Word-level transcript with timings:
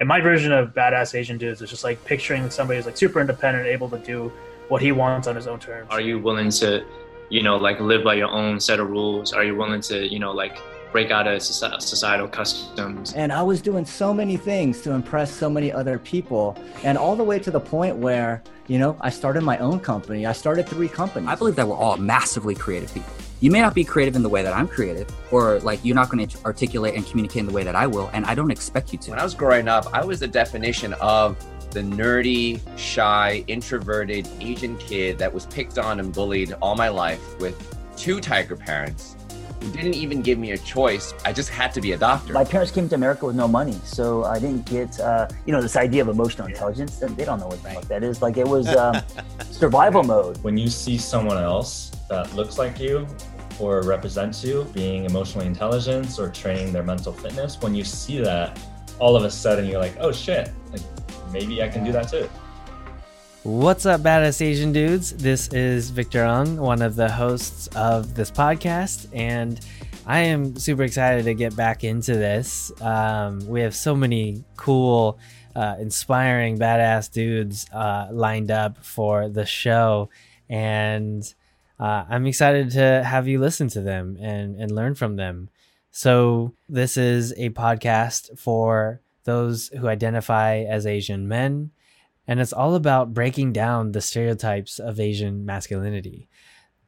And 0.00 0.08
my 0.08 0.20
version 0.20 0.52
of 0.52 0.74
badass 0.74 1.16
Asian 1.16 1.38
dudes 1.38 1.60
is 1.60 1.70
just 1.70 1.82
like 1.82 2.04
picturing 2.04 2.48
somebody 2.50 2.76
who's 2.76 2.86
like 2.86 2.96
super 2.96 3.20
independent, 3.20 3.66
able 3.66 3.90
to 3.90 3.98
do 3.98 4.32
what 4.68 4.80
he 4.80 4.92
wants 4.92 5.26
on 5.26 5.34
his 5.34 5.48
own 5.48 5.58
terms. 5.58 5.88
Are 5.90 6.00
you 6.00 6.20
willing 6.20 6.50
to, 6.50 6.84
you 7.30 7.42
know, 7.42 7.56
like 7.56 7.80
live 7.80 8.04
by 8.04 8.14
your 8.14 8.28
own 8.28 8.60
set 8.60 8.78
of 8.78 8.88
rules? 8.88 9.32
Are 9.32 9.42
you 9.42 9.56
willing 9.56 9.80
to, 9.82 10.06
you 10.06 10.20
know, 10.20 10.30
like 10.30 10.56
break 10.92 11.10
out 11.10 11.26
of 11.26 11.42
societal 11.42 12.28
customs? 12.28 13.12
And 13.14 13.32
I 13.32 13.42
was 13.42 13.60
doing 13.60 13.84
so 13.84 14.14
many 14.14 14.36
things 14.36 14.82
to 14.82 14.92
impress 14.92 15.34
so 15.34 15.50
many 15.50 15.72
other 15.72 15.98
people, 15.98 16.56
and 16.84 16.96
all 16.96 17.16
the 17.16 17.24
way 17.24 17.40
to 17.40 17.50
the 17.50 17.60
point 17.60 17.96
where, 17.96 18.40
you 18.68 18.78
know, 18.78 18.96
I 19.00 19.10
started 19.10 19.42
my 19.42 19.58
own 19.58 19.80
company. 19.80 20.26
I 20.26 20.32
started 20.32 20.68
three 20.68 20.88
companies. 20.88 21.28
I 21.28 21.34
believe 21.34 21.56
that 21.56 21.66
we're 21.66 21.74
all 21.74 21.96
massively 21.96 22.54
creative 22.54 22.94
people. 22.94 23.12
You 23.40 23.52
may 23.52 23.60
not 23.60 23.72
be 23.72 23.84
creative 23.84 24.16
in 24.16 24.22
the 24.24 24.28
way 24.28 24.42
that 24.42 24.52
I'm 24.52 24.66
creative, 24.66 25.08
or 25.30 25.60
like 25.60 25.84
you're 25.84 25.94
not 25.94 26.08
going 26.08 26.26
to 26.26 26.44
articulate 26.44 26.94
and 26.94 27.06
communicate 27.06 27.40
in 27.40 27.46
the 27.46 27.52
way 27.52 27.62
that 27.62 27.76
I 27.76 27.86
will, 27.86 28.10
and 28.12 28.24
I 28.26 28.34
don't 28.34 28.50
expect 28.50 28.92
you 28.92 28.98
to. 28.98 29.10
When 29.10 29.20
I 29.20 29.24
was 29.24 29.34
growing 29.34 29.68
up, 29.68 29.86
I 29.94 30.04
was 30.04 30.18
the 30.18 30.26
definition 30.26 30.92
of 30.94 31.36
the 31.70 31.80
nerdy, 31.80 32.60
shy, 32.76 33.44
introverted 33.46 34.28
Asian 34.40 34.76
kid 34.78 35.18
that 35.18 35.32
was 35.32 35.46
picked 35.46 35.78
on 35.78 36.00
and 36.00 36.12
bullied 36.12 36.52
all 36.60 36.74
my 36.74 36.88
life 36.88 37.38
with 37.38 37.56
two 37.96 38.20
tiger 38.20 38.56
parents 38.56 39.17
didn't 39.60 39.94
even 39.94 40.22
give 40.22 40.38
me 40.38 40.52
a 40.52 40.58
choice. 40.58 41.14
I 41.24 41.32
just 41.32 41.50
had 41.50 41.72
to 41.74 41.80
be 41.80 41.92
a 41.92 41.98
doctor. 41.98 42.32
My 42.32 42.44
parents 42.44 42.72
came 42.72 42.88
to 42.88 42.94
America 42.94 43.26
with 43.26 43.36
no 43.36 43.48
money, 43.48 43.78
so 43.84 44.24
I 44.24 44.38
didn't 44.38 44.64
get, 44.66 44.98
uh, 45.00 45.28
you 45.46 45.52
know, 45.52 45.60
this 45.60 45.76
idea 45.76 46.02
of 46.02 46.08
emotional 46.08 46.48
intelligence. 46.48 46.98
They 46.98 47.24
don't 47.24 47.40
know 47.40 47.48
what 47.48 47.62
the 47.62 47.70
fuck 47.70 47.84
that 47.84 48.02
is. 48.02 48.22
Like 48.22 48.36
it 48.36 48.46
was 48.46 48.68
um, 48.68 49.00
survival 49.50 50.02
mode. 50.02 50.38
When 50.42 50.56
you 50.56 50.68
see 50.68 50.98
someone 50.98 51.38
else 51.38 51.90
that 52.08 52.34
looks 52.34 52.58
like 52.58 52.78
you 52.78 53.06
or 53.58 53.82
represents 53.82 54.44
you 54.44 54.64
being 54.72 55.04
emotionally 55.04 55.46
intelligent 55.46 56.18
or 56.18 56.30
training 56.30 56.72
their 56.72 56.84
mental 56.84 57.12
fitness, 57.12 57.60
when 57.60 57.74
you 57.74 57.84
see 57.84 58.20
that, 58.20 58.58
all 58.98 59.16
of 59.16 59.24
a 59.24 59.30
sudden 59.30 59.66
you're 59.66 59.80
like, 59.80 59.96
oh 60.00 60.12
shit, 60.12 60.50
like 60.72 60.82
maybe 61.32 61.62
I 61.62 61.68
can 61.68 61.84
do 61.84 61.92
that 61.92 62.08
too. 62.08 62.28
What's 63.44 63.86
up, 63.86 64.00
badass 64.00 64.42
Asian 64.42 64.72
dudes? 64.72 65.12
This 65.12 65.46
is 65.52 65.90
Victor 65.90 66.24
Ung, 66.24 66.56
one 66.56 66.82
of 66.82 66.96
the 66.96 67.08
hosts 67.08 67.68
of 67.68 68.16
this 68.16 68.32
podcast, 68.32 69.06
and 69.12 69.60
I 70.06 70.18
am 70.20 70.56
super 70.56 70.82
excited 70.82 71.24
to 71.24 71.34
get 71.34 71.54
back 71.54 71.84
into 71.84 72.14
this. 72.14 72.72
Um, 72.82 73.46
we 73.46 73.60
have 73.60 73.76
so 73.76 73.94
many 73.94 74.42
cool, 74.56 75.20
uh, 75.54 75.76
inspiring, 75.78 76.58
badass 76.58 77.12
dudes 77.12 77.66
uh, 77.72 78.08
lined 78.10 78.50
up 78.50 78.84
for 78.84 79.28
the 79.28 79.46
show, 79.46 80.10
and 80.48 81.22
uh, 81.78 82.06
I'm 82.08 82.26
excited 82.26 82.72
to 82.72 83.04
have 83.04 83.28
you 83.28 83.38
listen 83.38 83.68
to 83.68 83.80
them 83.80 84.18
and, 84.20 84.56
and 84.60 84.72
learn 84.72 84.96
from 84.96 85.14
them. 85.14 85.48
So, 85.92 86.54
this 86.68 86.96
is 86.96 87.32
a 87.36 87.50
podcast 87.50 88.36
for 88.36 89.00
those 89.22 89.68
who 89.68 89.86
identify 89.86 90.58
as 90.58 90.86
Asian 90.86 91.28
men, 91.28 91.70
and 92.28 92.38
it's 92.38 92.52
all 92.52 92.74
about 92.74 93.14
breaking 93.14 93.54
down 93.54 93.92
the 93.92 94.02
stereotypes 94.02 94.78
of 94.78 95.00
Asian 95.00 95.46
masculinity. 95.46 96.28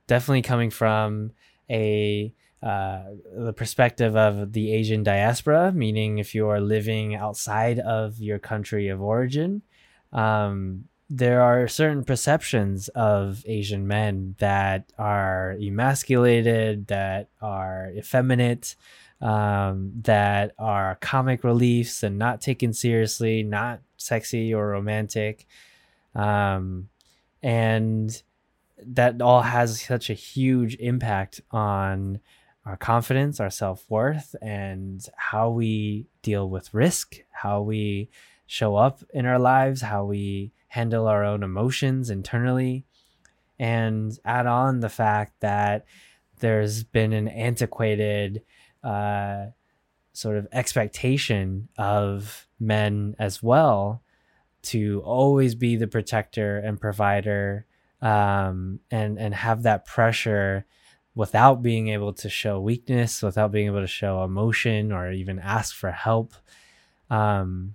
Definitely 0.07 0.43
coming 0.43 0.71
from 0.71 1.33
a 1.71 2.33
uh, 2.63 3.05
the 3.39 3.55
perspective 3.55 4.15
of 4.17 4.53
the 4.53 4.71
Asian 4.75 5.03
diaspora, 5.03 5.73
meaning 5.73 6.19
if 6.19 6.35
you 6.35 6.47
are 6.49 6.61
living 6.61 7.15
outside 7.15 7.79
of 7.79 8.21
your 8.21 8.39
country 8.39 8.89
of 8.89 9.01
origin, 9.01 9.63
um, 10.13 10.85
there 11.09 11.41
are 11.41 11.67
certain 11.67 12.05
perceptions 12.05 12.89
of 12.89 13.43
Asian 13.47 13.89
men 13.89 14.35
that 14.41 14.93
are 14.99 15.57
emasculated, 15.59 16.89
that 16.89 17.31
are 17.41 17.91
effeminate, 17.97 18.77
um, 19.21 19.93
that 20.03 20.53
are 20.59 20.97
comic 21.01 21.45
reliefs 21.45 22.03
and 22.03 22.19
not 22.19 22.41
taken 22.41 22.73
seriously, 22.73 23.43
not 23.43 23.81
sexy 23.97 24.55
or 24.55 24.69
romantic. 24.69 25.47
Um, 26.15 26.89
and 27.43 28.23
that 28.85 29.21
all 29.21 29.43
has 29.43 29.83
such 29.83 30.11
a 30.11 30.15
huge 30.15 30.75
impact 30.77 31.41
on 31.51 32.21
our 32.65 32.77
confidence, 32.77 33.41
our 33.41 33.51
self 33.51 33.85
worth, 33.89 34.35
and 34.43 35.07
how 35.17 35.51
we 35.51 36.07
deal 36.23 36.49
with 36.49 36.75
risk, 36.75 37.17
how 37.31 37.63
we 37.63 38.11
show 38.47 38.77
up 38.77 39.03
in 39.13 39.27
our 39.27 39.39
lives, 39.39 39.83
how 39.83 40.05
we 40.05 40.53
handle 40.69 41.07
our 41.07 41.25
own 41.25 41.43
emotions 41.43 42.11
internally, 42.11 42.85
and 43.59 44.19
add 44.25 44.47
on 44.47 44.81
the 44.81 44.89
fact 44.89 45.41
that 45.41 45.85
there's 46.41 46.85
been 46.85 47.13
an 47.13 47.29
antiquated 47.29 48.43
uh, 48.83 49.47
sort 50.13 50.37
of 50.37 50.47
expectation 50.53 51.69
of 51.79 52.47
men 52.59 53.15
as 53.19 53.43
well 53.43 54.03
to 54.63 55.01
always 55.05 55.55
be 55.55 55.77
the 55.77 55.87
protector 55.87 56.59
and 56.59 56.81
provider 56.81 57.67
um, 58.03 58.81
and 58.91 59.19
and 59.19 59.35
have 59.35 59.63
that 59.63 59.85
pressure 59.87 60.67
without 61.15 61.63
being 61.63 61.89
able 61.89 62.13
to 62.13 62.29
show 62.29 62.61
weakness 62.61 63.23
without 63.23 63.53
being 63.53 63.67
able 63.67 63.81
to 63.81 63.87
show 63.87 64.23
emotion 64.23 64.93
or 64.93 65.11
even 65.13 65.39
ask 65.39 65.75
for 65.75 65.91
help. 65.91 66.35
Um, 67.11 67.75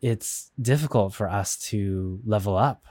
it's 0.00 0.50
difficult 0.60 1.14
for 1.14 1.28
us 1.28 1.56
to 1.70 2.20
level 2.24 2.56
up 2.56 2.84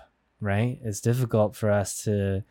right? 0.43 0.77
It's 0.83 1.01
difficult 1.01 1.55
for 1.55 1.71
us 1.71 2.03
to 2.03 2.43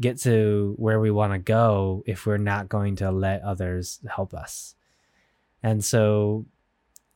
get 0.00 0.18
to 0.20 0.74
where 0.78 1.00
we 1.00 1.10
want 1.10 1.32
to 1.32 1.38
go 1.38 2.02
if 2.06 2.26
we're 2.26 2.38
not 2.38 2.68
going 2.68 2.96
to 2.96 3.10
let 3.10 3.42
others 3.42 4.00
help 4.08 4.34
us. 4.34 4.74
And 5.62 5.84
so 5.84 6.46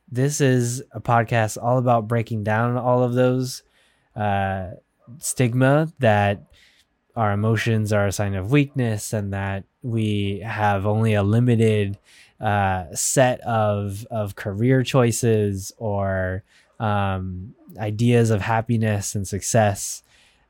this 0.09 0.39
is 0.39 0.81
a 0.91 1.01
podcast 1.01 1.61
all 1.61 1.77
about 1.77 2.07
breaking 2.07 2.43
down 2.43 2.77
all 2.77 3.03
of 3.03 3.13
those 3.13 3.63
uh, 4.15 4.71
stigma 5.19 5.91
that 5.99 6.43
our 7.15 7.33
emotions 7.33 7.91
are 7.91 8.07
a 8.07 8.11
sign 8.11 8.35
of 8.35 8.51
weakness 8.51 9.11
and 9.11 9.33
that 9.33 9.63
we 9.81 10.39
have 10.39 10.85
only 10.85 11.13
a 11.13 11.23
limited 11.23 11.97
uh, 12.39 12.85
set 12.93 13.41
of 13.41 14.05
of 14.11 14.35
career 14.35 14.83
choices 14.83 15.71
or 15.77 16.43
um, 16.79 17.55
ideas 17.77 18.29
of 18.29 18.41
happiness 18.41 19.15
and 19.15 19.27
success 19.27 20.03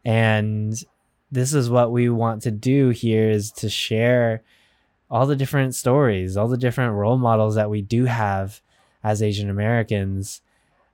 and 0.03 0.83
this 1.31 1.53
is 1.53 1.69
what 1.69 1.91
we 1.91 2.09
want 2.09 2.41
to 2.43 2.51
do 2.51 2.89
here 2.89 3.29
is 3.29 3.51
to 3.51 3.69
share 3.69 4.43
all 5.09 5.25
the 5.25 5.35
different 5.35 5.75
stories, 5.75 6.38
all 6.38 6.47
the 6.47 6.57
different 6.57 6.93
role 6.93 7.17
models 7.17 7.55
that 7.55 7.69
we 7.69 7.81
do 7.81 8.05
have 8.05 8.61
as 9.03 9.21
Asian 9.21 9.49
Americans 9.49 10.41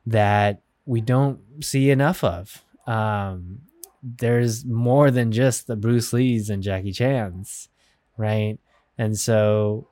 that 0.05 0.61
we 0.85 1.01
don't 1.01 1.39
see 1.61 1.89
enough 1.89 2.23
of. 2.23 2.63
Um, 2.85 3.59
there's 4.01 4.66
more 4.66 5.11
than 5.11 5.31
just 5.31 5.67
the 5.67 5.75
Bruce 5.75 6.11
Lees 6.13 6.50
and 6.50 6.61
Jackie 6.61 6.91
Chan's, 6.91 7.69
right? 8.17 8.59
And 8.97 9.17
so 9.17 9.88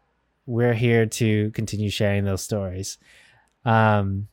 we're 0.46 0.73
here 0.73 1.06
to 1.06 1.50
continue 1.52 1.90
sharing 1.90 2.25
those 2.25 2.41
stories. 2.41 2.97
Um, 3.63 4.28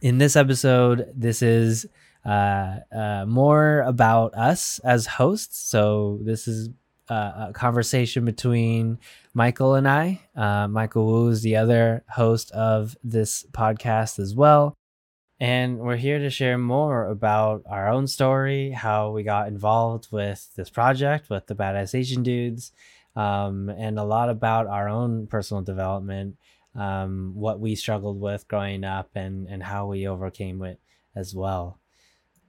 in 0.00 0.18
this 0.18 0.36
episode, 0.36 1.12
this 1.14 1.42
is 1.42 1.86
uh, 2.24 2.76
uh, 2.94 3.24
more 3.26 3.80
about 3.82 4.34
us 4.34 4.78
as 4.80 5.06
hosts. 5.06 5.58
So 5.58 6.18
this 6.22 6.46
is 6.46 6.70
uh, 7.08 7.48
a 7.48 7.52
conversation 7.52 8.24
between 8.24 8.98
Michael 9.34 9.74
and 9.74 9.88
I. 9.88 10.20
Uh, 10.36 10.68
Michael 10.68 11.06
Wu 11.06 11.28
is 11.28 11.42
the 11.42 11.56
other 11.56 12.04
host 12.08 12.50
of 12.52 12.96
this 13.02 13.44
podcast 13.52 14.18
as 14.18 14.34
well. 14.34 14.74
And 15.40 15.80
we're 15.80 15.96
here 15.96 16.20
to 16.20 16.30
share 16.30 16.56
more 16.56 17.06
about 17.06 17.64
our 17.66 17.88
own 17.88 18.06
story, 18.06 18.70
how 18.70 19.10
we 19.10 19.24
got 19.24 19.48
involved 19.48 20.06
with 20.12 20.48
this 20.54 20.70
project 20.70 21.28
with 21.28 21.48
the 21.48 21.56
Badass 21.56 21.96
Asian 21.96 22.22
Dudes, 22.22 22.70
um, 23.16 23.68
and 23.68 23.98
a 23.98 24.04
lot 24.04 24.30
about 24.30 24.68
our 24.68 24.88
own 24.88 25.26
personal 25.26 25.62
development, 25.62 26.36
um, 26.76 27.32
what 27.34 27.58
we 27.58 27.74
struggled 27.74 28.20
with 28.20 28.46
growing 28.46 28.84
up, 28.84 29.10
and, 29.16 29.48
and 29.48 29.64
how 29.64 29.88
we 29.88 30.06
overcame 30.06 30.62
it 30.62 30.78
as 31.16 31.34
well. 31.34 31.81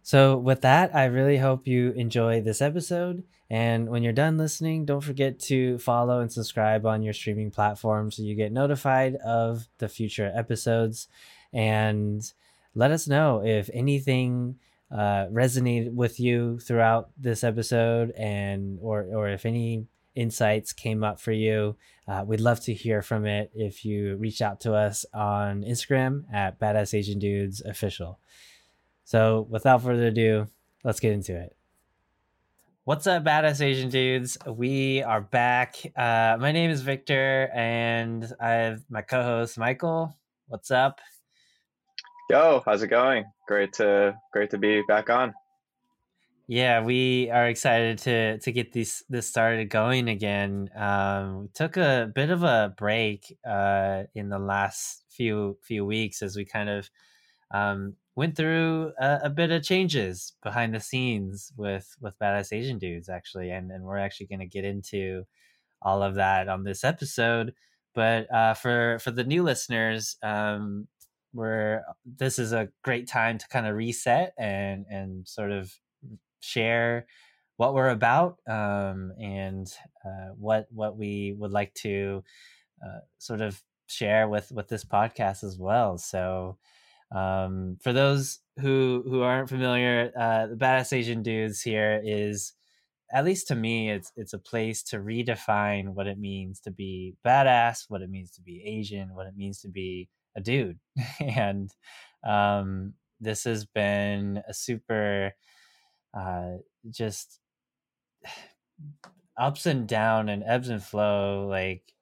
So, 0.05 0.37
with 0.37 0.61
that, 0.61 0.93
I 0.93 1.05
really 1.05 1.37
hope 1.37 1.65
you 1.65 1.91
enjoy 1.91 2.41
this 2.41 2.61
episode. 2.61 3.23
And 3.49 3.89
when 3.89 4.03
you're 4.03 4.13
done 4.13 4.37
listening, 4.37 4.83
don't 4.83 5.01
forget 5.01 5.39
to 5.41 5.77
follow 5.77 6.19
and 6.19 6.31
subscribe 6.31 6.85
on 6.85 7.03
your 7.03 7.13
streaming 7.13 7.51
platform 7.51 8.11
so 8.11 8.21
you 8.21 8.35
get 8.35 8.51
notified 8.51 9.15
of 9.15 9.67
the 9.77 9.87
future 9.87 10.31
episodes. 10.35 11.07
And 11.53 12.21
let 12.75 12.91
us 12.91 13.07
know 13.07 13.43
if 13.45 13.69
anything 13.73 14.55
uh, 14.91 15.27
resonated 15.31 15.93
with 15.93 16.19
you 16.19 16.59
throughout 16.59 17.09
this 17.17 17.43
episode, 17.43 18.11
and 18.11 18.79
or 18.81 19.03
or 19.03 19.29
if 19.29 19.45
any 19.45 19.87
insights 20.15 20.73
came 20.73 21.03
up 21.03 21.19
for 21.19 21.31
you. 21.31 21.75
Uh, 22.07 22.23
we'd 22.27 22.41
love 22.41 22.59
to 22.59 22.73
hear 22.73 23.01
from 23.01 23.25
it 23.25 23.51
if 23.55 23.85
you 23.85 24.17
reach 24.17 24.41
out 24.41 24.59
to 24.59 24.73
us 24.73 25.05
on 25.13 25.63
Instagram 25.63 26.25
at 26.33 26.59
Badass 26.59 26.93
Asian 26.93 27.19
Dudes 27.19 27.61
Official. 27.61 28.19
So 29.03 29.47
without 29.49 29.81
further 29.81 30.07
ado, 30.07 30.47
let's 30.83 30.99
get 30.99 31.13
into 31.13 31.35
it. 31.35 31.55
What's 32.85 33.07
up, 33.07 33.23
badass 33.23 33.61
Asian 33.61 33.89
dudes? 33.89 34.37
We 34.45 35.03
are 35.03 35.21
back. 35.21 35.77
Uh, 35.95 36.37
my 36.39 36.51
name 36.51 36.69
is 36.69 36.81
Victor, 36.81 37.49
and 37.53 38.29
I 38.41 38.49
have 38.49 38.83
my 38.89 39.01
co-host 39.01 39.57
Michael. 39.57 40.13
What's 40.47 40.69
up? 40.69 40.99
Yo, 42.29 42.61
how's 42.65 42.83
it 42.83 42.87
going? 42.87 43.25
Great 43.47 43.73
to 43.73 44.15
great 44.31 44.49
to 44.49 44.57
be 44.57 44.81
back 44.87 45.09
on. 45.09 45.33
Yeah, 46.47 46.83
we 46.83 47.29
are 47.29 47.47
excited 47.47 47.99
to 47.99 48.39
to 48.39 48.51
get 48.51 48.73
this 48.73 49.03
this 49.09 49.29
started 49.29 49.69
going 49.69 50.09
again. 50.09 50.69
Um, 50.75 51.43
we 51.43 51.47
took 51.53 51.77
a 51.77 52.11
bit 52.13 52.29
of 52.29 52.43
a 52.43 52.73
break 52.77 53.37
uh, 53.47 54.03
in 54.13 54.29
the 54.29 54.39
last 54.39 55.03
few 55.09 55.57
few 55.61 55.85
weeks 55.85 56.21
as 56.21 56.35
we 56.35 56.43
kind 56.43 56.69
of 56.69 56.89
um, 57.51 57.95
went 58.15 58.35
through 58.35 58.91
a, 58.99 59.21
a, 59.23 59.29
bit 59.29 59.51
of 59.51 59.63
changes 59.63 60.33
behind 60.43 60.73
the 60.73 60.79
scenes 60.79 61.51
with 61.57 61.95
with 61.99 62.19
badass 62.19 62.53
Asian 62.53 62.77
dudes 62.77 63.09
actually, 63.09 63.51
and 63.51 63.71
and 63.71 63.83
we're 63.83 63.97
actually 63.97 64.27
going 64.27 64.39
to 64.39 64.45
get 64.45 64.65
into 64.65 65.23
all 65.81 66.03
of 66.03 66.15
that 66.15 66.47
on 66.47 66.63
this 66.63 66.83
episode. 66.83 67.53
But 67.95 68.33
uh, 68.33 68.53
for 68.53 68.99
for 68.99 69.11
the 69.11 69.23
new 69.23 69.43
listeners, 69.43 70.17
um, 70.23 70.87
we're 71.33 71.81
this 72.05 72.39
is 72.39 72.53
a 72.53 72.69
great 72.83 73.07
time 73.07 73.37
to 73.39 73.47
kind 73.47 73.67
of 73.67 73.75
reset 73.75 74.33
and 74.37 74.85
and 74.89 75.27
sort 75.27 75.51
of 75.51 75.73
share 76.39 77.07
what 77.57 77.73
we're 77.73 77.89
about 77.89 78.37
um, 78.47 79.13
and 79.19 79.67
uh, 80.05 80.33
what 80.37 80.67
what 80.71 80.97
we 80.97 81.35
would 81.37 81.51
like 81.51 81.73
to 81.75 82.23
uh, 82.85 82.99
sort 83.17 83.41
of 83.41 83.61
share 83.87 84.27
with 84.27 84.51
with 84.51 84.67
this 84.67 84.83
podcast 84.85 85.43
as 85.43 85.57
well. 85.57 85.97
So 85.97 86.57
um, 87.11 87.77
for 87.81 87.93
those 87.93 88.39
who 88.59 89.03
who 89.05 89.21
aren't 89.21 89.49
familiar, 89.49 90.11
uh, 90.17 90.47
the 90.47 90.55
Badass 90.55 90.93
Asian 90.93 91.23
Dudes 91.23 91.61
here 91.61 92.01
is 92.03 92.53
at 93.13 93.25
least 93.25 93.47
to 93.47 93.55
me, 93.55 93.91
it's 93.91 94.11
it's 94.15 94.33
a 94.33 94.39
place 94.39 94.81
to 94.83 94.97
redefine 94.97 95.89
what 95.89 96.07
it 96.07 96.17
means 96.17 96.59
to 96.61 96.71
be 96.71 97.15
badass, 97.25 97.85
what 97.87 98.01
it 98.01 98.09
means 98.09 98.31
to 98.31 98.41
be 98.41 98.63
Asian, 98.65 99.13
what 99.13 99.27
it 99.27 99.35
means 99.37 99.59
to 99.61 99.69
be 99.69 100.09
a 100.35 100.41
dude, 100.41 100.79
and 101.19 101.71
um, 102.27 102.93
this 103.19 103.43
has 103.43 103.65
been 103.65 104.41
a 104.47 104.53
super 104.53 105.33
uh, 106.17 106.53
just 106.89 107.39
ups 109.37 109.65
and 109.65 109.87
down 109.87 110.29
and 110.29 110.43
ebbs 110.45 110.69
and 110.69 110.83
flow 110.83 111.47
like 111.47 111.93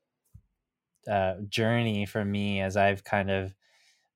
uh, 1.09 1.36
journey 1.50 2.06
for 2.06 2.24
me 2.24 2.62
as 2.62 2.77
I've 2.77 3.03
kind 3.03 3.30
of 3.31 3.56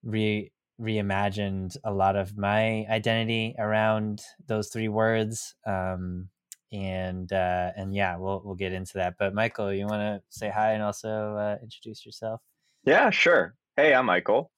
re 0.04 0.52
reimagined 0.80 1.78
a 1.84 1.92
lot 1.92 2.16
of 2.16 2.38
my 2.38 2.86
identity 2.90 3.56
around 3.58 4.22
those 4.48 4.70
three 4.70 4.90
words. 4.90 5.56
Um, 5.66 6.30
and 6.72 7.32
uh, 7.32 7.72
and 7.78 7.96
yeah, 7.96 8.18
we'll 8.18 8.42
we'll 8.44 8.56
get 8.56 8.74
into 8.74 8.94
that. 8.96 9.16
But 9.18 9.34
Michael, 9.34 9.74
you 9.74 9.86
want 9.86 10.02
to 10.02 10.22
say 10.30 10.50
hi 10.50 10.74
and 10.74 10.84
also 10.84 11.36
uh, 11.36 11.58
introduce 11.62 12.06
yourself? 12.06 12.42
Yeah, 12.84 13.10
sure. 13.10 13.56
Hey, 13.78 13.94
I'm 13.94 14.06
Michael. 14.06 14.52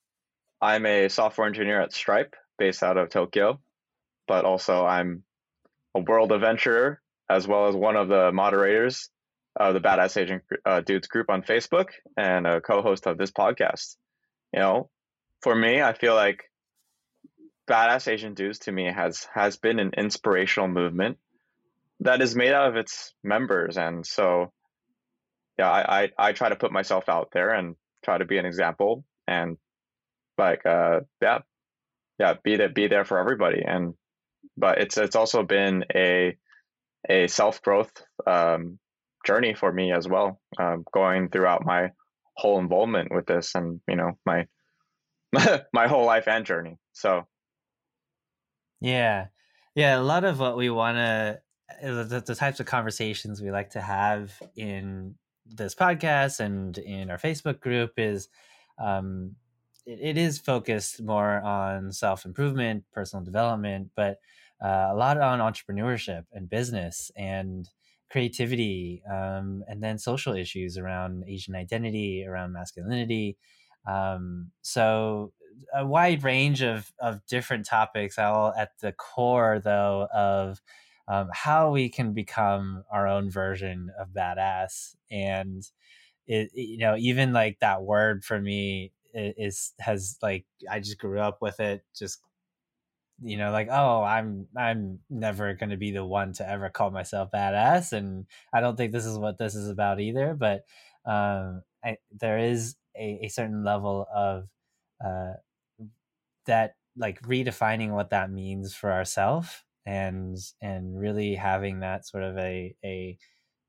I'm 0.62 0.86
a 0.86 1.08
software 1.10 1.48
engineer 1.48 1.82
at 1.82 1.94
Stripe, 1.94 2.36
based 2.58 2.82
out 2.82 2.98
of 2.98 3.10
Tokyo, 3.10 3.60
but 4.28 4.46
also 4.46 4.86
I'm 4.86 5.24
a 5.96 6.00
world 6.00 6.32
adventurer 6.32 7.02
as 7.30 7.48
well 7.48 7.68
as 7.68 7.76
one 7.76 7.96
of 7.96 8.08
the 8.08 8.32
moderators 8.32 9.10
of 9.56 9.74
the 9.74 9.82
Badass 9.82 10.18
Asian 10.18 10.42
uh, 10.66 10.82
Dudes 10.82 11.08
group 11.08 11.30
on 11.30 11.42
Facebook 11.42 11.90
and 12.16 12.48
a 12.48 12.62
co-host 12.62 13.06
of 13.06 13.18
this 13.18 13.32
podcast. 13.32 13.98
You 14.54 14.60
know, 14.60 14.90
for 15.48 15.56
me, 15.56 15.82
I 15.82 15.94
feel 15.94 16.14
like 16.14 16.44
Badass 17.70 18.10
Asian 18.10 18.34
Dudes 18.34 18.60
to 18.60 18.72
me 18.74 18.92
has 18.92 19.30
has 19.34 19.56
been 19.56 19.80
an 19.80 19.92
inspirational 19.96 20.68
movement 20.68 21.20
that 22.02 22.22
is 22.22 22.36
made 22.36 22.52
out 22.52 22.68
of 22.68 22.76
its 22.76 23.14
members. 23.24 23.78
And 23.78 24.06
so, 24.06 24.52
yeah, 25.58 25.72
I, 25.72 26.04
I, 26.04 26.10
I 26.18 26.32
try 26.34 26.50
to 26.50 26.58
put 26.58 26.74
myself 26.74 27.08
out 27.08 27.30
there 27.32 27.54
and 27.54 27.78
try 28.04 28.18
to 28.18 28.26
be 28.26 28.38
an 28.38 28.46
example 28.46 29.06
and 29.26 29.56
like, 30.38 30.66
uh, 30.66 31.00
yeah, 31.22 31.40
yeah, 32.20 32.34
be 32.44 32.58
there, 32.58 32.68
be 32.68 32.90
there 32.90 33.06
for 33.06 33.18
everybody. 33.18 33.64
And, 33.66 33.94
but 34.58 34.80
it's, 34.80 34.98
it's 34.98 35.16
also 35.16 35.44
been 35.44 35.86
a, 35.96 36.36
a 37.08 37.28
self 37.28 37.62
growth, 37.62 37.94
um, 38.28 38.80
journey 39.26 39.54
for 39.54 39.72
me 39.72 39.94
as 39.94 40.10
well, 40.10 40.42
um, 40.60 40.84
going 40.92 41.30
throughout 41.30 41.66
my 41.66 41.92
whole 42.36 42.60
involvement 42.60 43.16
with 43.16 43.26
this 43.26 43.56
and, 43.56 43.80
you 43.88 43.96
know, 43.96 44.18
my, 44.26 44.46
my 45.74 45.88
whole 45.88 46.06
life 46.06 46.28
and 46.28 46.46
journey. 46.46 46.78
So, 46.94 47.28
yeah. 48.82 49.28
Yeah, 49.76 50.00
a 50.00 50.02
lot 50.02 50.24
of 50.24 50.40
what 50.40 50.58
we 50.58 50.70
want 50.70 50.98
to 50.98 51.40
the, 51.82 52.24
the 52.26 52.36
types 52.36 52.60
of 52.60 52.66
conversations 52.66 53.42
we 53.42 53.52
like 53.52 53.72
to 53.72 53.82
have 53.82 54.42
in 54.56 55.16
this 55.46 55.76
podcast 55.76 56.40
and 56.40 56.78
in 56.78 57.10
our 57.10 57.18
Facebook 57.18 57.60
group 57.60 57.92
is 57.98 58.30
um, 58.80 59.36
it, 59.86 60.00
it 60.02 60.18
is 60.18 60.40
focused 60.40 61.02
more 61.02 61.42
on 61.42 61.92
self 61.92 62.26
improvement, 62.26 62.84
personal 62.92 63.24
development, 63.24 63.90
but 63.96 64.20
uh, 64.64 64.90
a 64.92 64.96
lot 64.96 65.20
on 65.20 65.40
entrepreneurship 65.40 66.26
and 66.34 66.50
business 66.50 67.12
and 67.16 67.70
creativity, 68.10 69.04
um, 69.10 69.64
and 69.68 69.84
then 69.84 69.98
social 69.98 70.34
issues 70.34 70.78
around 70.78 71.24
Asian 71.28 71.56
identity, 71.56 72.26
around 72.28 72.54
masculinity. 72.54 73.38
Um, 73.88 74.52
so 74.62 75.34
a 75.74 75.86
wide 75.86 76.24
range 76.24 76.62
of 76.62 76.92
of 77.00 77.26
different 77.28 77.66
topics, 77.66 78.20
all 78.20 78.54
at 78.58 78.78
the 78.80 78.92
core 78.94 79.60
though 79.64 80.08
of 80.14 80.62
um, 81.08 81.30
how 81.34 81.72
we 81.72 81.90
can 81.90 82.14
become 82.14 82.84
our 82.92 83.08
own 83.08 83.32
version 83.32 83.92
of 84.00 84.10
badass. 84.10 84.96
And 85.12 85.64
it, 86.28 86.52
you 86.54 86.78
know 86.78 86.96
even 86.98 87.34
like 87.34 87.60
that 87.60 87.84
word 87.84 88.24
for 88.24 88.40
me 88.40 88.92
is 89.14 89.74
has 89.80 90.18
like 90.22 90.46
i 90.70 90.80
just 90.80 91.00
grew 91.00 91.20
up 91.20 91.42
with 91.42 91.60
it 91.60 91.84
just 91.96 92.22
you 93.24 93.38
know 93.38 93.52
like 93.52 93.68
oh 93.72 94.04
i'm 94.04 94.48
i'm 94.56 95.00
never 95.10 95.54
going 95.56 95.72
to 95.72 95.78
be 95.78 95.92
the 95.92 96.06
one 96.06 96.34
to 96.34 96.48
ever 96.48 96.70
call 96.70 96.92
myself 96.92 97.32
badass 97.32 97.94
and 97.94 98.26
i 98.54 98.62
don't 98.62 98.76
think 98.78 98.92
this 98.92 99.06
is 99.06 99.18
what 99.18 99.38
this 99.38 99.56
is 99.56 99.70
about 99.70 100.00
either 100.00 100.36
but 100.36 100.66
um 101.06 101.64
I, 101.84 101.98
there 102.20 102.38
is 102.38 102.76
a, 102.98 103.20
a 103.24 103.28
certain 103.30 103.64
level 103.64 104.08
of 104.14 104.48
uh 105.04 105.34
that 106.46 106.76
like 106.96 107.22
redefining 107.22 107.92
what 107.92 108.10
that 108.10 108.32
means 108.32 108.74
for 108.74 108.92
ourselves 108.92 109.64
and 109.86 110.38
and 110.62 111.00
really 111.00 111.36
having 111.36 111.80
that 111.80 112.06
sort 112.06 112.24
of 112.24 112.38
a 112.38 112.76
a, 112.84 113.18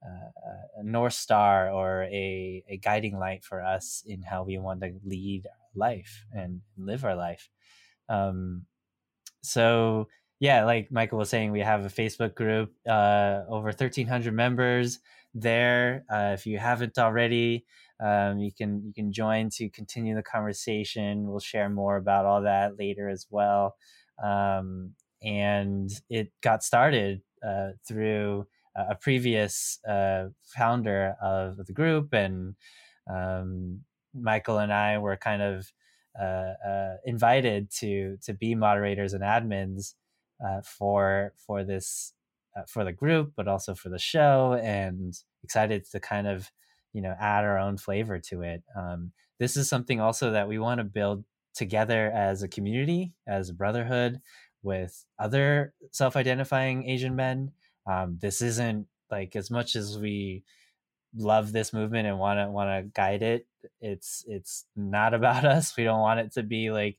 uh, 0.05 0.81
a 0.81 0.83
north 0.83 1.13
star 1.13 1.71
or 1.71 2.05
a, 2.05 2.65
a 2.69 2.77
guiding 2.79 3.19
light 3.19 3.45
for 3.45 3.63
us 3.63 4.03
in 4.07 4.23
how 4.23 4.43
we 4.43 4.59
want 4.59 4.81
to 4.81 4.93
lead 5.05 5.47
life 5.75 6.25
and 6.33 6.61
live 6.77 7.05
our 7.05 7.17
life. 7.17 7.51
Um, 8.09 8.65
so 9.43 10.09
yeah, 10.41 10.65
like 10.65 10.91
Michael 10.93 11.19
was 11.19 11.29
saying, 11.31 11.51
we 11.51 11.61
have 11.61 11.85
a 11.85 11.89
Facebook 11.89 12.35
group, 12.35 12.73
uh, 12.89 13.43
over 13.49 13.67
1,300 13.67 14.32
members 14.32 15.01
there. 15.35 16.05
Uh, 16.08 16.31
if 16.35 16.47
you 16.47 16.58
haven't 16.58 16.97
already, 16.97 17.65
um, 18.00 18.38
you 18.38 18.52
can 18.52 18.82
you 18.84 18.93
can 18.94 19.12
join 19.12 19.50
to 19.50 19.69
continue 19.69 20.14
the 20.14 20.22
conversation. 20.22 21.28
We'll 21.28 21.40
share 21.40 21.69
more 21.69 21.96
about 21.96 22.26
all 22.26 22.43
that 22.43 22.78
later 22.78 23.08
as 23.08 23.26
well. 23.31 23.76
Um, 24.22 24.94
and 25.22 25.90
it 26.08 26.32
got 26.43 26.62
started 26.62 27.22
uh, 27.46 27.70
through 27.86 28.46
a 28.76 28.94
previous 28.94 29.81
uh, 29.84 30.28
founder 30.43 31.17
of 31.20 31.56
the 31.67 31.72
group, 31.72 32.12
and 32.12 32.55
um, 33.12 33.81
Michael 34.14 34.58
and 34.58 34.72
I 34.72 34.98
were 34.98 35.17
kind 35.17 35.43
of 35.43 35.72
uh, 36.20 36.55
uh 36.67 36.96
invited 37.05 37.70
to 37.70 38.17
to 38.22 38.32
be 38.32 38.55
moderators 38.55 39.12
and 39.12 39.22
admins 39.22 39.94
uh, 40.44 40.60
for 40.62 41.32
for 41.36 41.64
this 41.64 42.12
uh, 42.56 42.62
for 42.69 42.84
the 42.84 42.93
group, 42.93 43.32
but 43.36 43.48
also 43.48 43.74
for 43.74 43.88
the 43.88 43.98
show, 43.98 44.58
and 44.62 45.14
excited 45.43 45.84
to 45.90 46.00
kind 46.00 46.26
of 46.26 46.50
you 46.93 47.03
know 47.03 47.15
add 47.19 47.45
our 47.45 47.59
own 47.59 47.77
flavor 47.77 48.19
to 48.19 48.43
it. 48.43 48.63
Um, 48.77 49.13
this 49.39 49.57
is 49.57 49.69
something 49.69 50.01
also 50.01 50.33
that 50.33 50.49
we 50.49 50.59
want 50.59 50.79
to 50.79 50.85
build 50.85 51.25
together 51.55 52.11
as 52.11 52.43
a 52.43 52.49
community, 52.49 53.15
as 53.27 53.51
a 53.51 53.55
brotherhood, 53.55 54.21
with 54.63 55.05
other 55.19 55.75
self-identifying 55.93 56.89
Asian 56.89 57.17
men. 57.17 57.53
Um, 57.87 58.19
this 58.21 58.43
isn't 58.43 58.87
like 59.11 59.37
as 59.37 59.51
much 59.51 59.77
as 59.77 59.99
we 59.99 60.45
love 61.17 61.53
this 61.53 61.73
movement 61.73 62.07
and 62.07 62.19
want 62.19 62.39
to 62.39 62.51
want 62.51 62.69
to 62.71 62.91
guide 62.95 63.23
it. 63.23 63.47
It's 63.81 64.25
it's 64.29 64.67
not 64.77 65.15
about 65.19 65.45
us. 65.45 65.77
We 65.77 65.85
don't 65.85 66.01
want 66.01 66.21
it 66.21 66.33
to 66.33 66.43
be 66.43 66.71
like 66.71 66.99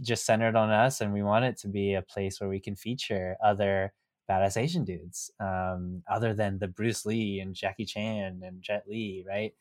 just 0.00 0.24
centered 0.24 0.56
on 0.56 0.70
us, 0.70 1.00
and 1.00 1.12
we 1.12 1.22
want 1.22 1.44
it 1.44 1.58
to 1.58 1.68
be 1.68 1.94
a 1.94 2.02
place 2.02 2.40
where 2.40 2.50
we 2.50 2.60
can 2.60 2.76
feature 2.76 3.36
other 3.44 3.92
badass 4.30 4.56
Asian 4.56 4.84
dudes, 4.84 5.30
um, 5.40 6.02
other 6.08 6.34
than 6.34 6.58
the 6.58 6.68
Bruce 6.68 7.04
Lee 7.04 7.40
and 7.40 7.54
Jackie 7.54 7.84
Chan 7.84 8.42
and 8.44 8.62
Jet 8.62 8.84
Li, 8.88 9.24
right? 9.26 9.54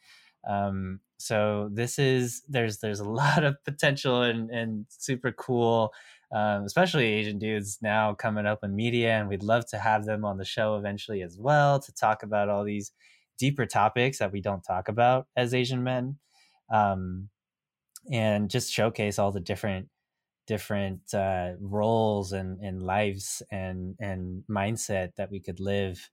Um, 0.48 1.00
so 1.18 1.70
this 1.74 1.98
is 1.98 2.44
there's 2.48 2.78
there's 2.78 3.00
a 3.00 3.10
lot 3.10 3.44
of 3.44 3.64
potential 3.66 4.22
and 4.22 4.50
and 4.50 4.86
super 4.90 5.32
cool 5.32 5.94
um, 6.32 6.64
especially 6.64 7.06
Asian 7.06 7.40
dudes 7.40 7.80
now 7.82 8.14
coming 8.14 8.46
up 8.46 8.64
in 8.64 8.76
media, 8.76 9.20
and 9.20 9.28
we'd 9.28 9.44
love 9.44 9.66
to 9.68 9.80
have 9.80 10.06
them 10.06 10.24
on 10.24 10.38
the 10.38 10.46
show 10.46 10.76
eventually 10.76 11.24
as 11.24 11.38
well 11.38 11.80
to 11.80 11.92
talk 11.92 12.22
about 12.24 12.50
all 12.50 12.64
these 12.64 12.92
deeper 13.40 13.66
topics 13.66 14.20
that 14.20 14.32
we 14.32 14.42
don't 14.42 14.62
talk 14.64 14.90
about 14.90 15.28
as 15.36 15.54
Asian 15.54 15.84
men, 15.84 16.18
um, 16.72 17.30
and 18.12 18.50
just 18.50 18.72
showcase 18.72 19.18
all 19.18 19.32
the 19.32 19.40
different 19.40 19.90
different 20.50 21.14
uh, 21.14 21.52
roles 21.62 22.32
and, 22.34 22.60
and 22.60 22.82
lives 22.82 23.44
and 23.52 23.96
and 24.00 24.44
mindset 24.50 25.16
that 25.16 25.30
we 25.30 25.40
could 25.40 25.60
live 25.60 26.10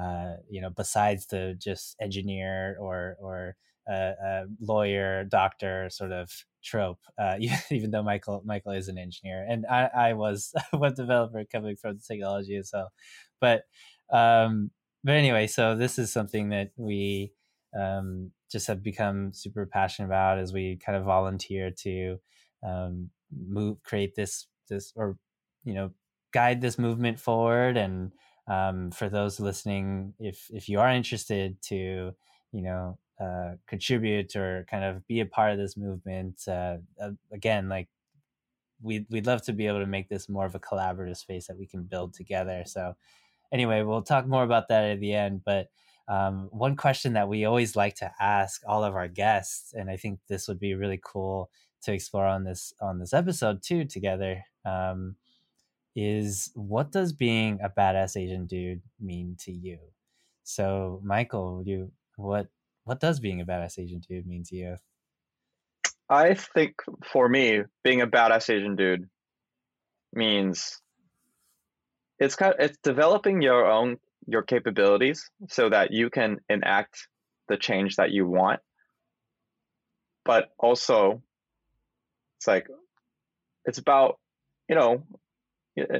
uh, 0.00 0.34
you 0.48 0.60
know 0.60 0.70
besides 0.70 1.26
the 1.26 1.56
just 1.58 1.96
engineer 2.00 2.76
or 2.80 3.16
or 3.20 3.56
uh, 3.90 4.12
a 4.24 4.44
lawyer 4.60 5.24
doctor 5.24 5.90
sort 5.90 6.12
of 6.12 6.30
trope 6.62 7.00
uh, 7.18 7.34
even 7.72 7.90
though 7.90 8.04
michael 8.04 8.40
michael 8.46 8.70
is 8.70 8.86
an 8.86 8.98
engineer. 8.98 9.44
And 9.50 9.66
i, 9.66 9.90
I 9.92 10.12
was 10.12 10.54
a 10.72 10.78
web 10.78 10.94
developer 10.94 11.44
coming 11.44 11.74
from 11.74 11.96
the 11.96 12.02
technology 12.06 12.56
as 12.56 12.70
well. 12.72 12.92
But 13.40 13.64
um 14.12 14.70
but 15.02 15.14
anyway 15.16 15.48
so 15.48 15.74
this 15.74 15.98
is 15.98 16.12
something 16.12 16.50
that 16.50 16.70
we 16.76 17.32
um 17.76 18.30
just 18.48 18.68
have 18.68 18.80
become 18.80 19.32
super 19.32 19.66
passionate 19.66 20.06
about 20.06 20.38
as 20.38 20.52
we 20.52 20.76
kind 20.76 20.96
of 20.96 21.04
volunteer 21.04 21.72
to 21.72 22.20
um, 22.62 23.10
move 23.46 23.82
create 23.82 24.14
this 24.14 24.46
this 24.68 24.92
or 24.96 25.16
you 25.64 25.74
know 25.74 25.90
guide 26.32 26.60
this 26.60 26.78
movement 26.78 27.18
forward 27.18 27.76
and 27.76 28.12
um, 28.48 28.90
for 28.90 29.08
those 29.08 29.38
listening 29.38 30.14
if 30.18 30.46
if 30.50 30.68
you 30.68 30.80
are 30.80 30.90
interested 30.90 31.60
to 31.62 32.12
you 32.52 32.62
know 32.62 32.98
uh, 33.20 33.52
contribute 33.66 34.34
or 34.34 34.66
kind 34.68 34.84
of 34.84 35.06
be 35.06 35.20
a 35.20 35.26
part 35.26 35.52
of 35.52 35.58
this 35.58 35.76
movement 35.76 36.40
uh, 36.48 36.76
uh, 37.00 37.10
again 37.32 37.68
like 37.68 37.88
we'd, 38.82 39.06
we'd 39.10 39.26
love 39.26 39.42
to 39.42 39.52
be 39.52 39.68
able 39.68 39.78
to 39.78 39.86
make 39.86 40.08
this 40.08 40.28
more 40.28 40.44
of 40.44 40.56
a 40.56 40.60
collaborative 40.60 41.16
space 41.16 41.46
that 41.46 41.56
we 41.56 41.68
can 41.68 41.84
build 41.84 42.12
together. 42.14 42.64
So 42.66 42.96
anyway 43.52 43.82
we'll 43.82 44.02
talk 44.02 44.26
more 44.26 44.42
about 44.42 44.68
that 44.68 44.84
at 44.84 45.00
the 45.00 45.12
end 45.12 45.42
but 45.44 45.68
um, 46.08 46.48
one 46.50 46.74
question 46.74 47.12
that 47.12 47.28
we 47.28 47.44
always 47.44 47.76
like 47.76 47.94
to 47.96 48.10
ask 48.18 48.62
all 48.66 48.82
of 48.82 48.94
our 48.94 49.08
guests 49.08 49.74
and 49.74 49.90
i 49.90 49.96
think 49.96 50.18
this 50.28 50.48
would 50.48 50.58
be 50.58 50.74
really 50.74 51.00
cool 51.04 51.50
to 51.82 51.92
explore 51.92 52.26
on 52.26 52.44
this 52.44 52.74
on 52.80 52.98
this 52.98 53.12
episode 53.12 53.62
too 53.62 53.84
together 53.84 54.44
um, 54.64 55.16
is 55.94 56.50
what 56.54 56.90
does 56.90 57.12
being 57.12 57.58
a 57.62 57.68
badass 57.68 58.16
Asian 58.16 58.46
dude 58.46 58.82
mean 59.00 59.36
to 59.40 59.52
you? 59.52 59.78
So, 60.44 61.00
Michael, 61.04 61.62
you 61.64 61.92
what 62.16 62.48
what 62.84 63.00
does 63.00 63.20
being 63.20 63.40
a 63.40 63.44
badass 63.44 63.78
Asian 63.78 64.00
dude 64.00 64.26
mean 64.26 64.44
to 64.44 64.56
you? 64.56 64.76
I 66.08 66.34
think 66.34 66.74
for 67.12 67.28
me, 67.28 67.62
being 67.84 68.00
a 68.00 68.06
badass 68.06 68.50
Asian 68.50 68.76
dude 68.76 69.08
means 70.12 70.80
it's 72.18 72.36
kind 72.36 72.54
of, 72.54 72.60
it's 72.60 72.78
developing 72.82 73.42
your 73.42 73.66
own 73.66 73.98
your 74.26 74.42
capabilities 74.42 75.30
so 75.48 75.68
that 75.68 75.90
you 75.90 76.10
can 76.10 76.38
enact 76.48 77.08
the 77.48 77.56
change 77.56 77.96
that 77.96 78.12
you 78.12 78.26
want. 78.26 78.60
But 80.24 80.50
also 80.58 81.22
it's 82.42 82.48
like 82.48 82.66
it's 83.66 83.78
about, 83.78 84.18
you 84.68 84.74
know, 84.74 85.04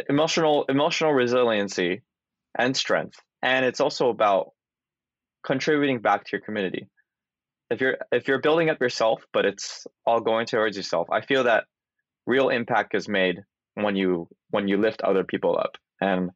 emotional 0.08 0.64
emotional 0.68 1.12
resiliency 1.12 2.02
and 2.58 2.76
strength. 2.76 3.16
And 3.42 3.64
it's 3.64 3.80
also 3.80 4.08
about 4.08 4.50
contributing 5.44 6.00
back 6.00 6.24
to 6.24 6.30
your 6.32 6.40
community. 6.40 6.88
If 7.70 7.80
you're 7.80 7.96
if 8.10 8.26
you're 8.26 8.40
building 8.40 8.70
up 8.70 8.80
yourself, 8.80 9.22
but 9.32 9.46
it's 9.46 9.86
all 10.04 10.20
going 10.20 10.46
towards 10.46 10.76
yourself, 10.76 11.10
I 11.12 11.20
feel 11.20 11.44
that 11.44 11.66
real 12.26 12.48
impact 12.48 12.96
is 12.96 13.08
made 13.08 13.44
when 13.74 13.94
you 13.94 14.26
when 14.50 14.66
you 14.66 14.78
lift 14.78 15.02
other 15.02 15.22
people 15.22 15.56
up. 15.56 15.78
And 16.00 16.30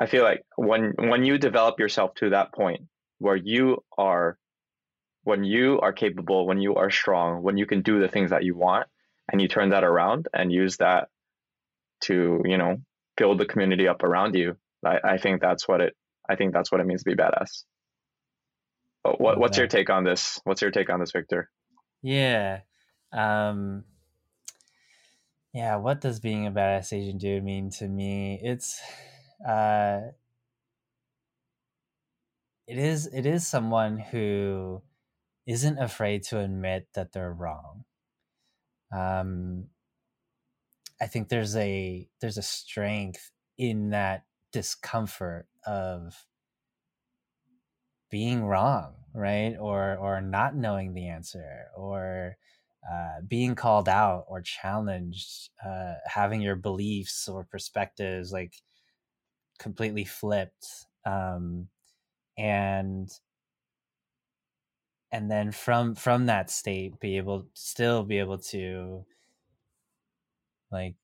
I 0.00 0.06
feel 0.06 0.24
like 0.24 0.44
when 0.56 0.94
when 0.96 1.24
you 1.24 1.36
develop 1.36 1.78
yourself 1.78 2.14
to 2.16 2.30
that 2.30 2.54
point 2.54 2.80
where 3.18 3.36
you 3.36 3.84
are 3.98 4.38
when 5.24 5.44
you 5.44 5.78
are 5.80 5.92
capable, 5.92 6.46
when 6.46 6.62
you 6.62 6.76
are 6.76 6.90
strong, 6.90 7.42
when 7.42 7.58
you 7.58 7.66
can 7.66 7.82
do 7.82 8.00
the 8.00 8.08
things 8.08 8.30
that 8.30 8.44
you 8.44 8.56
want, 8.56 8.86
and 9.30 9.40
you 9.40 9.48
turn 9.48 9.70
that 9.70 9.84
around 9.84 10.28
and 10.32 10.52
use 10.52 10.76
that 10.78 11.08
to 12.02 12.40
you 12.44 12.58
know 12.58 12.76
build 13.16 13.38
the 13.38 13.46
community 13.46 13.86
up 13.86 14.02
around 14.02 14.34
you 14.34 14.56
i, 14.84 14.98
I 15.04 15.18
think 15.18 15.40
that's 15.40 15.68
what 15.68 15.80
it 15.80 15.94
i 16.28 16.36
think 16.36 16.52
that's 16.52 16.70
what 16.72 16.80
it 16.80 16.86
means 16.86 17.02
to 17.02 17.10
be 17.10 17.16
badass. 17.16 17.64
But 19.02 19.18
what, 19.18 19.38
what's 19.38 19.56
your 19.56 19.66
take 19.66 19.88
on 19.88 20.04
this? 20.04 20.38
What's 20.44 20.60
your 20.60 20.70
take 20.70 20.90
on 20.90 21.00
this 21.00 21.12
victor? 21.12 21.50
Yeah 22.02 22.60
um 23.12 23.84
yeah 25.52 25.76
what 25.76 26.00
does 26.00 26.20
being 26.20 26.46
a 26.46 26.52
badass 26.52 26.92
asian 26.92 27.18
dude 27.18 27.42
mean 27.42 27.70
to 27.70 27.88
me? 27.88 28.38
It's 28.42 28.80
uh 29.46 30.00
it 32.66 32.78
is 32.78 33.06
it 33.06 33.26
is 33.26 33.46
someone 33.46 33.98
who 33.98 34.82
isn't 35.46 35.78
afraid 35.78 36.22
to 36.22 36.38
admit 36.38 36.86
that 36.94 37.12
they're 37.12 37.32
wrong 37.32 37.84
um, 38.92 39.68
I 41.00 41.06
think 41.06 41.28
there's 41.28 41.56
a 41.56 42.08
there's 42.20 42.38
a 42.38 42.42
strength 42.42 43.32
in 43.58 43.90
that 43.90 44.26
discomfort 44.52 45.48
of 45.66 46.26
being 48.10 48.44
wrong, 48.44 48.94
right? 49.14 49.56
Or 49.58 49.96
or 49.96 50.20
not 50.20 50.54
knowing 50.56 50.94
the 50.94 51.08
answer, 51.08 51.68
or 51.76 52.36
uh, 52.90 53.20
being 53.26 53.54
called 53.54 53.88
out 53.88 54.24
or 54.28 54.40
challenged, 54.42 55.50
uh, 55.64 55.94
having 56.06 56.40
your 56.40 56.56
beliefs 56.56 57.28
or 57.28 57.44
perspectives 57.44 58.32
like 58.32 58.54
completely 59.58 60.04
flipped, 60.04 60.66
um, 61.04 61.68
and 62.38 63.10
and 65.12 65.30
then 65.30 65.52
from 65.52 65.94
from 65.94 66.26
that 66.26 66.50
state 66.50 66.98
be 67.00 67.16
able 67.16 67.48
still 67.54 68.04
be 68.04 68.18
able 68.18 68.38
to 68.38 69.04
like 70.70 70.96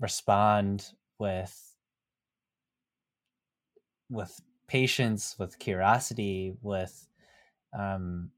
respond 0.00 0.92
with 1.18 1.76
with 4.10 4.40
patience 4.66 5.38
with 5.38 5.58
curiosity 5.58 6.56
with 6.62 7.08
um 7.78 8.32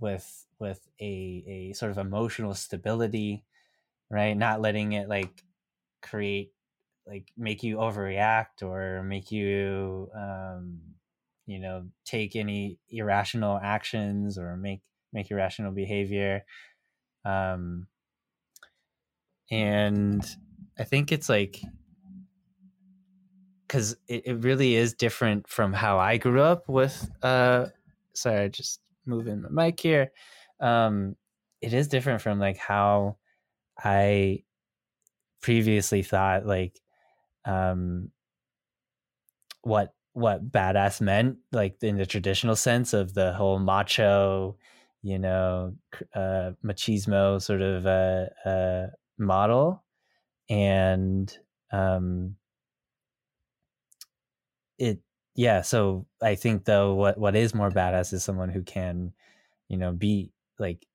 with 0.00 0.46
with 0.58 0.88
a 1.00 1.44
a 1.46 1.72
sort 1.74 1.90
of 1.90 1.98
emotional 1.98 2.54
stability 2.54 3.44
right? 4.10 4.36
Not 4.36 4.60
letting 4.60 4.92
it 4.94 5.08
like 5.08 5.44
create 6.02 6.54
like 7.06 7.32
make 7.36 7.62
you 7.64 7.78
overreact 7.78 8.62
or 8.62 9.04
make 9.04 9.32
you 9.32 10.10
um 10.14 10.95
you 11.46 11.58
know 11.58 11.88
take 12.04 12.36
any 12.36 12.78
irrational 12.88 13.58
actions 13.62 14.38
or 14.38 14.56
make 14.56 14.82
make 15.12 15.30
irrational 15.30 15.72
behavior. 15.72 16.44
Um 17.24 17.88
and 19.50 20.36
i 20.78 20.84
think 20.84 21.12
it's 21.12 21.28
like 21.28 21.60
because 23.66 23.96
it, 24.08 24.26
it 24.26 24.34
really 24.44 24.74
is 24.74 24.94
different 24.94 25.48
from 25.48 25.72
how 25.72 25.98
i 25.98 26.16
grew 26.16 26.40
up 26.40 26.68
with 26.68 27.10
uh 27.22 27.66
sorry 28.14 28.44
I 28.44 28.48
just 28.48 28.80
moving 29.04 29.42
my 29.42 29.66
mic 29.66 29.78
here. 29.80 30.10
Um 30.60 31.16
it 31.60 31.72
is 31.72 31.88
different 31.88 32.22
from 32.22 32.38
like 32.38 32.56
how 32.56 33.18
i 33.78 34.42
previously 35.40 36.02
thought 36.02 36.46
like 36.46 36.80
um 37.44 38.10
what 39.62 39.94
what 40.16 40.50
badass 40.50 41.00
meant, 41.02 41.38
like 41.52 41.82
in 41.82 41.98
the 41.98 42.06
traditional 42.06 42.56
sense 42.56 42.94
of 42.94 43.14
the 43.14 43.34
whole 43.34 43.58
macho, 43.58 44.56
you 45.02 45.18
know, 45.18 45.76
uh, 46.14 46.52
machismo 46.64 47.40
sort 47.42 47.60
of 47.60 47.86
uh, 47.86 48.26
uh, 48.48 48.86
model, 49.18 49.84
and 50.50 51.38
um, 51.72 52.36
it 54.78 55.00
yeah. 55.34 55.62
So 55.62 56.06
I 56.22 56.34
think 56.34 56.64
though, 56.64 56.94
what 56.94 57.18
what 57.18 57.36
is 57.36 57.54
more 57.54 57.70
badass 57.70 58.12
is 58.12 58.24
someone 58.24 58.48
who 58.48 58.62
can, 58.62 59.12
you 59.68 59.76
know, 59.76 59.92
be 59.92 60.32
like 60.58 60.86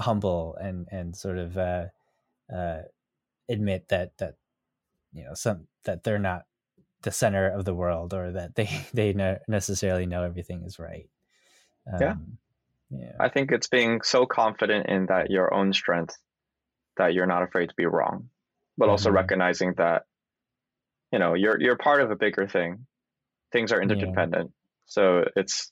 humble 0.00 0.56
and 0.56 0.88
and 0.90 1.16
sort 1.16 1.38
of 1.38 1.58
uh, 1.58 1.86
uh, 2.54 2.82
admit 3.48 3.88
that 3.90 4.16
that 4.18 4.36
you 5.12 5.24
know 5.24 5.34
some 5.34 5.68
that 5.84 6.04
they're 6.04 6.18
not 6.18 6.46
the 7.02 7.10
center 7.10 7.48
of 7.48 7.64
the 7.64 7.74
world 7.74 8.14
or 8.14 8.32
that 8.32 8.54
they 8.54 8.68
they 8.94 9.12
necessarily 9.48 10.06
know 10.06 10.22
everything 10.22 10.62
is 10.64 10.78
right. 10.78 11.08
Um, 11.92 12.00
yeah. 12.00 12.14
Yeah 12.90 13.12
i 13.18 13.28
think 13.28 13.50
it's 13.52 13.68
being 13.68 14.02
so 14.02 14.26
confident 14.26 14.86
in 14.86 15.06
that 15.06 15.30
your 15.30 15.52
own 15.52 15.72
strength 15.72 16.14
that 16.98 17.14
you're 17.14 17.26
not 17.26 17.42
afraid 17.42 17.70
to 17.70 17.74
be 17.74 17.86
wrong 17.86 18.28
but 18.78 18.88
also 18.88 19.08
mm-hmm. 19.08 19.16
recognizing 19.16 19.74
that 19.78 20.02
you 21.12 21.18
know 21.18 21.34
you're 21.34 21.60
you're 21.60 21.76
part 21.76 22.00
of 22.00 22.10
a 22.10 22.16
bigger 22.16 22.48
thing. 22.48 22.86
Things 23.52 23.70
are 23.70 23.82
interdependent. 23.82 24.50
Yeah. 24.50 24.86
so 24.86 25.24
it's 25.36 25.70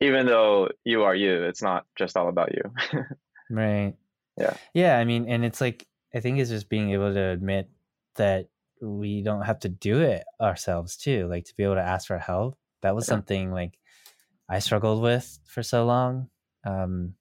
even 0.00 0.26
though 0.26 0.68
you 0.84 1.04
are 1.04 1.14
you 1.14 1.44
it's 1.44 1.62
not 1.62 1.86
just 1.96 2.16
all 2.16 2.28
about 2.28 2.52
you. 2.54 3.00
Right. 3.50 3.94
Yeah. 4.38 4.54
Yeah 4.72 4.98
i 4.98 5.04
mean 5.04 5.28
and 5.28 5.44
it's 5.44 5.60
like 5.60 5.86
i 6.14 6.20
think 6.20 6.38
it's 6.38 6.48
just 6.48 6.70
being 6.70 6.92
able 6.92 7.12
to 7.12 7.20
admit 7.20 7.68
that 8.14 8.48
we 8.82 9.22
don't 9.22 9.42
have 9.44 9.60
to 9.60 9.70
do 9.70 10.00
it 10.02 10.24
ourselves 10.40 10.96
too 10.96 11.28
like 11.28 11.44
to 11.46 11.54
be 11.56 11.64
able 11.64 11.76
to 11.76 11.82
ask 11.82 12.08
for 12.08 12.18
help 12.18 12.58
that 12.82 12.94
was 12.96 13.06
something 13.06 13.52
like 13.52 13.78
i 14.48 14.58
struggled 14.58 15.02
with 15.02 15.38
for 15.46 15.62
so 15.62 15.86
long 15.86 16.30
um 16.64 17.14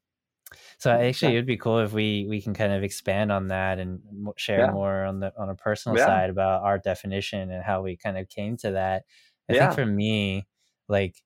So 0.80 0.91
actually, 0.91 1.34
it'd 1.36 1.46
be 1.46 1.58
cool 1.58 1.80
if 1.80 1.94
we 1.94 2.25
we 2.27 2.41
can 2.41 2.53
kind 2.53 2.74
of 2.74 2.84
expand 2.84 3.32
on 3.32 3.48
that 3.50 3.80
and 3.80 4.01
share 4.38 4.68
Yeah. 4.68 4.77
more 4.77 5.06
on 5.06 5.20
the 5.20 5.34
on 5.38 5.50
a 5.50 5.56
personal 5.56 5.98
Yeah. 5.98 5.98
side 5.98 6.30
about 6.30 6.63
our 6.63 6.77
definition 6.80 7.51
and 7.51 7.63
how 7.63 7.82
we 7.82 7.98
kind 7.98 8.18
of 8.18 8.30
came 8.30 8.58
to 8.58 8.72
that. 8.72 9.06
I 9.50 9.53
Yeah. 9.53 9.72
think 9.72 9.74
for 9.74 9.86
me, 9.86 10.48
like 10.89 11.22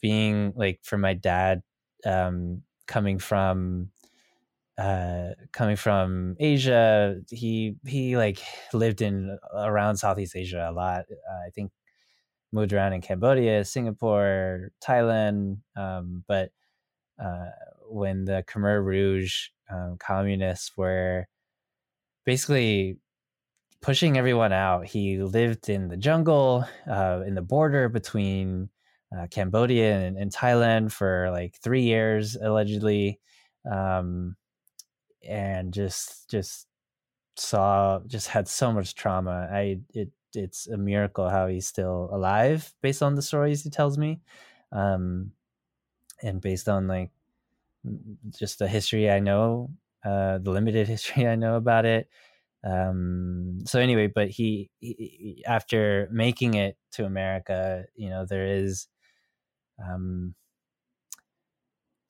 being 0.00 0.52
like 0.56 0.80
for 0.82 0.98
my 0.98 1.14
dad, 1.14 1.62
um, 2.04 2.62
coming 2.86 3.18
from 3.18 3.90
uh 4.78 5.30
coming 5.52 5.76
from 5.76 6.36
asia 6.38 7.16
he 7.30 7.76
he 7.86 8.16
like 8.16 8.40
lived 8.74 9.00
in 9.00 9.38
around 9.54 9.96
southeast 9.96 10.36
asia 10.36 10.68
a 10.70 10.72
lot 10.72 11.04
uh, 11.10 11.46
i 11.46 11.50
think 11.50 11.72
moved 12.52 12.72
around 12.72 12.92
in 12.92 13.00
cambodia 13.00 13.64
singapore 13.64 14.72
thailand 14.82 15.58
um 15.76 16.24
but 16.28 16.50
uh 17.22 17.50
when 17.88 18.24
the 18.26 18.44
khmer 18.48 18.84
rouge 18.84 19.48
um, 19.70 19.96
communists 19.98 20.76
were 20.76 21.26
basically 22.24 22.98
pushing 23.82 24.18
everyone 24.18 24.52
out 24.52 24.86
he 24.86 25.18
lived 25.18 25.68
in 25.68 25.88
the 25.88 25.96
jungle 25.96 26.64
uh 26.88 27.22
in 27.26 27.34
the 27.34 27.42
border 27.42 27.88
between 27.88 28.70
uh, 29.16 29.26
cambodia 29.28 29.98
and, 30.00 30.18
and 30.18 30.32
thailand 30.32 30.92
for 30.92 31.30
like 31.32 31.56
three 31.62 31.82
years 31.82 32.36
allegedly 32.36 33.20
um 33.70 34.36
and 35.28 35.72
just 35.74 36.30
just 36.30 36.66
saw 37.36 38.00
just 38.06 38.28
had 38.28 38.48
so 38.48 38.72
much 38.72 38.94
trauma 38.94 39.48
i 39.52 39.80
it 39.94 40.10
it's 40.34 40.66
a 40.68 40.76
miracle 40.76 41.28
how 41.28 41.46
he's 41.48 41.66
still 41.66 42.08
alive 42.12 42.74
based 42.82 43.02
on 43.02 43.14
the 43.14 43.22
stories 43.22 43.62
he 43.62 43.70
tells 43.70 43.98
me 43.98 44.20
um 44.72 45.32
and 46.22 46.40
based 46.40 46.68
on 46.68 46.88
like 46.88 47.10
just 48.38 48.58
the 48.58 48.68
history 48.68 49.10
i 49.10 49.18
know 49.20 49.70
uh 50.04 50.38
the 50.38 50.50
limited 50.50 50.86
history 50.94 51.26
i 51.26 51.34
know 51.34 51.56
about 51.56 51.84
it 51.84 52.08
um 52.64 53.60
so 53.66 53.80
anyway 53.80 54.06
but 54.06 54.28
he, 54.30 54.70
he 54.80 55.44
after 55.46 56.08
making 56.12 56.54
it 56.54 56.76
to 56.92 57.04
america 57.04 57.84
you 57.94 58.10
know 58.10 58.24
there 58.26 58.46
is 58.46 58.88
um 59.82 60.34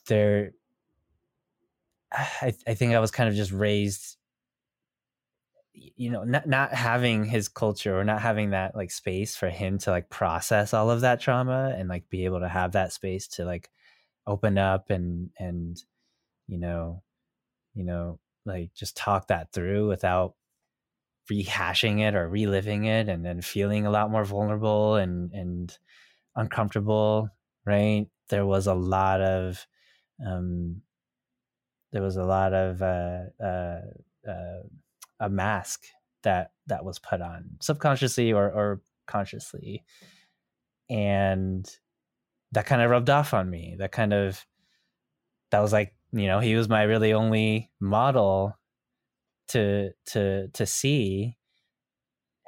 there 0.06 0.52
I, 2.16 2.54
I 2.66 2.74
think 2.74 2.94
I 2.94 3.00
was 3.00 3.10
kind 3.10 3.28
of 3.28 3.34
just 3.34 3.52
raised, 3.52 4.16
you 5.74 6.10
know, 6.10 6.24
not 6.24 6.46
not 6.48 6.72
having 6.72 7.24
his 7.24 7.48
culture 7.48 7.98
or 7.98 8.04
not 8.04 8.22
having 8.22 8.50
that 8.50 8.74
like 8.74 8.90
space 8.90 9.36
for 9.36 9.50
him 9.50 9.78
to 9.78 9.90
like 9.90 10.08
process 10.08 10.72
all 10.72 10.90
of 10.90 11.02
that 11.02 11.20
trauma 11.20 11.74
and 11.76 11.88
like 11.88 12.08
be 12.08 12.24
able 12.24 12.40
to 12.40 12.48
have 12.48 12.72
that 12.72 12.92
space 12.92 13.28
to 13.28 13.44
like 13.44 13.70
open 14.26 14.58
up 14.58 14.90
and 14.90 15.30
and 15.38 15.82
you 16.48 16.58
know, 16.58 17.02
you 17.74 17.84
know, 17.84 18.20
like 18.46 18.74
just 18.74 18.96
talk 18.96 19.28
that 19.28 19.52
through 19.52 19.88
without 19.88 20.34
rehashing 21.30 22.00
it 22.00 22.14
or 22.14 22.28
reliving 22.28 22.84
it 22.84 23.08
and 23.08 23.24
then 23.24 23.40
feeling 23.42 23.86
a 23.86 23.90
lot 23.90 24.10
more 24.10 24.24
vulnerable 24.24 24.96
and 24.96 25.32
and 25.32 25.78
uncomfortable, 26.36 27.30
right? 27.66 28.08
There 28.30 28.46
was 28.46 28.66
a 28.66 28.74
lot 28.74 29.20
of 29.22 29.66
um 30.26 30.82
there 31.92 32.02
was 32.02 32.16
a 32.16 32.24
lot 32.24 32.52
of 32.52 32.82
uh, 32.82 33.20
uh, 33.42 33.80
uh, 34.28 34.62
a 35.20 35.30
mask 35.30 35.84
that 36.22 36.50
that 36.66 36.84
was 36.84 36.98
put 36.98 37.20
on 37.20 37.44
subconsciously 37.60 38.32
or, 38.32 38.44
or 38.44 38.80
consciously, 39.06 39.84
and 40.90 41.68
that 42.52 42.66
kind 42.66 42.82
of 42.82 42.90
rubbed 42.90 43.10
off 43.10 43.34
on 43.34 43.48
me. 43.48 43.76
That 43.78 43.92
kind 43.92 44.12
of 44.12 44.44
that 45.50 45.60
was 45.60 45.72
like 45.72 45.94
you 46.12 46.26
know 46.26 46.40
he 46.40 46.54
was 46.54 46.68
my 46.68 46.82
really 46.82 47.12
only 47.12 47.70
model 47.80 48.58
to 49.48 49.90
to 50.06 50.48
to 50.48 50.66
see. 50.66 51.36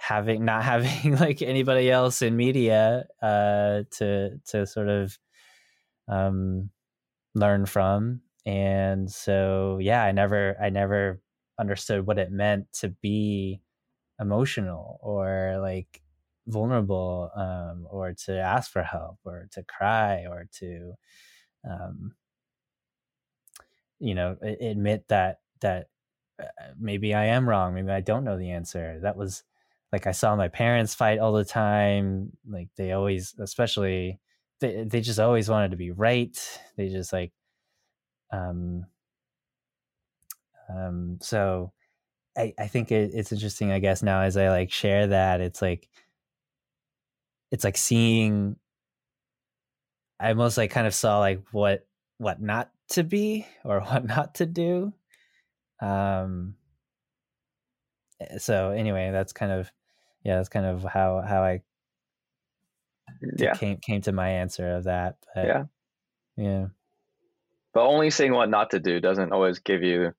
Having 0.00 0.44
not 0.44 0.62
having 0.72 1.16
like 1.16 1.42
anybody 1.42 1.90
else 1.90 2.22
in 2.22 2.36
media 2.36 3.06
uh 3.20 3.82
to 3.92 4.38
to 4.46 4.66
sort 4.66 4.88
of 4.88 5.18
um 6.06 6.70
learn 7.34 7.66
from 7.66 8.20
and 8.48 9.10
so 9.12 9.78
yeah 9.82 10.02
i 10.04 10.12
never 10.12 10.56
i 10.62 10.70
never 10.70 11.20
understood 11.60 12.06
what 12.06 12.18
it 12.18 12.32
meant 12.32 12.66
to 12.72 12.88
be 13.02 13.60
emotional 14.20 14.98
or 15.02 15.58
like 15.60 16.02
vulnerable 16.48 17.30
um 17.36 17.86
or 17.90 18.14
to 18.14 18.38
ask 18.38 18.72
for 18.72 18.82
help 18.82 19.18
or 19.24 19.48
to 19.52 19.62
cry 19.64 20.26
or 20.26 20.46
to 20.52 20.94
um 21.68 22.14
you 23.98 24.14
know 24.14 24.36
admit 24.60 25.06
that 25.08 25.40
that 25.60 25.88
uh, 26.40 26.44
maybe 26.78 27.14
i 27.14 27.26
am 27.26 27.48
wrong 27.48 27.74
maybe 27.74 27.90
i 27.90 28.00
don't 28.00 28.24
know 28.24 28.38
the 28.38 28.50
answer. 28.50 29.00
That 29.02 29.16
was 29.16 29.44
like 29.92 30.06
i 30.06 30.12
saw 30.12 30.36
my 30.36 30.48
parents 30.48 30.94
fight 30.94 31.18
all 31.18 31.32
the 31.32 31.44
time 31.44 32.32
like 32.48 32.68
they 32.76 32.92
always 32.92 33.34
especially 33.40 34.20
they, 34.60 34.84
they 34.84 35.00
just 35.00 35.20
always 35.20 35.48
wanted 35.48 35.70
to 35.72 35.76
be 35.76 35.92
right. 35.92 36.36
They 36.76 36.88
just 36.88 37.12
like 37.12 37.32
um 38.30 38.86
um 40.68 41.18
so 41.20 41.72
i 42.36 42.52
i 42.58 42.66
think 42.66 42.92
it, 42.92 43.10
it's 43.14 43.32
interesting 43.32 43.72
i 43.72 43.78
guess 43.78 44.02
now 44.02 44.22
as 44.22 44.36
i 44.36 44.48
like 44.50 44.70
share 44.70 45.08
that 45.08 45.40
it's 45.40 45.62
like 45.62 45.88
it's 47.50 47.64
like 47.64 47.76
seeing 47.76 48.56
i 50.20 50.28
almost 50.28 50.56
like 50.56 50.70
kind 50.70 50.86
of 50.86 50.94
saw 50.94 51.18
like 51.18 51.42
what 51.52 51.86
what 52.18 52.40
not 52.40 52.70
to 52.88 53.02
be 53.04 53.46
or 53.64 53.80
what 53.80 54.04
not 54.04 54.34
to 54.34 54.46
do 54.46 54.92
um 55.80 56.54
eh, 58.20 58.38
so 58.38 58.70
anyway 58.70 59.10
that's 59.10 59.32
kind 59.32 59.52
of 59.52 59.70
yeah 60.24 60.36
that's 60.36 60.48
kind 60.48 60.66
of 60.66 60.82
how 60.84 61.20
how 61.22 61.42
i 61.42 61.62
Yeah. 63.38 63.54
came 63.54 63.78
came 63.78 64.00
to 64.02 64.12
my 64.12 64.28
answer 64.30 64.76
of 64.76 64.84
that 64.84 65.16
but 65.34 65.44
Yeah. 65.46 65.64
yeah 66.36 66.66
But 67.78 67.86
only 67.86 68.10
seeing 68.10 68.32
what 68.32 68.50
not 68.50 68.70
to 68.70 68.80
do 68.80 68.98
doesn't 68.98 69.30
always 69.30 69.60
give 69.60 69.84
you 69.84 70.10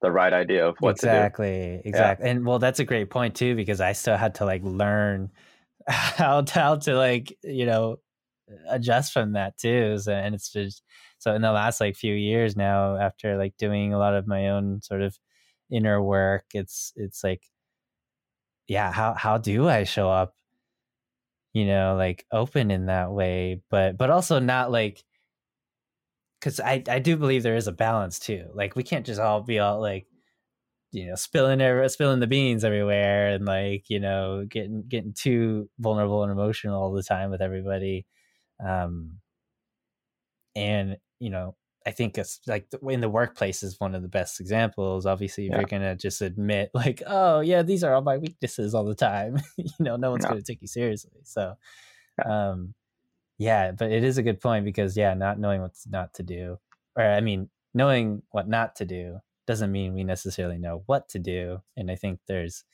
the 0.00 0.10
right 0.10 0.32
idea 0.32 0.66
of 0.66 0.78
what 0.80 0.96
to 1.00 1.06
exactly 1.06 1.82
exactly. 1.84 2.30
And 2.30 2.46
well 2.46 2.58
that's 2.58 2.80
a 2.80 2.84
great 2.86 3.10
point 3.10 3.34
too 3.34 3.54
because 3.54 3.82
i 3.82 3.92
still 3.92 4.16
had 4.16 4.36
to 4.36 4.46
like 4.46 4.62
learn 4.64 5.28
how 5.86 6.40
to, 6.40 6.54
how 6.54 6.76
to 6.76 6.94
like 6.94 7.36
you 7.42 7.66
know 7.66 7.96
adjust 8.70 9.12
from 9.12 9.34
that 9.34 9.58
too. 9.58 9.98
So, 9.98 10.14
and 10.14 10.34
it's 10.34 10.50
just 10.50 10.82
so 11.18 11.34
in 11.34 11.42
the 11.42 11.52
last 11.52 11.78
like 11.78 11.94
few 11.94 12.14
years 12.14 12.56
now 12.56 12.96
after 12.96 13.36
like 13.36 13.54
doing 13.58 13.92
a 13.92 13.98
lot 13.98 14.14
of 14.14 14.26
my 14.26 14.48
own 14.48 14.80
sort 14.80 15.02
of 15.02 15.14
inner 15.70 16.02
work 16.02 16.46
it's 16.54 16.94
it's 16.96 17.22
like 17.22 17.42
yeah 18.66 18.90
how 18.90 19.12
how 19.12 19.36
do 19.36 19.68
i 19.68 19.84
show 19.84 20.10
up 20.10 20.34
you 21.52 21.66
know 21.66 21.96
like 21.96 22.24
open 22.32 22.70
in 22.70 22.86
that 22.86 23.12
way? 23.12 23.60
But 23.70 23.98
but 23.98 24.08
also 24.08 24.38
not 24.38 24.72
like 24.72 25.04
because 26.42 26.60
I, 26.60 26.84
I 26.88 27.00
do 27.00 27.16
believe 27.16 27.44
there 27.44 27.56
is 27.56 27.68
a 27.68 27.72
balance 27.72 28.18
too. 28.18 28.50
Like 28.54 28.76
we 28.76 28.82
can't 28.82 29.06
just 29.06 29.20
all 29.20 29.42
be 29.42 29.60
all 29.60 29.80
like, 29.80 30.08
you 30.92 31.06
know, 31.08 31.16
spilling 31.16 31.60
every, 31.62 31.88
spilling 31.90 32.20
the 32.20 32.26
beans 32.28 32.64
everywhere 32.64 33.28
and 33.30 33.46
like 33.46 33.90
you 33.90 34.00
know 34.00 34.46
getting 34.48 34.84
getting 34.88 35.14
too 35.14 35.70
vulnerable 35.80 36.24
and 36.24 36.32
emotional 36.32 36.82
all 36.82 36.92
the 36.92 37.04
time 37.04 37.30
with 37.30 37.42
everybody. 37.42 38.06
Um, 38.64 39.20
and 40.54 40.96
you 41.20 41.30
know, 41.30 41.56
I 41.86 41.90
think 41.90 42.16
it's 42.18 42.40
like 42.46 42.68
in 42.88 43.00
the 43.00 43.08
workplace 43.08 43.62
is 43.62 43.80
one 43.80 43.94
of 43.94 44.02
the 44.02 44.08
best 44.08 44.40
examples. 44.40 45.06
Obviously, 45.06 45.46
if 45.46 45.54
Yeah. 45.54 45.56
you're 45.56 45.66
gonna 45.66 45.96
just 45.96 46.20
admit 46.22 46.70
like, 46.74 47.02
oh 47.06 47.40
yeah, 47.40 47.62
these 47.62 47.84
are 47.84 47.94
all 47.94 48.02
my 48.02 48.18
weaknesses 48.18 48.74
all 48.74 48.84
the 48.84 48.94
time, 48.94 49.38
you 49.56 49.70
know, 49.80 49.96
no 49.96 50.10
one's 50.10 50.24
No. 50.24 50.26
gonna 50.26 50.42
take 50.42 50.62
you 50.62 50.68
seriously. 50.68 51.20
So, 51.24 51.54
um, 52.24 52.74
yeah, 53.42 53.72
but 53.72 53.90
it 53.90 54.04
is 54.04 54.18
a 54.18 54.22
good 54.22 54.40
point 54.40 54.64
because 54.64 54.96
yeah, 54.96 55.14
not 55.14 55.38
knowing 55.38 55.60
what's 55.62 55.86
not 55.88 56.14
to 56.14 56.22
do, 56.22 56.58
or 56.96 57.04
I 57.04 57.20
mean, 57.20 57.50
knowing 57.74 58.22
what 58.30 58.48
not 58.48 58.76
to 58.76 58.84
do 58.84 59.18
doesn't 59.46 59.72
mean 59.72 59.94
we 59.94 60.04
necessarily 60.04 60.58
know 60.58 60.82
what 60.86 61.08
to 61.10 61.18
do. 61.18 61.62
And 61.76 61.90
I 61.90 61.96
think 61.96 62.20
there's 62.28 62.64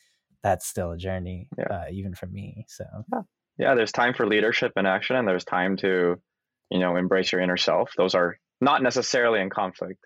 that's 0.43 0.67
still 0.67 0.93
a 0.93 0.97
journey, 0.99 1.49
Yeah. 1.59 1.65
uh, 1.75 1.85
even 1.91 2.15
for 2.15 2.27
me. 2.27 2.65
So 2.69 2.85
yeah 3.13 3.23
yeah, 3.59 3.75
there's 3.75 3.91
time 3.93 4.15
for 4.15 4.25
leadership 4.27 4.73
and 4.77 4.87
action 4.87 5.17
and 5.17 5.27
there's 5.27 5.45
time 5.45 5.77
to 5.79 6.21
you 6.71 6.79
know 6.79 6.97
embrace 6.97 7.33
your 7.33 7.41
inner 7.41 7.57
self 7.57 7.91
those 7.97 8.15
are 8.15 8.39
not 8.61 8.83
necessarily 8.83 9.41
in 9.41 9.51
conflict 9.51 9.99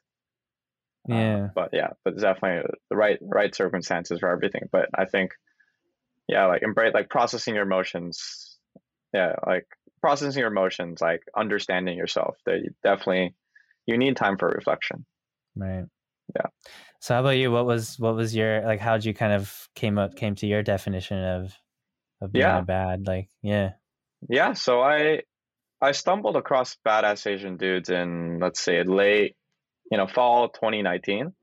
Uh, 1.10 1.14
yeah, 1.14 1.48
but 1.54 1.70
yeah 1.72 1.90
but 2.04 2.16
definitely 2.18 2.62
the 2.88 2.96
right 2.96 3.18
right 3.20 3.54
circumstances 3.54 4.20
for 4.20 4.30
everything 4.30 4.68
but 4.70 4.86
i 4.96 5.04
think 5.04 5.32
yeah 6.28 6.46
like 6.46 6.62
embrace 6.62 6.94
like 6.94 7.10
processing 7.10 7.54
your 7.54 7.64
emotions 7.64 8.58
yeah 9.12 9.34
like 9.46 9.66
processing 10.02 10.40
your 10.40 10.50
emotions 10.50 11.00
like 11.00 11.22
understanding 11.36 11.96
yourself 11.96 12.36
that 12.44 12.58
you 12.58 12.70
definitely 12.82 13.34
you 13.86 13.96
need 13.96 14.16
time 14.16 14.36
for 14.36 14.48
reflection 14.48 15.06
right. 15.56 15.84
Yeah. 16.36 16.46
So 17.00 17.14
how 17.14 17.20
about 17.20 17.36
you? 17.36 17.50
What 17.50 17.66
was 17.66 17.98
what 17.98 18.14
was 18.14 18.34
your 18.34 18.62
like? 18.62 18.80
How'd 18.80 19.04
you 19.04 19.12
kind 19.12 19.32
of 19.32 19.68
came 19.74 19.98
up 19.98 20.14
came 20.14 20.34
to 20.36 20.46
your 20.46 20.62
definition 20.62 21.18
of 21.18 21.52
of 22.20 22.32
being 22.32 22.42
Yeah. 22.44 22.58
a 22.58 22.62
bad? 22.62 23.06
Like, 23.06 23.28
yeah, 23.42 23.72
yeah 24.28 24.52
so 24.52 24.80
i 24.80 25.22
i 25.80 25.90
stumbled 25.92 26.36
across 26.36 26.76
badass 26.86 27.26
asian 27.26 27.56
dudes 27.56 27.90
in 27.90 28.38
let's 28.40 28.60
say 28.60 28.84
late 28.84 29.34
you 29.92 29.98
know, 29.98 30.06
fall 30.06 30.48
2019 30.48 31.34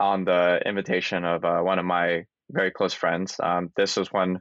on 0.00 0.24
the 0.24 0.58
invitation 0.66 1.24
of 1.24 1.44
uh, 1.44 1.60
one 1.60 1.78
of 1.78 1.84
my 1.84 2.24
very 2.50 2.72
close 2.72 2.92
friends. 2.92 3.36
Um, 3.40 3.70
this 3.76 3.96
was 3.96 4.12
when 4.12 4.40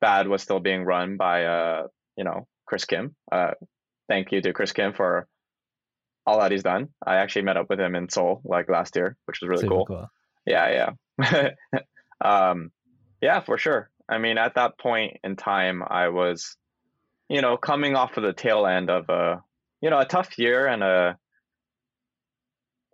Bad 0.00 0.28
was 0.28 0.42
still 0.42 0.60
being 0.60 0.84
run 0.84 1.16
by, 1.16 1.44
uh, 1.44 1.86
you 2.16 2.24
know, 2.24 2.46
Chris 2.66 2.84
Kim. 2.84 3.14
Uh, 3.30 3.52
thank 4.08 4.32
you 4.32 4.40
to 4.40 4.52
Chris 4.52 4.72
Kim 4.72 4.92
for 4.92 5.26
all 6.26 6.40
that 6.40 6.50
he's 6.50 6.62
done. 6.62 6.88
I 7.04 7.16
actually 7.16 7.42
met 7.42 7.56
up 7.56 7.70
with 7.70 7.80
him 7.80 7.94
in 7.94 8.08
Seoul 8.08 8.40
like 8.44 8.68
last 8.68 8.96
year, 8.96 9.16
which 9.26 9.40
was 9.40 9.48
really 9.48 9.62
Super 9.62 9.74
cool. 9.74 9.86
cool. 9.86 10.10
Yeah, 10.46 10.92
yeah. 11.20 11.50
um, 12.24 12.70
yeah, 13.20 13.40
for 13.40 13.58
sure. 13.58 13.90
I 14.08 14.18
mean, 14.18 14.38
at 14.38 14.54
that 14.54 14.78
point 14.78 15.18
in 15.24 15.36
time, 15.36 15.82
I 15.88 16.08
was, 16.08 16.56
you 17.28 17.42
know, 17.42 17.56
coming 17.56 17.96
off 17.96 18.16
of 18.16 18.22
the 18.22 18.32
tail 18.32 18.66
end 18.66 18.90
of 18.90 19.08
a, 19.08 19.42
you 19.80 19.90
know, 19.90 19.98
a 19.98 20.04
tough 20.04 20.38
year 20.38 20.66
and 20.66 20.82
a, 20.82 21.18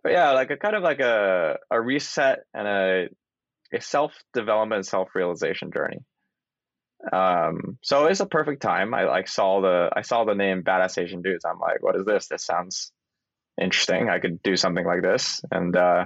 yeah, 0.05 0.31
like 0.31 0.51
a 0.51 0.57
kind 0.57 0.75
of 0.75 0.83
like 0.83 0.99
a 0.99 1.57
a 1.71 1.79
reset 1.79 2.39
and 2.53 2.67
a 2.67 3.07
a 3.73 3.81
self 3.81 4.13
development, 4.33 4.85
self 4.85 5.09
realization 5.15 5.71
journey. 5.71 5.99
Um, 7.11 7.77
so 7.81 8.05
it's 8.05 8.21
a 8.21 8.25
perfect 8.25 8.61
time. 8.61 8.93
I 8.93 9.05
like 9.05 9.27
saw 9.27 9.61
the 9.61 9.89
I 9.95 10.01
saw 10.01 10.23
the 10.23 10.35
name 10.35 10.63
Badass 10.63 11.01
Asian 11.01 11.21
Dudes. 11.21 11.45
I'm 11.45 11.59
like, 11.59 11.83
what 11.83 11.95
is 11.95 12.05
this? 12.05 12.27
This 12.27 12.45
sounds 12.45 12.91
interesting. 13.61 14.09
I 14.09 14.19
could 14.19 14.41
do 14.41 14.55
something 14.55 14.85
like 14.85 15.01
this, 15.01 15.41
and 15.51 15.75
uh, 15.75 16.05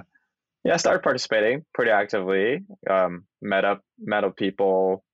yeah, 0.64 0.74
I 0.74 0.76
started 0.76 1.02
participating 1.02 1.64
pretty 1.72 1.90
actively. 1.90 2.64
Um, 2.88 3.24
met 3.40 3.64
up, 3.64 3.82
met 3.98 4.24
up 4.24 4.36
people, 4.36 5.04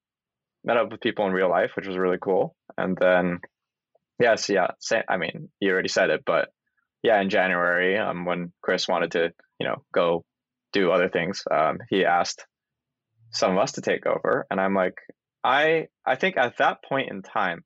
met 0.65 0.77
up 0.77 0.91
with 0.91 1.01
people 1.01 1.27
in 1.27 1.33
real 1.33 1.51
life, 1.51 1.73
which 1.77 1.87
was 1.87 1.99
really 1.99 2.19
cool. 2.21 2.57
And 2.79 2.97
then, 2.99 3.41
yes, 4.19 4.49
yeah, 4.49 4.69
I 5.09 5.17
mean, 5.17 5.51
you 5.61 5.71
already 5.71 5.89
said 5.89 6.11
it, 6.11 6.23
but 6.25 6.49
yeah, 7.03 7.21
in 7.21 7.29
January, 7.29 7.99
um, 7.99 8.25
when 8.25 8.53
Chris 8.63 8.89
wanted 8.89 9.13
to, 9.13 9.33
you 9.61 9.67
know, 9.69 9.85
go 9.93 10.25
do 10.73 10.91
other 10.91 11.09
things, 11.09 11.45
um, 11.51 11.79
he 11.91 12.05
asked 12.05 12.47
some 13.31 13.53
of 13.53 13.59
us 13.59 13.73
to 13.73 13.83
take 13.83 14.07
over, 14.07 14.47
and 14.51 14.61
I'm 14.61 14.75
like, 14.75 14.97
I, 15.45 15.89
I 16.07 16.17
think 16.17 16.37
at 16.37 16.57
that 16.59 16.83
point 16.83 17.11
in 17.11 17.23
time, 17.23 17.65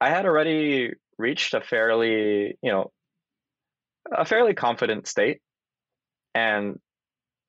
I 0.00 0.10
had 0.10 0.26
already 0.26 0.92
reached 1.18 1.54
a 1.54 1.60
fairly, 1.60 2.56
you 2.62 2.70
know, 2.70 2.92
a 4.12 4.24
fairly 4.24 4.54
confident 4.54 5.06
state 5.06 5.40
and 6.34 6.78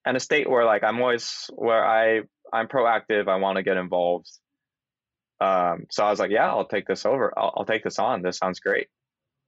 and 0.05 0.15
a 0.15 0.19
state 0.19 0.49
where 0.49 0.65
like 0.65 0.83
I'm 0.83 1.01
always 1.01 1.49
where 1.53 1.85
I 1.85 2.21
I'm 2.53 2.67
proactive. 2.67 3.27
I 3.27 3.35
want 3.37 3.57
to 3.57 3.63
get 3.63 3.77
involved. 3.77 4.29
Um, 5.41 5.85
so 5.89 6.05
I 6.05 6.09
was 6.09 6.19
like, 6.19 6.31
yeah, 6.31 6.47
I'll 6.47 6.67
take 6.67 6.87
this 6.87 7.05
over. 7.05 7.33
I'll, 7.37 7.53
I'll 7.57 7.65
take 7.65 7.83
this 7.83 7.99
on. 7.99 8.21
This 8.21 8.37
sounds 8.37 8.59
great. 8.59 8.87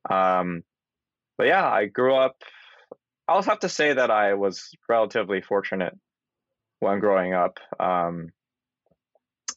Um, 0.09 0.63
but 1.37 1.47
yeah, 1.47 1.65
I 1.65 1.85
grew 1.85 2.15
up. 2.15 2.35
I'll 3.27 3.41
have 3.43 3.59
to 3.59 3.69
say 3.69 3.93
that 3.93 4.11
I 4.11 4.33
was 4.33 4.71
relatively 4.89 5.41
fortunate 5.41 5.93
when 6.79 6.99
growing 6.99 7.33
up. 7.33 7.59
Um, 7.79 8.29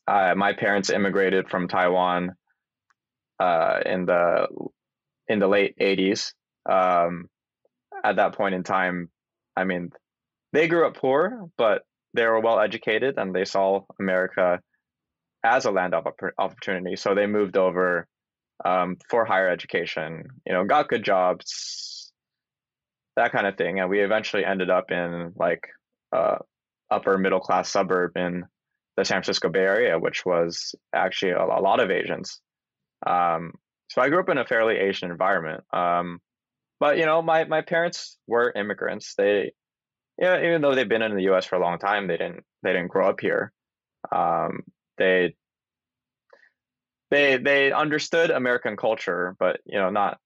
I, 0.07 0.35
my 0.35 0.53
parents 0.53 0.91
immigrated 0.91 1.49
from 1.49 1.69
Taiwan 1.69 2.33
uh, 3.39 3.81
in 3.87 4.07
the 4.07 4.49
in 5.29 5.39
the 5.39 5.49
late 5.49 5.77
'80s. 5.81 6.33
Um, 6.69 7.29
at 8.05 8.17
that 8.17 8.35
point 8.35 8.55
in 8.55 8.63
time, 8.63 9.11
I 9.57 9.65
mean, 9.65 9.91
they 10.53 10.69
grew 10.69 10.87
up 10.87 10.97
poor, 10.97 11.49
but 11.57 11.83
they 12.15 12.27
were 12.27 12.41
well 12.41 12.61
educated 12.61 13.19
and 13.19 13.35
they 13.35 13.45
saw 13.45 13.83
America 13.99 14.61
as 15.45 15.65
a 15.65 15.71
land 15.71 15.95
of 15.95 16.07
opportunity. 16.39 16.97
So 16.97 17.15
they 17.15 17.27
moved 17.27 17.57
over 17.57 18.07
um, 18.65 18.97
for 19.09 19.25
higher 19.25 19.49
education, 19.49 20.25
you 20.47 20.53
know, 20.53 20.65
got 20.65 20.89
good 20.89 21.05
jobs, 21.05 22.13
that 23.17 23.33
kind 23.33 23.47
of 23.47 23.57
thing. 23.57 23.81
And 23.81 23.89
we 23.89 24.01
eventually 24.01 24.45
ended 24.45 24.71
up 24.71 24.91
in 24.91 25.33
like 25.37 25.67
uh, 26.13 26.37
upper 26.91 27.17
middle 27.17 27.41
class 27.41 27.71
suburb 27.71 28.17
in 28.17 28.45
the 28.97 29.05
San 29.05 29.17
Francisco 29.17 29.49
Bay 29.49 29.61
Area, 29.61 29.99
which 29.99 30.25
was 30.25 30.75
actually 30.95 31.33
a, 31.33 31.43
a 31.43 31.61
lot 31.61 31.81
of 31.81 31.91
Asians. 31.91 32.41
Um, 33.07 33.53
so 33.89 34.01
I 34.01 34.09
grew 34.09 34.21
up 34.21 34.29
in 34.29 34.39
a 34.39 34.47
fairly 34.47 34.77
Asian 34.77 35.11
environment. 35.11 35.65
Um, 35.73 36.21
but 36.79 36.97
you 36.99 37.07
know, 37.07 37.23
my 37.23 37.45
my 37.45 37.61
parents 37.61 38.19
were 38.27 38.53
immigrants. 38.55 39.15
They, 39.17 39.53
yeah, 40.19 40.43
even 40.43 40.63
though 40.63 40.75
they've 40.75 40.89
been 40.89 41.03
in 41.03 41.15
the 41.15 41.25
U.S. 41.25 41.45
for 41.45 41.57
a 41.57 41.61
long 41.61 41.79
time, 41.79 42.07
they 42.07 42.17
didn't 42.17 42.45
they 42.63 42.73
didn't 42.73 42.89
grow 42.89 43.09
up 43.09 43.21
here. 43.21 43.53
Um, 44.11 44.61
they 44.97 45.35
they 47.11 47.37
they 47.37 47.73
understood 47.73 48.31
American 48.31 48.77
culture, 48.77 49.37
but 49.39 49.61
you 49.67 49.79
know, 49.79 49.91
not 49.91 50.19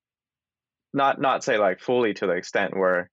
not 0.92 1.20
not 1.20 1.42
say 1.42 1.58
like 1.58 1.80
fully 1.80 2.14
to 2.14 2.26
the 2.26 2.32
extent 2.32 2.76
where 2.76 3.10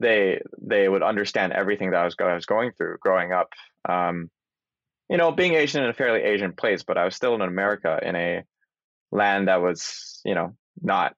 they 0.00 0.42
they 0.60 0.88
would 0.88 1.02
understand 1.02 1.52
everything 1.52 1.92
that 1.92 2.00
I 2.00 2.04
was, 2.04 2.16
I 2.20 2.34
was 2.34 2.46
going 2.46 2.72
through 2.72 2.98
growing 3.00 3.32
up. 3.32 3.48
Um, 3.88 4.30
you 5.08 5.16
know, 5.16 5.32
being 5.32 5.54
Asian 5.54 5.84
in 5.84 5.90
a 5.90 5.94
fairly 5.94 6.22
Asian 6.22 6.52
place, 6.52 6.82
but 6.82 6.98
I 6.98 7.04
was 7.04 7.14
still 7.14 7.34
in 7.34 7.40
America 7.42 7.98
in 8.02 8.16
a 8.16 8.42
land 9.12 9.48
that 9.48 9.62
was, 9.62 10.20
you 10.24 10.34
know, 10.34 10.56
not 10.80 11.14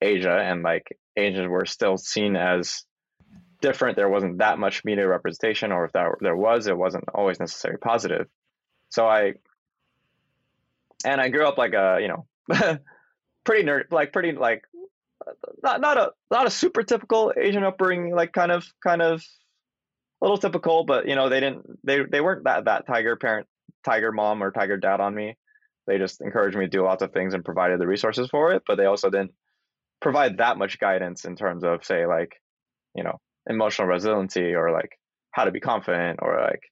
Asia 0.00 0.38
and 0.38 0.62
like 0.62 0.98
Asians 1.16 1.48
were 1.48 1.66
still 1.66 1.96
seen 1.96 2.36
as 2.36 2.84
different. 3.60 3.96
There 3.96 4.08
wasn't 4.08 4.38
that 4.38 4.58
much 4.58 4.84
media 4.84 5.06
representation, 5.06 5.72
or 5.72 5.84
if 5.84 5.92
that, 5.92 6.08
there 6.20 6.36
was, 6.36 6.66
it 6.66 6.76
wasn't 6.76 7.04
always 7.14 7.40
necessarily 7.40 7.78
positive. 7.78 8.26
So 8.88 9.06
I, 9.06 9.34
and 11.04 11.20
I 11.20 11.28
grew 11.28 11.46
up 11.46 11.58
like 11.58 11.74
a, 11.74 11.98
you 12.00 12.08
know, 12.08 12.78
pretty 13.44 13.66
nerd, 13.66 13.84
like 13.90 14.12
pretty 14.12 14.32
like 14.32 14.64
not 15.62 15.80
not 15.80 15.96
a 15.96 16.12
not 16.30 16.46
a 16.46 16.50
super 16.50 16.82
typical 16.82 17.32
Asian 17.36 17.64
upbringing, 17.64 18.14
like 18.14 18.32
kind 18.32 18.52
of 18.52 18.64
kind 18.82 19.02
of 19.02 19.24
little 20.20 20.38
typical, 20.38 20.84
but 20.84 21.08
you 21.08 21.14
know 21.14 21.28
they 21.28 21.40
didn't 21.40 21.66
they 21.84 22.02
they 22.10 22.20
weren't 22.20 22.44
that 22.44 22.64
that 22.64 22.86
tiger 22.86 23.16
parent, 23.16 23.46
tiger 23.84 24.12
mom 24.12 24.42
or 24.42 24.50
tiger 24.50 24.76
dad 24.76 25.00
on 25.00 25.14
me. 25.14 25.36
They 25.86 25.98
just 25.98 26.20
encouraged 26.20 26.56
me 26.56 26.64
to 26.64 26.70
do 26.70 26.82
lots 26.82 27.02
of 27.02 27.12
things 27.12 27.34
and 27.34 27.44
provided 27.44 27.80
the 27.80 27.86
resources 27.86 28.28
for 28.28 28.52
it, 28.52 28.62
but 28.66 28.76
they 28.76 28.86
also 28.86 29.10
didn't 29.10 29.32
provide 30.00 30.38
that 30.38 30.58
much 30.58 30.78
guidance 30.78 31.24
in 31.24 31.36
terms 31.36 31.64
of 31.64 31.84
say 31.84 32.06
like 32.06 32.32
you 32.94 33.04
know 33.04 33.18
emotional 33.48 33.88
resiliency 33.88 34.54
or 34.54 34.72
like 34.72 34.90
how 35.30 35.44
to 35.44 35.52
be 35.52 35.60
confident 35.60 36.18
or 36.22 36.40
like 36.40 36.62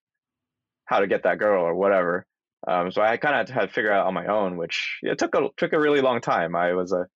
how 0.87 1.00
to 1.00 1.07
get 1.07 1.22
that 1.24 1.38
girl 1.38 1.64
or 1.64 1.74
whatever. 1.74 2.26
Um, 2.66 2.90
so 2.90 3.02
i 3.02 3.18
kind 3.18 3.38
of 3.38 3.54
had 3.54 3.68
to 3.68 3.74
figure 3.74 3.92
out 3.92 4.07
on 4.07 4.14
my 4.14 4.26
own 4.26 4.57
which 4.57 4.98
it 5.02 5.18
took 5.18 5.35
a 5.35 5.48
took 5.57 5.74
a 5.74 5.80
really 5.80 6.00
long 6.00 6.20
time. 6.20 6.57
I 6.57 6.72
was 6.72 6.92
a 6.92 7.07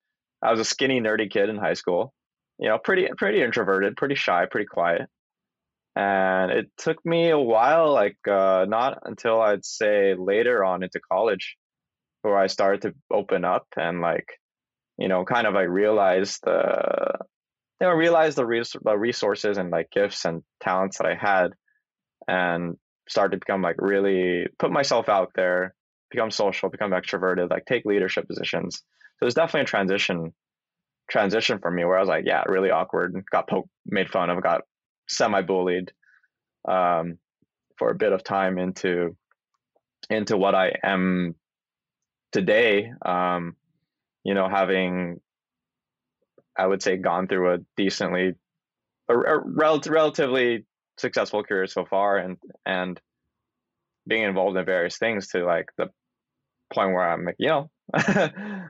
i 0.43 0.51
was 0.51 0.59
a 0.59 0.65
skinny 0.65 1.01
nerdy 1.01 1.29
kid 1.29 1.49
in 1.49 1.57
high 1.57 1.73
school. 1.73 2.13
You 2.59 2.69
know 2.69 2.77
pretty 2.77 3.07
pretty 3.17 3.41
introverted 3.41 3.97
pretty 3.97 4.15
shy 4.15 4.45
pretty 4.45 4.67
quiet 4.67 5.09
and 5.99 6.51
it 6.51 6.67
took 6.77 7.03
me 7.05 7.29
a 7.29 7.39
while 7.39 7.91
like 7.91 8.17
uh, 8.27 8.65
not 8.67 8.99
until 9.03 9.41
i'd 9.41 9.65
say 9.65 10.15
later 10.15 10.63
on 10.63 10.83
into 10.83 10.99
college 11.11 11.57
where 12.21 12.37
i 12.37 12.47
started 12.47 12.81
to 12.81 12.93
open 13.11 13.43
up 13.43 13.65
and 13.77 14.01
like 14.01 14.27
you 14.99 15.07
know, 15.07 15.23
kind 15.23 15.47
of 15.47 15.53
like 15.53 15.69
realized 15.69 16.41
the, 16.43 17.17
you 17.79 17.87
know, 17.87 17.93
realize 17.93 18.35
the, 18.35 18.45
res- 18.45 18.75
the 18.83 18.97
resources 18.97 19.57
and 19.57 19.71
like 19.71 19.89
gifts 19.91 20.25
and 20.25 20.43
talents 20.61 20.97
that 20.97 21.07
I 21.07 21.15
had 21.15 21.51
and 22.27 22.75
started 23.07 23.37
to 23.37 23.39
become 23.39 23.61
like 23.61 23.77
really 23.79 24.47
put 24.59 24.71
myself 24.71 25.07
out 25.07 25.31
there, 25.35 25.73
become 26.11 26.31
social, 26.31 26.69
become 26.69 26.91
extroverted, 26.91 27.49
like 27.49 27.65
take 27.65 27.85
leadership 27.85 28.27
positions. 28.27 28.75
So 28.75 28.81
there's 29.21 29.35
definitely 29.35 29.61
a 29.61 29.65
transition 29.65 30.33
transition 31.09 31.59
for 31.59 31.71
me 31.71 31.85
where 31.85 31.97
I 31.97 32.01
was 32.01 32.09
like, 32.09 32.25
yeah, 32.27 32.43
really 32.47 32.69
awkward, 32.69 33.15
got 33.31 33.49
poked, 33.49 33.69
made 33.85 34.09
fun 34.09 34.29
of, 34.29 34.43
got 34.43 34.61
semi 35.09 35.41
bullied 35.41 35.91
um, 36.67 37.17
for 37.77 37.89
a 37.89 37.95
bit 37.95 38.13
of 38.13 38.23
time 38.23 38.57
into 38.57 39.15
into 40.09 40.37
what 40.37 40.55
I 40.55 40.73
am 40.83 41.35
today. 42.31 42.91
Um, 43.05 43.55
you 44.23 44.33
know, 44.33 44.49
having, 44.49 45.19
I 46.57 46.67
would 46.67 46.81
say, 46.81 46.97
gone 46.97 47.27
through 47.27 47.53
a 47.53 47.57
decently, 47.77 48.33
a, 49.09 49.13
a 49.13 49.39
rel- 49.39 49.81
relatively 49.85 50.65
successful 50.97 51.43
career 51.43 51.67
so 51.67 51.85
far, 51.85 52.17
and 52.17 52.37
and 52.65 52.99
being 54.07 54.23
involved 54.23 54.57
in 54.57 54.65
various 54.65 54.97
things 54.97 55.27
to 55.29 55.45
like 55.45 55.69
the 55.77 55.87
point 56.73 56.93
where 56.93 57.09
I'm, 57.09 57.25
like, 57.25 57.35
you 57.39 57.47
know, 57.47 57.69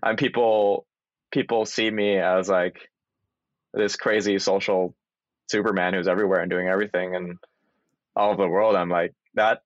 and 0.04 0.18
people 0.18 0.86
people 1.32 1.66
see 1.66 1.90
me 1.90 2.18
as 2.18 2.50
like 2.50 2.78
this 3.74 3.96
crazy 3.96 4.40
social 4.40 4.96
Superman 5.50 5.94
who's 5.94 6.08
everywhere 6.08 6.40
and 6.42 6.50
doing 6.50 6.68
everything 6.68 7.16
and 7.16 7.38
all 8.16 8.32
over 8.32 8.44
the 8.44 8.50
world. 8.50 8.76
I'm 8.76 8.90
like 8.90 9.14
that. 9.36 9.62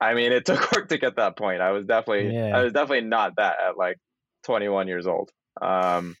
I 0.00 0.14
mean, 0.14 0.32
it 0.32 0.44
took 0.46 0.72
work 0.72 0.88
to 0.88 0.98
get 0.98 1.16
that 1.16 1.36
point. 1.36 1.60
I 1.60 1.72
was 1.72 1.84
definitely, 1.86 2.34
Yeah. 2.34 2.56
I 2.56 2.62
was 2.62 2.72
definitely 2.72 3.08
not 3.08 3.36
that 3.36 3.56
at 3.66 3.76
like 3.76 3.98
21 4.44 4.88
years 4.88 5.06
old. 5.06 5.30
Um, 5.60 6.16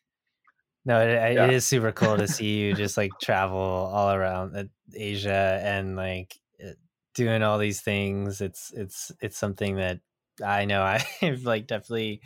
No, 0.84 1.00
it, 1.00 1.34
Yeah. 1.34 1.44
it 1.44 1.50
is 1.50 1.66
super 1.66 1.92
cool 1.92 2.16
to 2.16 2.26
see 2.28 2.58
you 2.58 2.74
just 2.84 2.96
like 2.96 3.12
travel 3.20 3.58
all 3.58 4.12
around 4.12 4.56
uh, 4.56 4.64
Asia 4.94 5.60
and 5.62 5.96
like 5.96 6.34
uh, 6.64 6.72
doing 7.14 7.42
all 7.42 7.58
these 7.58 7.80
things. 7.80 8.40
It's 8.40 8.72
it's 8.72 9.12
it's 9.20 9.36
something 9.36 9.76
that 9.76 10.00
I 10.44 10.64
know 10.64 10.82
I've 11.22 11.42
like 11.44 11.66
definitely 11.66 12.22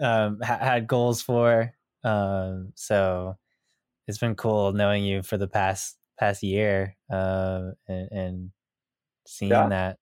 um, 0.00 0.40
ha- 0.42 0.58
had 0.58 0.86
goals 0.86 1.22
for. 1.22 1.72
Um, 2.04 2.72
so 2.74 3.38
it's 4.08 4.18
been 4.18 4.36
cool 4.36 4.72
knowing 4.72 5.04
you 5.04 5.22
for 5.22 5.38
the 5.38 5.48
past 5.48 5.98
past 6.18 6.42
year 6.42 6.96
uh, 7.12 7.72
and, 7.88 8.08
and 8.12 8.52
seeing 9.26 9.50
Yeah. 9.50 9.68
that 9.70 9.98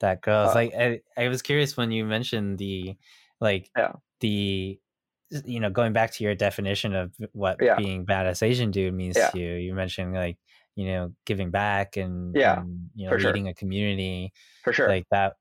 that 0.00 0.22
growth. 0.22 0.50
Uh, 0.50 0.54
like 0.54 0.74
I, 0.74 1.00
I 1.16 1.28
was 1.28 1.42
curious 1.42 1.76
when 1.76 1.90
you 1.90 2.04
mentioned 2.04 2.58
the 2.58 2.96
like 3.40 3.70
Yeah. 3.76 3.92
the 4.20 4.80
you 5.44 5.60
know 5.60 5.70
going 5.70 5.92
back 5.92 6.12
to 6.12 6.24
your 6.24 6.34
definition 6.34 6.94
of 6.94 7.14
what 7.32 7.58
Yeah. 7.60 7.76
being 7.76 8.06
badass 8.06 8.42
Asian 8.42 8.70
dude 8.70 8.94
means 8.94 9.16
to 9.16 9.38
you. 9.38 9.54
You 9.54 9.74
mentioned 9.74 10.14
like 10.14 10.38
you 10.76 10.86
know 10.86 11.14
giving 11.26 11.50
back 11.50 11.96
and 11.96 12.36
Yeah, 12.36 12.60
and, 12.60 12.90
you 12.94 13.06
know 13.06 13.12
for 13.12 13.20
sure. 13.20 13.32
leading 13.32 13.48
a 13.48 13.54
community 13.54 14.32
For 14.64 14.72
sure. 14.72 14.88
like 14.88 15.06
that. 15.10 15.36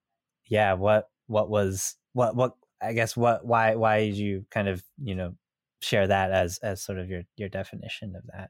Yeah. 0.47 0.73
What 0.73 1.09
what 1.27 1.49
was 1.49 1.95
what 2.13 2.35
what 2.35 2.55
I 2.81 2.93
guess 2.93 3.17
what 3.17 3.45
why 3.45 3.75
why 3.75 4.05
did 4.05 4.15
you 4.17 4.45
kind 4.51 4.67
of 4.67 4.83
you 5.01 5.15
know 5.15 5.35
share 5.81 6.07
that 6.07 6.31
as 6.31 6.59
as 6.63 6.83
sort 6.83 6.99
of 6.99 7.09
your 7.09 7.23
your 7.35 7.49
definition 7.49 8.15
of 8.15 8.23
that? 8.33 8.49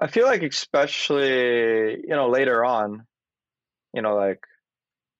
I 0.00 0.06
feel 0.06 0.24
like 0.24 0.42
especially, 0.42 2.00
you 2.00 2.16
know, 2.16 2.30
later 2.30 2.64
on, 2.64 3.06
you 3.92 4.00
know, 4.00 4.16
like 4.16 4.40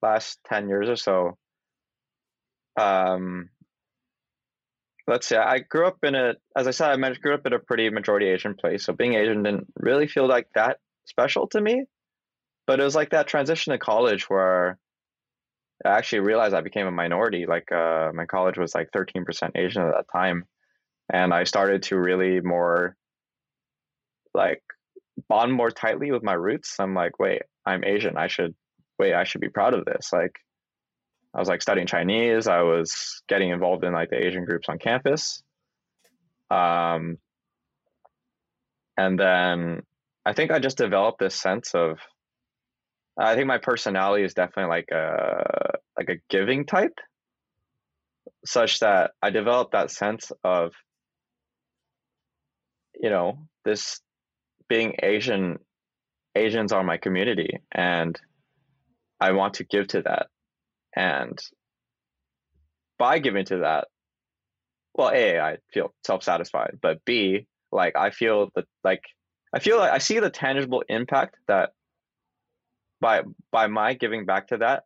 last 0.00 0.38
10 0.48 0.70
years 0.70 0.88
or 0.88 0.96
so, 0.96 1.37
um, 2.80 3.50
let's 5.06 5.26
say 5.26 5.37
I 5.37 5.59
grew 5.59 5.87
up 5.87 5.98
in 6.02 6.14
a, 6.14 6.35
as 6.56 6.66
I 6.66 6.70
said, 6.70 6.90
I 6.90 7.12
grew 7.14 7.35
up 7.35 7.46
in 7.46 7.52
a 7.52 7.59
pretty 7.59 7.90
majority 7.90 8.28
Asian 8.28 8.54
place. 8.54 8.87
So 8.87 8.94
being 8.94 9.14
Asian 9.14 9.42
didn't 9.42 9.66
really 9.78 10.06
feel 10.06 10.26
like 10.26 10.46
that 10.54 10.78
special 11.04 11.46
to 11.48 11.61
me. 11.61 11.85
But 12.66 12.80
it 12.80 12.85
was 12.85 12.94
like 12.94 13.11
that 13.11 13.26
transition 13.26 13.72
to 13.72 13.78
college 13.78 14.30
where 14.30 14.78
I 15.85 15.90
actually 15.90 16.21
realized 16.21 16.55
I 16.55 16.61
became 16.61 16.87
a 16.87 16.93
minority. 16.93 17.47
Like 17.47 17.71
uh, 17.73 18.11
my 18.14 18.27
college 18.27 18.59
was 18.59 18.75
like 18.75 18.90
13% 18.93 19.53
Asian 19.55 19.83
at 19.83 19.95
that 19.95 20.07
time. 20.12 20.45
And 21.12 21.33
I 21.33 21.45
started 21.45 21.83
to 21.85 21.99
really 21.99 22.40
more 22.40 22.97
like 24.35 24.62
bond 25.29 25.53
more 25.53 25.71
tightly 25.71 26.12
with 26.12 26.23
my 26.23 26.35
roots. 26.35 26.77
I'm 26.79 26.95
like, 26.95 27.19
wait, 27.19 27.43
I'm 27.64 27.85
Asian. 27.85 28.16
I 28.16 28.29
should 28.29 28.55
wait, 28.99 29.14
I 29.14 29.25
should 29.25 29.40
be 29.40 29.49
proud 29.49 29.75
of 29.75 29.85
this. 29.85 30.12
Like 30.12 30.38
I 31.35 31.38
was 31.38 31.49
like 31.49 31.62
studying 31.62 31.87
Chinese. 31.87 32.47
I 32.47 32.62
was 32.62 33.23
getting 33.29 33.51
involved 33.51 33.85
in 33.85 33.93
like 33.93 34.11
the 34.11 34.25
Asian 34.25 34.45
groups 34.45 34.69
on 34.69 34.79
campus. 34.79 35.43
Um 36.51 37.19
and 38.97 39.19
then 39.19 39.83
I 40.27 40.35
think 40.35 40.51
I 40.51 40.59
just 40.59 40.77
developed 40.77 41.19
this 41.19 41.35
sense 41.35 41.75
of 41.75 41.99
I 43.20 43.35
think 43.35 43.46
my 43.46 43.59
personality 43.59 44.24
is 44.24 44.35
definitely 44.35 44.70
like 44.70 44.90
a 44.90 45.74
like 45.96 46.09
a 46.09 46.20
giving 46.30 46.64
type 46.64 46.98
such 48.44 48.80
that 48.80 49.12
I 49.22 49.30
developed 49.30 49.72
that 49.72 49.90
sense 49.90 50.33
of 50.42 50.72
you 52.94 53.11
know 53.11 53.38
this 53.64 54.00
being 54.68 54.94
Asian, 55.02 55.59
Asians 56.35 56.72
are 56.72 56.85
my 56.85 56.96
community, 56.96 57.59
and 57.72 58.18
I 59.20 59.33
want 59.33 59.54
to 59.54 59.64
give 59.64 59.88
to 59.88 60.02
that. 60.02 60.28
And 60.96 61.38
by 62.98 63.18
giving 63.18 63.44
to 63.46 63.59
that, 63.59 63.88
well, 64.94 65.11
A, 65.11 65.38
I 65.38 65.59
feel 65.72 65.92
self 66.06 66.22
satisfied, 66.22 66.78
but 66.80 67.04
B, 67.04 67.46
like 67.72 67.96
I 67.96 68.11
feel 68.11 68.50
that, 68.54 68.64
like, 68.85 69.02
I 69.52 69.59
feel 69.59 69.78
like 69.78 69.92
I 69.92 69.98
see 69.98 70.20
the 70.20 70.30
tangible 70.30 70.85
impact 70.88 71.37
that 71.48 71.70
by 73.01 73.23
by 73.51 73.67
my 73.67 73.95
giving 73.95 74.27
back 74.27 74.49
to 74.49 74.59
that, 74.59 74.85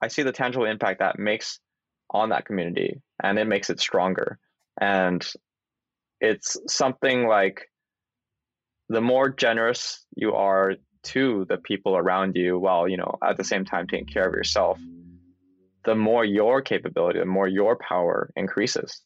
I 0.00 0.08
see 0.08 0.22
the 0.22 0.32
tangible 0.32 0.66
impact 0.66 1.00
that 1.00 1.18
makes 1.18 1.60
on 2.10 2.30
that 2.30 2.44
community, 2.44 3.00
and 3.22 3.38
it 3.38 3.46
makes 3.46 3.70
it 3.70 3.80
stronger. 3.80 4.38
And 4.80 5.26
it's 6.20 6.56
something 6.66 7.26
like 7.26 7.70
the 8.88 9.00
more 9.00 9.28
generous 9.28 10.04
you 10.16 10.34
are 10.34 10.74
to 11.02 11.46
the 11.48 11.56
people 11.56 11.96
around 11.96 12.36
you 12.36 12.58
while 12.58 12.86
you 12.86 12.96
know 12.96 13.16
at 13.24 13.36
the 13.36 13.44
same 13.44 13.64
time 13.64 13.86
taking 13.86 14.06
care 14.06 14.26
of 14.28 14.34
yourself 14.34 14.78
the 15.84 15.94
more 15.94 16.24
your 16.24 16.60
capability 16.60 17.18
the 17.18 17.24
more 17.24 17.48
your 17.48 17.76
power 17.76 18.30
increases. 18.36 19.00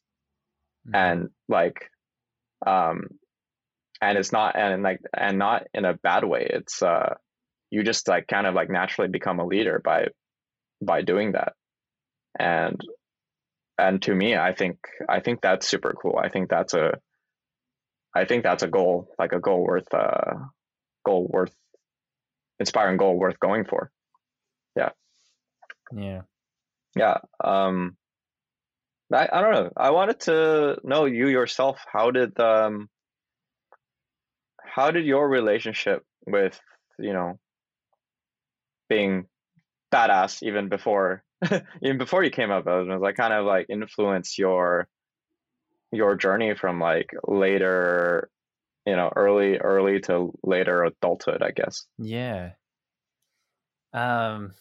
And 0.93 1.29
like 1.49 1.91
um 2.67 3.09
and 4.01 4.19
it's 4.19 4.33
not 4.33 4.57
and 4.57 4.83
like 4.83 5.01
and 5.17 5.39
not 5.39 5.67
in 5.73 5.85
a 5.85 5.95
bad 5.95 6.25
way. 6.25 6.47
It's 6.51 6.83
uh 6.83 7.15
you 7.75 7.83
just 7.83 8.09
like 8.09 8.27
kind 8.27 8.47
of 8.47 8.55
like 8.55 8.71
naturally 8.71 9.09
become 9.11 9.41
a 9.41 9.47
leader 9.47 9.81
by 9.85 10.07
by 10.81 11.03
doing 11.03 11.33
that 11.33 11.53
and 12.39 12.81
and 13.79 14.03
to 14.03 14.15
me 14.15 14.37
i 14.37 14.53
think 14.55 14.77
i 15.09 15.21
think 15.21 15.41
that's 15.41 15.69
super 15.69 15.93
cool 16.01 16.17
i 16.23 16.29
think 16.29 16.49
that's 16.49 16.75
a 16.75 16.93
I 18.15 18.25
think 18.27 18.45
that's 18.45 18.63
a 18.63 18.69
goal, 18.69 19.09
like 19.19 19.33
a 19.33 19.41
goal 19.41 19.65
worth, 19.65 19.93
uh, 19.93 20.35
goal 21.05 21.27
worth, 21.29 21.55
inspiring 22.61 22.97
goal 22.97 23.19
worth 23.19 23.41
going 23.41 23.65
for. 23.65 23.91
Yeah, 24.77 24.91
Yeah. 25.93 26.23
yeah. 26.95 27.19
Um, 27.43 27.97
I, 29.13 29.29
I 29.33 29.41
don't 29.41 29.53
know. 29.53 29.71
I 29.77 29.91
wanted 29.91 30.21
to 30.21 30.79
know 30.85 31.07
you 31.07 31.27
yourself. 31.29 31.85
How 31.93 32.13
did 32.13 32.39
um, 32.39 32.89
how 34.65 34.93
did 34.93 35.05
your 35.07 35.29
relationship 35.29 36.05
with 36.27 36.59
you 36.99 37.13
know 37.13 37.39
being 38.89 39.27
badass 39.93 40.43
even 40.43 40.69
before 40.69 41.23
even 41.83 41.99
before 41.99 42.25
you 42.25 42.31
came 42.31 42.51
up 42.51 42.67
was 42.67 43.01
like 43.01 43.17
kind 43.17 43.33
of 43.33 43.45
like 43.45 43.67
influence 43.69 44.39
your 44.39 44.89
your 45.93 46.17
journey 46.17 46.55
from 46.55 46.81
like 46.81 47.11
later 47.27 48.31
you 48.87 48.97
know 48.97 49.11
early 49.15 49.59
early 49.59 50.01
to 50.01 50.33
later 50.43 50.85
adulthood 50.85 51.43
i 51.43 51.51
guess 51.51 51.87
Yeah. 51.99 52.53
Um 53.93 54.55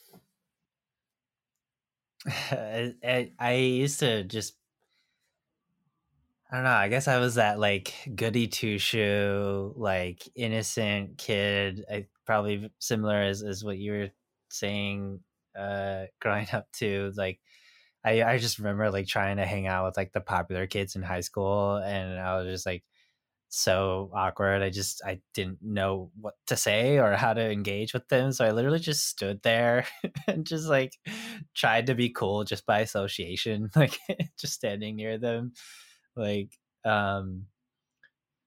I, 2.27 3.31
I 3.39 3.53
used 3.53 3.99
to 3.99 4.23
just 4.23 4.55
I 6.53 6.57
don't 6.57 6.65
know, 6.65 6.69
I 6.71 6.87
guess 6.89 7.07
I 7.07 7.17
was 7.17 7.35
that 7.35 7.59
like 7.59 7.95
goody 8.15 8.47
two 8.47 8.77
shoe, 8.77 9.73
like 9.75 10.21
innocent 10.35 11.17
kid. 11.17 11.83
I 11.91 12.05
probably 12.27 12.71
similar 12.79 13.23
as, 13.23 13.41
as 13.43 13.63
what 13.63 13.79
you 13.79 13.91
were 13.93 14.09
saying 14.49 15.21
uh 15.57 16.05
growing 16.21 16.47
up 16.53 16.71
too. 16.71 17.11
Like 17.15 17.39
I, 18.05 18.23
I 18.23 18.37
just 18.39 18.59
remember 18.59 18.91
like 18.91 19.07
trying 19.07 19.37
to 19.37 19.45
hang 19.47 19.67
out 19.67 19.85
with 19.85 19.97
like 19.97 20.13
the 20.13 20.21
popular 20.21 20.67
kids 20.67 20.95
in 20.95 21.03
high 21.03 21.21
school 21.21 21.77
and 21.77 22.19
I 22.19 22.37
was 22.37 22.47
just 22.47 22.65
like 22.67 22.83
so 23.49 24.11
awkward. 24.13 24.61
I 24.63 24.69
just 24.71 25.01
I 25.05 25.21
didn't 25.33 25.59
know 25.63 26.11
what 26.21 26.35
to 26.47 26.57
say 26.57 26.99
or 26.99 27.13
how 27.15 27.33
to 27.33 27.51
engage 27.51 27.93
with 27.93 28.07
them. 28.09 28.31
So 28.33 28.45
I 28.45 28.51
literally 28.51 28.79
just 28.79 29.07
stood 29.07 29.41
there 29.43 29.85
and 30.27 30.45
just 30.47 30.67
like 30.69 30.93
tried 31.55 31.87
to 31.87 31.95
be 31.95 32.09
cool 32.09 32.43
just 32.45 32.65
by 32.65 32.79
association, 32.81 33.69
like 33.77 33.99
just 34.39 34.53
standing 34.53 34.95
near 34.97 35.17
them. 35.17 35.53
Like 36.15 36.57
um 36.85 37.47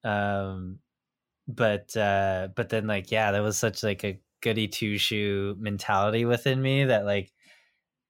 um 0.05 0.79
but 1.49 1.97
uh 1.97 2.49
but 2.57 2.71
then 2.71 2.87
like 2.87 3.11
yeah, 3.11 3.33
there 3.33 3.43
was 3.43 3.59
such 3.59 3.83
like 3.83 4.05
a 4.05 4.21
goody 4.43 4.69
two 4.69 4.99
shoe 4.99 5.57
mentality 5.59 6.25
within 6.25 6.61
me 6.63 6.85
that 6.85 7.05
like 7.07 7.33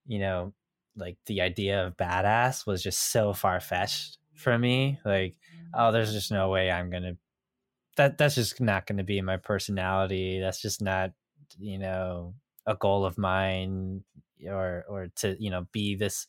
you 0.07 0.19
know 0.21 0.55
like 0.97 1.19
the 1.27 1.41
idea 1.43 1.87
of 1.87 1.97
badass 1.97 2.67
was 2.67 2.83
just 2.83 3.13
so 3.13 3.33
far 3.35 3.61
fetched 3.61 4.19
for 4.35 4.59
me. 4.59 4.99
Like, 5.05 5.37
oh, 5.75 5.93
there's 5.93 6.13
just 6.13 6.33
no 6.33 6.51
way 6.51 6.71
I'm 6.71 6.91
gonna 6.91 7.15
that 7.97 8.19
that's 8.19 8.35
just 8.37 8.61
not 8.61 8.87
gonna 8.87 9.05
be 9.05 9.21
my 9.23 9.37
personality. 9.39 10.41
That's 10.41 10.61
just 10.63 10.83
not, 10.83 11.13
you 11.59 11.79
know, 11.79 12.35
a 12.67 12.77
goal 12.77 13.05
of 13.07 13.19
mine 13.19 14.05
or 14.47 14.85
or 14.89 15.09
to, 15.17 15.37
you 15.43 15.51
know, 15.51 15.67
be 15.73 15.97
this 15.97 16.27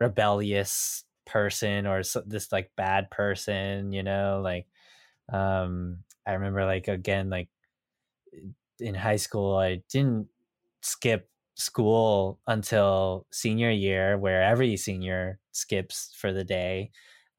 rebellious 0.00 1.04
person 1.26 1.86
or 1.86 2.02
this 2.26 2.52
like 2.52 2.72
bad 2.76 3.10
person, 3.10 3.92
you 3.92 4.02
know, 4.02 4.40
like 4.42 4.68
um 5.32 6.04
I 6.26 6.34
remember 6.34 6.64
like 6.66 6.88
again 6.88 7.30
like 7.30 7.50
in 8.80 8.94
high 8.94 9.16
school 9.16 9.56
I 9.56 9.82
didn't 9.88 10.28
skip 10.82 11.30
school 11.54 12.40
until 12.46 13.26
senior 13.32 13.70
year 13.70 14.18
where 14.18 14.42
every 14.42 14.76
senior 14.76 15.38
skips 15.52 16.12
for 16.16 16.32
the 16.32 16.42
day 16.42 16.90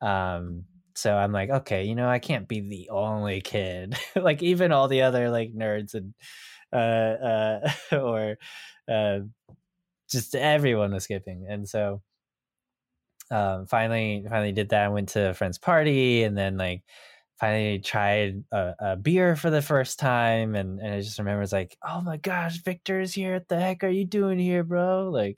um 0.02 0.64
so 0.96 1.18
i'm 1.18 1.34
like 1.34 1.50
okay 1.50 1.84
you 1.84 1.96
know 1.96 2.08
i 2.08 2.18
can't 2.18 2.48
be 2.48 2.62
the 2.62 2.90
only 2.90 3.42
kid. 3.42 3.96
Like 4.16 4.42
even 4.42 4.72
all 4.72 4.88
the 4.88 5.02
other 5.02 5.30
like 5.30 5.54
nerds 5.54 5.94
and 5.96 6.14
uh 6.74 6.78
uh 6.78 7.70
or 8.02 8.38
uh 8.90 9.20
just 10.10 10.36
everyone 10.36 10.94
was 10.94 11.06
skipping 11.06 11.48
and 11.50 11.68
so 11.68 12.02
um 13.32 13.66
finally 13.66 14.24
finally 14.30 14.52
did 14.52 14.70
that 14.70 14.86
i 14.86 14.90
went 14.90 15.10
to 15.10 15.30
a 15.30 15.34
friend's 15.34 15.58
party 15.58 16.24
and 16.24 16.38
then 16.38 16.58
like 16.58 16.84
finally 17.40 17.80
tried 17.80 18.44
a, 18.52 18.74
a, 18.80 18.96
beer 18.96 19.36
for 19.36 19.50
the 19.50 19.62
first 19.62 20.00
time 20.00 20.56
and, 20.56 20.80
and 20.80 20.94
I 20.94 21.02
just 21.02 21.20
remember 21.20 21.42
it's 21.42 21.52
like, 21.52 21.78
oh 21.84 22.02
my 22.02 22.18
gosh, 22.18 22.64
Victor's 22.64 23.14
here. 23.14 23.34
What 23.34 23.48
the 23.50 23.60
heck 23.60 23.84
are 23.84 23.90
you 23.90 24.06
doing 24.06 24.40
here, 24.40 24.64
bro? 24.64 25.10
Like 25.10 25.38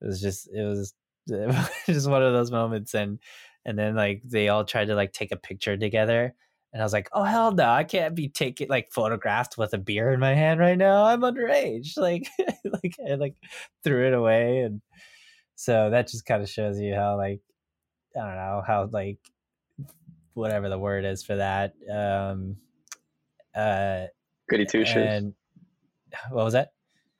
it 0.00 0.06
was 0.06 0.20
just 0.20 0.48
it 0.52 0.62
was 0.62 0.94
just 1.86 2.08
one 2.08 2.22
of 2.22 2.32
those 2.32 2.50
moments 2.50 2.94
and 2.94 3.18
and 3.64 3.78
then 3.78 3.96
like 3.96 4.22
they 4.24 4.48
all 4.48 4.64
tried 4.64 4.86
to 4.86 4.94
like 4.94 5.12
take 5.12 5.32
a 5.32 5.36
picture 5.36 5.76
together 5.76 6.34
and 6.72 6.82
I 6.82 6.84
was 6.84 6.92
like, 6.92 7.08
oh 7.12 7.24
hell 7.24 7.52
no, 7.52 7.68
I 7.68 7.84
can't 7.84 8.14
be 8.14 8.28
taking 8.28 8.68
like 8.68 8.92
photographed 8.92 9.58
with 9.58 9.74
a 9.74 9.78
beer 9.78 10.12
in 10.12 10.20
my 10.20 10.34
hand 10.34 10.60
right 10.60 10.78
now. 10.78 11.04
I'm 11.04 11.22
underage. 11.22 11.92
Like 11.96 12.28
like 12.64 12.94
I 13.06 13.14
like 13.14 13.34
threw 13.82 14.06
it 14.06 14.14
away 14.14 14.60
and 14.60 14.80
so 15.58 15.90
that 15.90 16.06
just 16.06 16.24
kind 16.24 16.40
of 16.40 16.48
shows 16.48 16.78
you 16.78 16.94
how 16.94 17.16
like 17.16 17.40
I 18.16 18.20
don't 18.20 18.36
know, 18.36 18.62
how 18.64 18.88
like 18.92 19.18
whatever 20.32 20.68
the 20.68 20.78
word 20.78 21.04
is 21.04 21.24
for 21.24 21.34
that. 21.34 21.74
Um 21.92 22.58
uh 23.56 24.06
Goody 24.48 24.66
two 24.66 24.84
shoes. 24.84 24.96
and 24.96 25.34
what 26.30 26.44
was 26.44 26.52
that? 26.52 26.68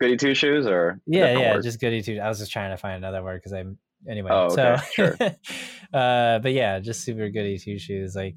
Goody 0.01 0.17
two 0.17 0.37
shoes 0.37 0.69
or 0.69 1.01
Yeah, 1.05 1.37
yeah, 1.37 1.55
word? 1.55 1.65
just 1.65 1.81
goody 1.81 2.01
two. 2.01 2.21
I 2.21 2.29
was 2.29 2.39
just 2.39 2.53
trying 2.53 2.71
to 2.71 2.77
find 2.77 2.97
another 2.97 3.25
word 3.25 3.39
because 3.39 3.53
I'm 3.53 3.77
anyway. 4.09 4.31
Oh, 4.33 4.45
okay, 4.53 4.77
so, 4.77 4.77
sure. 4.95 5.17
uh, 5.93 6.39
but 6.39 6.53
yeah, 6.53 6.79
just 6.79 7.03
super 7.03 7.29
goody 7.31 7.59
two 7.59 7.81
shoes, 7.81 8.15
like, 8.15 8.37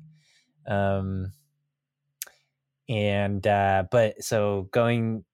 um, 0.68 1.32
and 2.90 3.46
uh, 3.46 3.84
but 3.92 4.24
so 4.24 4.68
going, 4.72 5.26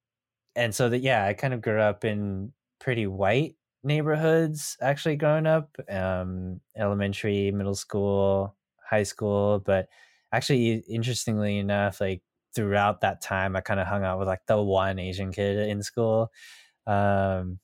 and 0.58 0.76
so 0.76 0.90
that 0.90 1.00
yeah, 1.00 1.26
I 1.26 1.34
kind 1.34 1.54
of 1.54 1.62
grew 1.62 1.80
up 1.80 2.04
in 2.04 2.52
pretty 2.80 3.08
white 3.08 3.56
neighborhoods 3.88 4.78
actually 4.82 5.16
growing 5.18 5.48
up, 5.48 5.76
um, 5.90 6.62
elementary, 6.78 7.52
middle 7.52 7.76
school, 7.76 8.56
high 8.90 9.04
school, 9.04 9.60
but 9.60 9.90
actually 10.32 10.84
interestingly 10.90 11.58
enough, 11.58 12.02
like 12.02 12.24
throughout 12.56 13.02
that 13.02 13.22
time, 13.22 13.56
I 13.56 13.62
kind 13.62 13.80
of 13.80 13.88
hung 13.88 14.04
out 14.04 14.20
with 14.20 14.28
like 14.28 14.46
the 14.48 14.62
one 14.62 15.00
Asian 15.00 15.32
kid 15.32 15.58
in 15.70 15.84
school. 15.84 16.32
Um, 16.88 17.60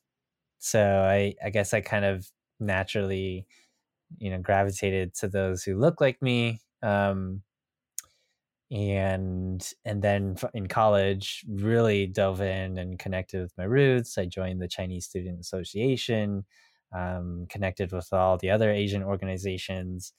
so 0.60 0.82
I, 1.04 1.36
I 1.44 1.50
guess 1.52 1.74
I 1.74 1.82
kind 1.82 2.06
of 2.06 2.30
naturally, 2.60 3.48
you 4.20 4.30
know, 4.32 4.40
gravitated 4.40 5.16
to 5.16 5.28
those 5.28 5.64
who 5.64 5.78
look 5.78 6.02
like 6.02 6.22
me. 6.22 6.62
Um, 6.84 7.44
and 8.74 9.72
and 9.86 10.02
then 10.02 10.36
in 10.56 10.68
college, 10.68 11.46
really 11.48 12.08
dove 12.08 12.42
in 12.42 12.78
and 12.80 12.98
connected 13.00 13.42
with 13.42 13.54
my 13.58 13.66
roots. 13.66 14.18
I 14.18 14.26
joined 14.26 14.62
the 14.62 14.68
Chinese 14.68 15.06
Student 15.06 15.40
Association, 15.40 16.46
um, 16.96 17.46
connected 17.50 17.92
with 17.92 18.12
all 18.12 18.38
the 18.38 18.50
other 18.50 18.72
Asian 18.72 19.04
organizations, 19.04 20.14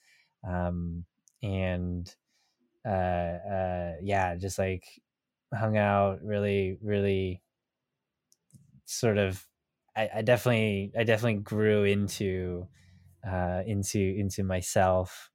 um, 0.48 1.04
and 1.42 2.14
uh, 2.86 2.90
uh, 2.90 3.92
yeah, 4.02 4.36
just 4.36 4.58
like 4.58 4.84
hung 5.52 5.76
out. 5.76 6.22
Really, 6.22 6.78
really 6.80 7.42
sort 8.84 9.18
of 9.18 9.46
I, 9.96 10.08
I 10.16 10.22
definitely 10.22 10.92
I 10.96 11.04
definitely 11.04 11.40
grew 11.42 11.84
into 11.84 12.68
uh, 13.26 13.62
into 13.66 13.98
into 13.98 14.44
myself 14.44 15.30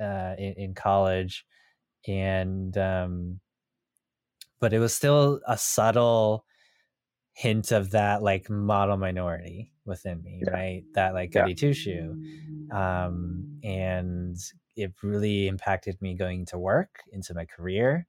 uh, 0.00 0.34
in, 0.38 0.54
in 0.54 0.74
college, 0.74 1.44
and 2.08 2.76
um, 2.78 3.40
but 4.60 4.72
it 4.72 4.78
was 4.78 4.94
still 4.94 5.40
a 5.46 5.58
subtle 5.58 6.44
hint 7.34 7.72
of 7.72 7.90
that 7.92 8.22
like 8.22 8.50
model 8.50 8.96
minority 8.96 9.72
within 9.84 10.22
me, 10.22 10.44
Yeah. 10.44 10.48
right? 10.48 10.84
That 10.94 11.14
like 11.14 11.32
Yeah. 11.32 11.32
goody 11.32 11.54
two 11.54 11.74
shoe, 11.74 12.16
um, 12.70 13.46
and 13.62 14.36
it 14.76 14.92
really 15.02 15.48
impacted 15.48 16.00
me 16.02 16.14
going 16.16 16.46
to 16.46 16.58
work, 16.58 17.02
into 17.12 17.34
my 17.34 17.46
career, 17.46 18.08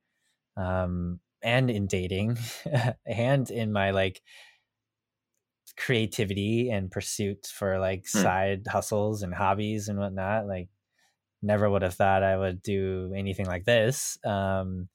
um, 0.58 1.22
and 1.44 1.70
in 1.72 1.88
dating, 1.88 2.38
and 3.08 3.52
in 3.52 3.74
my 3.74 3.92
like 3.92 4.22
creativity 5.78 6.70
and 6.70 6.92
pursuit 6.92 7.48
for 7.48 7.80
like 7.80 8.08
Hmm. 8.14 8.28
side 8.28 8.68
hustles 8.68 9.24
and 9.24 9.34
hobbies 9.34 9.88
and 9.90 9.98
whatnot. 10.00 10.48
Like, 10.48 10.70
never 11.44 11.70
would 11.70 11.82
have 11.84 11.96
thought 11.96 12.24
I 12.24 12.38
would 12.38 12.62
do 12.62 13.14
anything 13.16 13.46
like 13.46 13.66
this. 13.66 14.18
Um, 14.26 14.90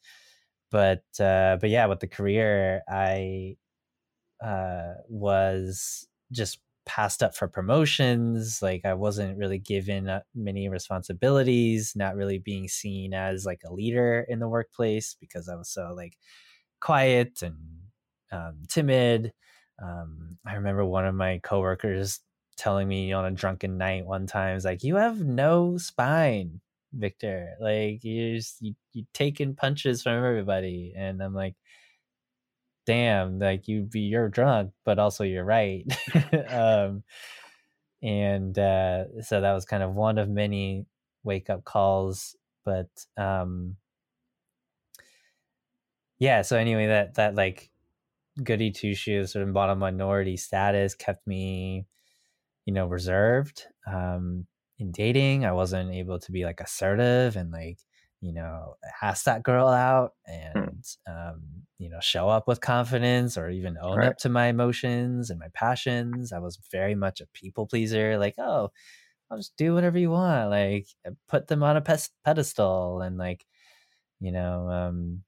but 0.71 1.05
uh, 1.21 1.59
but 1.61 1.71
yeah, 1.71 1.87
with 1.87 2.01
the 2.01 2.09
career, 2.09 2.83
I 2.89 3.57
uh, 4.45 4.95
was 5.09 6.07
just 6.33 6.61
passed 6.87 7.23
up 7.23 7.35
for 7.37 7.49
promotions. 7.49 8.61
Like, 8.63 8.85
I 8.85 8.95
wasn't 8.95 9.39
really 9.39 9.59
given 9.59 10.09
uh, 10.09 10.23
many 10.35 10.69
responsibilities. 10.69 11.95
Not 11.97 12.17
really 12.17 12.39
being 12.39 12.69
seen 12.69 13.15
as 13.15 13.45
like 13.47 13.63
a 13.67 13.73
leader 13.73 14.25
in 14.29 14.39
the 14.41 14.49
workplace 14.49 15.17
because 15.21 15.49
I 15.49 15.57
was 15.57 15.71
so 15.71 15.93
like 15.97 16.17
quiet 16.81 17.43
and 17.43 17.57
um, 18.33 18.63
timid. 18.69 19.33
Um, 19.83 20.39
I 20.47 20.55
remember 20.55 20.85
one 20.85 21.07
of 21.07 21.15
my 21.15 21.41
coworkers 21.43 22.21
telling 22.59 22.89
me 22.89 23.13
on 23.13 23.25
a 23.25 23.31
drunken 23.31 23.79
night 23.79 24.07
one 24.07 24.27
time, 24.27 24.57
"Is 24.57 24.65
like 24.65 24.83
you 24.85 24.97
have 24.97 25.21
no 25.25 25.79
spine, 25.79 26.61
Victor. 26.93 27.57
Like 27.61 28.05
you 28.05 28.37
just 28.37 28.61
you 28.63 28.75
you 28.93 29.05
taking 29.15 29.55
punches 29.57 30.03
from 30.03 30.15
everybody." 30.25 30.95
And 30.97 31.23
I'm 31.23 31.35
like, 31.35 31.55
"Damn! 32.87 33.39
Like 33.39 33.69
you 33.69 33.83
be 33.83 34.01
you're 34.01 34.29
drunk, 34.29 34.73
but 34.85 34.99
also 34.99 35.25
you're 35.25 35.45
right." 35.45 35.85
um, 36.49 37.05
and 38.03 38.59
uh, 38.59 39.23
so 39.23 39.41
that 39.41 39.53
was 39.53 39.65
kind 39.65 39.83
of 39.83 39.95
one 39.95 40.19
of 40.19 40.29
many 40.29 40.87
wake 41.25 41.51
up 41.51 41.65
calls. 41.65 42.37
But 42.65 42.89
um, 43.17 43.77
yeah. 46.19 46.43
So 46.43 46.57
anyway, 46.59 46.87
that 46.89 47.15
that 47.15 47.35
like 47.35 47.71
goody 48.43 48.71
two 48.71 48.95
shoes 48.95 49.33
sort 49.33 49.43
of 49.47 49.53
model 49.53 49.77
minority 49.77 50.37
status 50.37 50.95
kept 50.95 51.27
me 51.27 51.87
you 52.69 52.75
know 52.75 52.87
reserved 52.87 53.67
um 53.89 54.47
in 54.81 54.93
dating. 54.93 55.47
I 55.47 55.53
wasn't 55.53 55.93
able 55.93 56.21
to 56.21 56.33
be 56.33 56.45
like 56.45 56.61
assertive 56.61 57.37
and 57.37 57.51
like 57.53 57.81
you 58.21 58.33
know 58.35 58.77
ask 59.03 59.25
that 59.27 59.43
girl 59.45 59.69
out 59.69 60.13
and 60.27 60.85
um 61.09 61.67
you 61.79 61.91
know 61.91 62.01
show 62.01 62.29
up 62.29 62.49
with 62.49 62.61
confidence 62.61 63.39
or 63.39 63.51
even 63.51 63.79
own 63.79 64.03
Right. 64.03 64.13
up 64.13 64.19
to 64.19 64.29
my 64.31 64.47
emotions 64.49 65.31
and 65.31 65.41
my 65.41 65.49
passions. 65.55 66.33
I 66.33 66.41
was 66.41 66.59
very 66.73 66.95
much 66.97 67.21
a 67.23 67.29
people 67.35 67.67
pleaser 67.69 68.19
like 68.19 68.37
oh 68.39 68.71
i'll 69.31 69.39
just 69.39 69.57
do 69.57 69.75
whatever 69.75 69.99
you 69.99 70.11
want 70.11 70.51
like 70.51 70.89
put 71.29 71.49
them 71.49 71.63
on 71.63 71.77
a 71.77 71.83
pedestal 72.25 73.01
and 73.03 73.19
like 73.19 73.47
you 74.21 74.33
know 74.33 74.69
um 74.71 75.25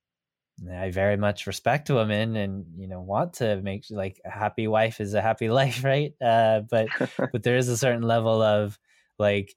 I 0.71 0.91
very 0.91 1.17
much 1.17 1.47
respect 1.47 1.89
women 1.91 2.37
and 2.37 2.67
you 2.77 2.87
know 2.87 3.01
want 3.01 3.35
to 3.35 3.63
make 3.63 3.85
like 3.91 4.21
a 4.25 4.31
happy 4.31 4.69
wife 4.69 5.01
is 5.01 5.15
a 5.15 5.23
happy 5.23 5.49
life, 5.61 5.85
right? 5.85 6.15
Uh, 6.21 6.61
but 6.69 6.93
but 7.33 7.43
there 7.43 7.57
is 7.57 7.69
a 7.69 7.77
certain 7.79 8.03
level 8.03 8.43
of 8.43 8.79
like 9.19 9.55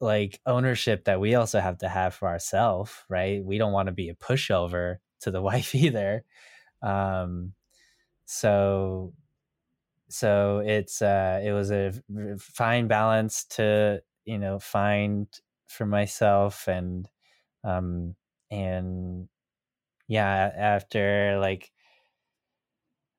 like 0.00 0.40
ownership 0.46 1.04
that 1.04 1.20
we 1.20 1.34
also 1.34 1.60
have 1.60 1.78
to 1.78 1.88
have 1.88 2.14
for 2.14 2.28
ourselves, 2.28 2.92
right? 3.08 3.44
We 3.44 3.58
don't 3.58 3.72
want 3.72 3.88
to 3.88 3.92
be 3.92 4.08
a 4.10 4.14
pushover 4.14 4.98
to 5.20 5.30
the 5.30 5.42
wife 5.50 5.74
either. 5.74 6.24
Um, 6.82 7.54
so 8.26 9.14
so 10.08 10.62
it's 10.64 11.02
uh 11.02 11.40
it 11.44 11.52
was 11.52 11.70
a 11.70 11.92
fine 12.38 12.88
balance 12.88 13.44
to 13.44 14.02
you 14.24 14.38
know 14.38 14.58
find 14.58 15.28
for 15.68 15.86
myself 15.86 16.66
and 16.68 17.08
um 17.64 18.14
and 18.50 19.28
yeah 20.08 20.50
after 20.56 21.38
like 21.40 21.72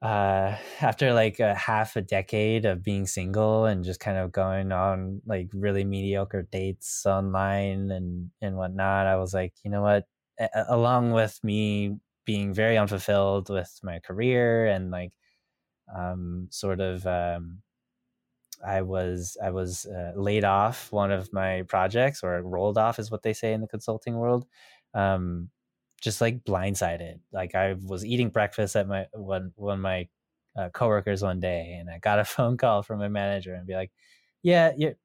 uh 0.02 0.56
after 0.82 1.14
like 1.14 1.40
a 1.40 1.54
half 1.56 1.96
a 1.96 2.02
decade 2.02 2.66
of 2.66 2.84
being 2.84 3.06
single 3.06 3.66
and 3.66 3.84
just 3.84 4.00
kind 4.00 4.18
of 4.18 4.32
going 4.32 4.72
on 4.72 5.22
like 5.26 5.50
really 5.54 5.84
mediocre 5.84 6.44
dates 6.52 7.06
online 7.06 7.92
and 7.92 8.32
and 8.42 8.56
whatnot 8.56 9.08
i 9.08 9.16
was 9.18 9.34
like 9.34 9.54
you 9.64 9.70
know 9.72 9.82
what 9.82 10.06
A- 10.40 10.66
along 10.70 11.12
with 11.12 11.40
me 11.44 11.98
being 12.26 12.54
very 12.54 12.78
unfulfilled 12.78 13.50
with 13.50 13.80
my 13.84 14.00
career 14.00 14.68
and 14.68 14.92
like 14.92 15.14
um 15.96 16.48
sort 16.52 16.82
of 16.82 17.08
um 17.08 17.62
I 18.66 18.82
was 18.82 19.38
I 19.42 19.52
was 19.52 19.86
uh, 19.86 20.12
laid 20.16 20.44
off 20.44 20.92
one 20.92 21.12
of 21.12 21.32
my 21.32 21.64
projects 21.64 22.24
or 22.24 22.42
rolled 22.42 22.78
off 22.78 23.00
is 23.00 23.10
what 23.10 23.24
they 23.24 23.34
say 23.34 23.54
in 23.54 23.62
the 23.62 23.68
consulting 23.68 24.16
world. 24.18 24.46
Um, 24.94 25.50
just 26.00 26.22
like 26.22 26.44
blindsided. 26.44 27.20
Like 27.32 27.56
I 27.56 27.76
was 27.82 28.06
eating 28.06 28.30
breakfast 28.30 28.76
at 28.76 28.88
my 28.88 29.08
one 29.14 29.52
one 29.56 29.82
my 29.82 30.08
uh, 30.58 30.70
coworkers 30.70 31.22
one 31.22 31.40
day, 31.40 31.78
and 31.80 31.90
I 31.90 32.00
got 32.00 32.20
a 32.20 32.26
phone 32.26 32.58
call 32.58 32.84
from 32.84 33.00
my 33.00 33.08
manager 33.10 33.54
and 33.54 33.68
be 33.68 33.76
like, 33.76 33.92
"Yeah, 34.44 34.72
you're 34.78 34.96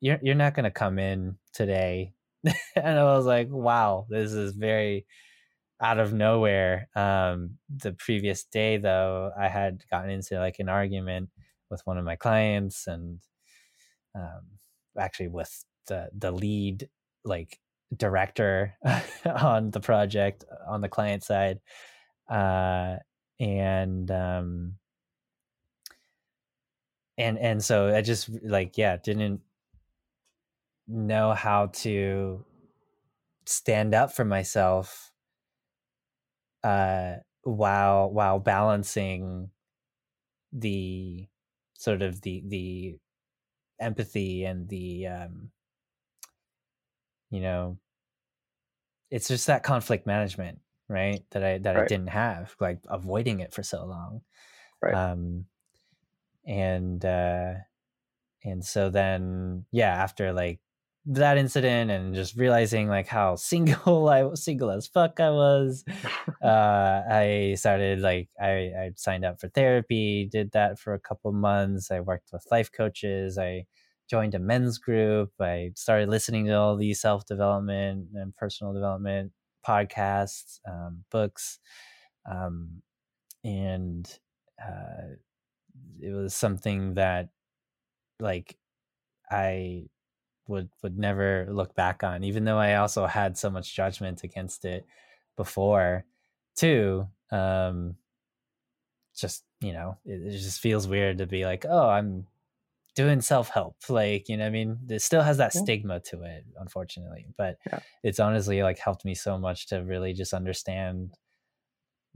you're 0.00 0.18
you're 0.22 0.34
not 0.34 0.54
gonna 0.54 0.70
come 0.70 0.98
in 0.98 1.38
today." 1.52 2.14
and 2.76 2.98
I 2.98 3.04
was 3.04 3.26
like, 3.26 3.48
"Wow, 3.50 4.06
this 4.08 4.32
is 4.32 4.54
very." 4.54 5.06
out 5.80 5.98
of 5.98 6.12
nowhere 6.12 6.88
um 6.96 7.58
the 7.68 7.92
previous 7.92 8.44
day 8.44 8.78
though 8.78 9.30
i 9.38 9.46
had 9.46 9.84
gotten 9.90 10.08
into 10.10 10.38
like 10.38 10.58
an 10.58 10.70
argument 10.70 11.28
with 11.70 11.82
one 11.84 11.98
of 11.98 12.04
my 12.04 12.16
clients 12.16 12.86
and 12.86 13.20
um 14.14 14.40
actually 14.98 15.28
with 15.28 15.64
the 15.86 16.08
the 16.16 16.30
lead 16.30 16.88
like 17.24 17.58
director 17.94 18.74
on 19.24 19.70
the 19.70 19.80
project 19.80 20.44
on 20.66 20.80
the 20.80 20.88
client 20.88 21.22
side 21.22 21.60
uh 22.28 22.96
and 23.38 24.10
um 24.10 24.74
and 27.18 27.38
and 27.38 27.62
so 27.62 27.94
I 27.94 28.02
just 28.02 28.28
like 28.42 28.76
yeah 28.76 28.96
didn't 28.96 29.40
know 30.88 31.32
how 31.32 31.66
to 31.66 32.44
stand 33.44 33.94
up 33.94 34.12
for 34.12 34.24
myself 34.24 35.12
uh 36.64 37.16
while 37.42 38.10
while 38.10 38.38
balancing 38.40 39.50
the 40.52 41.26
sort 41.74 42.02
of 42.02 42.20
the 42.22 42.42
the 42.46 42.96
empathy 43.78 44.44
and 44.44 44.68
the 44.68 45.06
um 45.06 45.50
you 47.36 47.42
know 47.42 47.78
it's 49.10 49.28
just 49.28 49.46
that 49.46 49.62
conflict 49.62 50.06
management 50.06 50.60
right 50.88 51.24
that 51.30 51.44
i 51.44 51.58
that 51.58 51.76
Right. 51.76 51.84
i 51.84 51.88
didn't 51.88 52.08
have 52.08 52.54
like 52.60 52.80
avoiding 52.88 53.40
it 53.40 53.52
for 53.52 53.62
so 53.62 53.84
long 53.84 54.22
Right. 54.82 54.94
um 54.94 55.46
and 56.46 57.04
uh 57.04 57.54
and 58.44 58.64
so 58.64 58.90
then 58.90 59.66
yeah 59.72 59.94
after 60.02 60.32
like 60.32 60.60
that 61.06 61.38
incident 61.38 61.90
and 61.90 62.14
just 62.14 62.36
realizing 62.36 62.88
like 62.88 63.08
how 63.08 63.36
single 63.52 64.08
i 64.08 64.22
was 64.22 64.44
single 64.44 64.70
as 64.70 64.86
fuck 64.86 65.20
i 65.20 65.30
was 65.30 65.84
uh 66.42 67.02
i 67.10 67.54
started 67.58 68.00
like 68.00 68.28
i 68.40 68.50
i 68.84 68.92
signed 68.96 69.24
up 69.24 69.40
for 69.40 69.48
therapy 69.48 70.28
did 70.30 70.52
that 70.52 70.78
for 70.78 70.94
a 70.94 71.00
couple 71.00 71.32
months 71.32 71.90
i 71.90 72.00
worked 72.00 72.30
with 72.32 72.46
life 72.50 72.70
coaches 72.72 73.38
i 73.38 73.64
joined 74.08 74.34
a 74.34 74.38
men's 74.38 74.78
group 74.78 75.32
i 75.40 75.70
started 75.74 76.08
listening 76.08 76.46
to 76.46 76.52
all 76.52 76.76
these 76.76 77.00
self-development 77.00 78.08
and 78.14 78.34
personal 78.36 78.72
development 78.72 79.32
podcasts 79.66 80.60
um, 80.68 81.04
books 81.10 81.58
um, 82.30 82.82
and 83.44 84.18
uh, 84.62 85.14
it 86.00 86.12
was 86.12 86.34
something 86.34 86.94
that 86.94 87.28
like 88.20 88.56
i 89.30 89.84
would 90.48 90.68
would 90.82 90.98
never 90.98 91.46
look 91.50 91.74
back 91.74 92.02
on 92.02 92.24
even 92.24 92.44
though 92.44 92.58
i 92.58 92.74
also 92.74 93.06
had 93.06 93.36
so 93.36 93.50
much 93.50 93.74
judgment 93.74 94.22
against 94.22 94.64
it 94.64 94.86
before 95.36 96.04
too 96.56 97.06
um 97.30 97.96
just 99.16 99.44
you 99.60 99.72
know 99.72 99.96
it, 100.04 100.20
it 100.22 100.38
just 100.38 100.60
feels 100.60 100.86
weird 100.86 101.18
to 101.18 101.26
be 101.26 101.44
like 101.44 101.64
oh 101.68 101.88
i'm 101.88 102.26
doing 102.96 103.22
self-help 103.22 103.76
like 103.90 104.28
you 104.28 104.36
know 104.38 104.46
i 104.46 104.50
mean 104.50 104.78
it 104.90 105.00
still 105.02 105.22
has 105.22 105.38
that 105.38 105.54
Yeah. 105.54 105.66
stigma 105.66 106.00
to 106.00 106.22
it 106.24 106.46
unfortunately 106.58 107.28
but 107.38 107.58
Yeah. 107.66 107.80
it's 108.04 108.20
honestly 108.20 108.62
like 108.64 108.78
helped 108.78 109.04
me 109.06 109.14
so 109.14 109.38
much 109.38 109.68
to 109.68 109.78
really 109.84 110.14
just 110.14 110.34
understand 110.34 111.16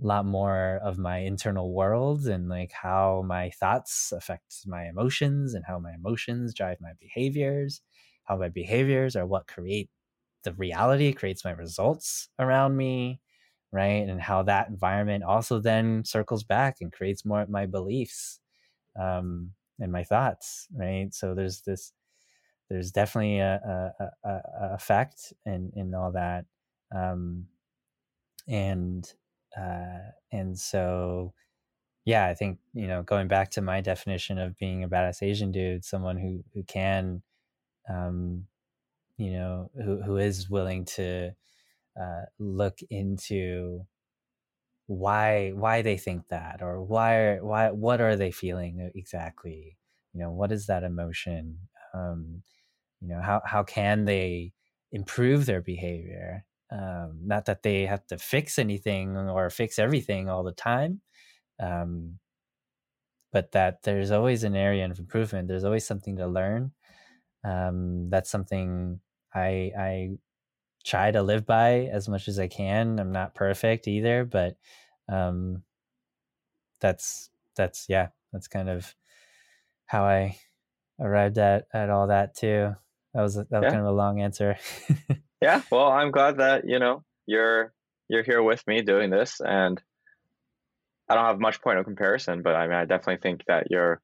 a 0.02 0.06
lot 0.06 0.24
more 0.24 0.78
of 0.82 0.98
my 0.98 1.18
internal 1.18 1.72
world 1.74 2.26
and 2.26 2.48
like 2.48 2.72
how 2.72 3.22
my 3.26 3.50
thoughts 3.50 4.12
affect 4.12 4.66
my 4.66 4.88
emotions 4.88 5.52
and 5.54 5.64
how 5.66 5.78
my 5.78 5.92
emotions 5.92 6.54
drive 6.54 6.78
my 6.80 6.92
behaviors 6.98 7.82
how 8.24 8.36
my 8.36 8.48
behaviors 8.48 9.16
are 9.16 9.26
what 9.26 9.46
create 9.46 9.90
the 10.44 10.54
reality 10.54 11.12
creates 11.12 11.44
my 11.44 11.50
results 11.50 12.30
around 12.38 12.76
me 12.76 13.20
right 13.72 14.08
and 14.08 14.20
how 14.22 14.42
that 14.42 14.68
environment 14.68 15.22
also 15.24 15.58
then 15.60 16.04
circles 16.04 16.44
back 16.44 16.78
and 16.80 16.92
creates 16.92 17.24
more 17.24 17.42
of 17.42 17.50
my 17.50 17.66
beliefs 17.66 18.40
um 19.00 19.52
and 19.80 19.92
my 19.92 20.04
thoughts 20.04 20.68
right? 20.74 21.12
So 21.14 21.34
there's 21.34 21.62
this 21.62 21.92
there's 22.70 22.92
definitely 22.92 23.38
a, 23.40 23.92
a, 24.00 24.28
a, 24.28 24.30
a 24.30 24.74
effect 24.74 25.32
in 25.46 25.72
in 25.76 25.94
all 25.94 26.12
that 26.12 26.44
um 26.94 27.46
and 28.48 29.12
uh 29.56 29.98
and 30.32 30.58
so 30.58 31.32
yeah 32.04 32.26
i 32.26 32.34
think 32.34 32.58
you 32.74 32.86
know 32.88 33.02
going 33.02 33.28
back 33.28 33.50
to 33.50 33.60
my 33.60 33.80
definition 33.80 34.38
of 34.38 34.56
being 34.58 34.84
a 34.84 34.88
badass 34.88 35.22
asian 35.22 35.52
dude 35.52 35.84
someone 35.84 36.18
who 36.18 36.42
who 36.54 36.62
can 36.64 37.22
um 37.88 38.46
you 39.18 39.32
know 39.32 39.70
who 39.76 40.02
who 40.02 40.16
is 40.16 40.50
willing 40.50 40.84
to 40.84 41.30
uh 42.00 42.22
look 42.38 42.78
into 42.90 43.84
why 44.90 45.50
why 45.52 45.82
they 45.82 45.96
think 45.96 46.28
that 46.28 46.62
or 46.62 46.82
why 46.82 47.38
why 47.40 47.70
what 47.70 48.00
are 48.00 48.16
they 48.16 48.32
feeling 48.32 48.90
exactly? 48.94 49.78
You 50.12 50.20
know 50.20 50.32
what 50.32 50.52
is 50.52 50.66
that 50.66 50.82
emotion? 50.84 51.58
Um 51.94 52.42
you 53.00 53.08
know 53.08 53.22
how 53.22 53.42
how 53.46 53.64
can 53.64 54.04
they 54.06 54.52
improve 54.92 55.46
their 55.46 55.62
behavior? 55.62 56.44
Um 56.72 57.20
not 57.24 57.46
that 57.46 57.62
they 57.64 57.86
have 57.86 58.06
to 58.08 58.18
fix 58.18 58.58
anything 58.58 59.16
or 59.16 59.50
fix 59.50 59.78
everything 59.78 60.28
all 60.28 60.44
the 60.44 60.52
time 60.52 61.02
um 61.60 62.18
but 63.32 63.52
that 63.52 63.82
there's 63.82 64.10
always 64.10 64.44
an 64.44 64.56
area 64.56 64.88
of 64.90 64.98
improvement. 64.98 65.48
There's 65.48 65.64
always 65.64 65.86
something 65.86 66.16
to 66.16 66.26
learn. 66.26 66.72
Um 67.44 68.10
that's 68.10 68.30
something 68.30 69.00
i 69.34 69.72
i 69.78 70.10
try 70.84 71.10
to 71.10 71.22
live 71.22 71.44
by 71.46 71.88
as 71.92 72.08
much 72.08 72.28
as 72.28 72.38
i 72.38 72.46
can. 72.48 72.98
I'm 72.98 73.12
not 73.12 73.34
perfect 73.34 73.86
either 73.88 74.24
but 74.24 74.56
um 75.08 75.62
that's 76.80 77.30
that's 77.56 77.86
yeah 77.88 78.08
that's 78.32 78.48
kind 78.48 78.68
of 78.68 78.94
how 79.86 80.04
i 80.04 80.38
arrived 81.00 81.38
at 81.38 81.66
at 81.72 81.90
all 81.90 82.06
that 82.08 82.34
too. 82.36 82.74
That 83.14 83.22
was 83.22 83.34
that 83.34 83.50
was 83.50 83.62
Yeah. 83.64 83.70
kind 83.70 83.80
of 83.80 83.86
a 83.86 83.92
long 83.96 84.20
answer. 84.20 84.56
Yeah 85.42 85.62
well 85.70 85.88
i'm 85.88 86.10
glad 86.10 86.36
that 86.38 86.68
you 86.68 86.78
know 86.78 87.02
you're 87.26 87.72
you're 88.08 88.22
here 88.22 88.42
with 88.42 88.62
me 88.66 88.82
doing 88.82 89.08
this 89.08 89.40
and 89.40 89.80
i 91.08 91.14
don't 91.14 91.24
have 91.24 91.40
much 91.40 91.62
point 91.62 91.78
of 91.78 91.86
comparison 91.86 92.42
but 92.42 92.54
i 92.54 92.66
mean 92.66 92.76
i 92.76 92.84
definitely 92.84 93.22
think 93.22 93.44
that 93.46 93.70
you're 93.70 94.02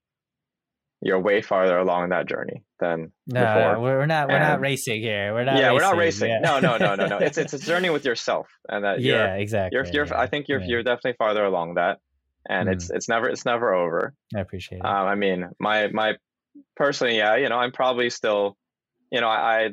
you're 1.07 1.21
way 1.21 1.41
farther 1.41 1.79
along 1.79 2.09
that 2.11 2.27
journey 2.27 2.63
than 2.81 3.13
no 3.27 3.41
before. 3.41 3.81
we're 3.81 3.99
we're 3.99 4.07
not 4.07 4.29
we're 4.29 4.39
not 4.39 4.61
racing 4.61 5.01
here. 5.01 5.33
We're 5.33 5.45
not 5.45 5.57
yeah 5.57 5.69
racing. 5.69 5.75
we're 5.75 5.81
not 5.81 5.97
racing 5.97 6.31
yeah. 6.31 6.41
no 6.41 6.61
no 6.61 6.77
no 6.77 6.95
no 6.97 7.07
no. 7.07 7.19
It's 7.19 7.39
it's 7.39 7.53
a 7.53 7.59
journey 7.71 7.91
with 7.91 8.05
yourself 8.05 8.49
and 8.69 8.85
that 8.85 9.01
you're, 9.01 9.17
yeah 9.17 9.35
exactly 9.35 9.77
you're, 9.77 9.87
you're 9.87 10.07
yeah, 10.07 10.21
i 10.21 10.27
think 10.27 10.49
you're 10.49 10.61
yeah. 10.61 10.67
you're 10.67 10.83
definitely 10.83 11.15
farther 11.19 11.45
along 11.45 11.75
that. 11.75 11.99
And 12.49 12.69
it's 12.69 12.91
it's 12.91 13.09
never 13.09 13.29
it's 13.29 13.45
never 13.45 13.75
over. 13.75 14.15
I 14.35 14.41
appreciate 14.41 14.79
it. 14.79 14.85
Um, 14.85 15.07
i 15.07 15.15
mean 15.15 15.51
my 15.59 15.89
my 15.89 16.15
personally 16.77 17.17
yeah 17.17 17.37
you 17.37 17.49
know 17.49 17.57
i'm 17.57 17.73
probably 17.73 18.11
still 18.11 18.57
you 19.11 19.21
know 19.21 19.29
i, 19.29 19.67
I 19.67 19.71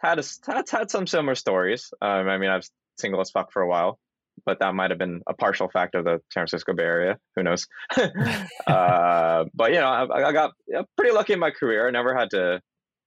had 0.00 0.18
a, 0.18 0.24
had, 0.46 0.68
had 0.68 0.90
some 0.90 1.06
similar 1.06 1.34
stories. 1.34 1.92
Um, 2.00 2.28
i 2.28 2.38
mean 2.38 2.50
i 2.50 2.56
was 2.56 2.70
single 2.98 3.20
as 3.20 3.30
fuck 3.30 3.52
for 3.52 3.62
a 3.62 3.68
while 3.68 3.98
but 4.46 4.58
that 4.60 4.74
might 4.74 4.90
have 4.90 4.98
been 4.98 5.20
a 5.28 5.34
partial 5.34 5.68
fact 5.70 5.94
of 5.94 6.04
the 6.04 6.20
san 6.32 6.42
francisco 6.42 6.72
bay 6.74 6.84
area. 6.84 7.18
Who 7.36 7.42
knows? 7.42 7.66
Uh, 8.66 9.44
but 9.54 9.72
you 9.72 9.80
know 9.80 9.88
I, 9.88 10.28
I 10.28 10.32
got 10.32 10.52
pretty 10.96 11.12
lucky 11.12 11.32
in 11.32 11.38
my 11.38 11.50
career. 11.50 11.86
I 11.88 11.90
never 11.90 12.14
had 12.16 12.30
to 12.30 12.60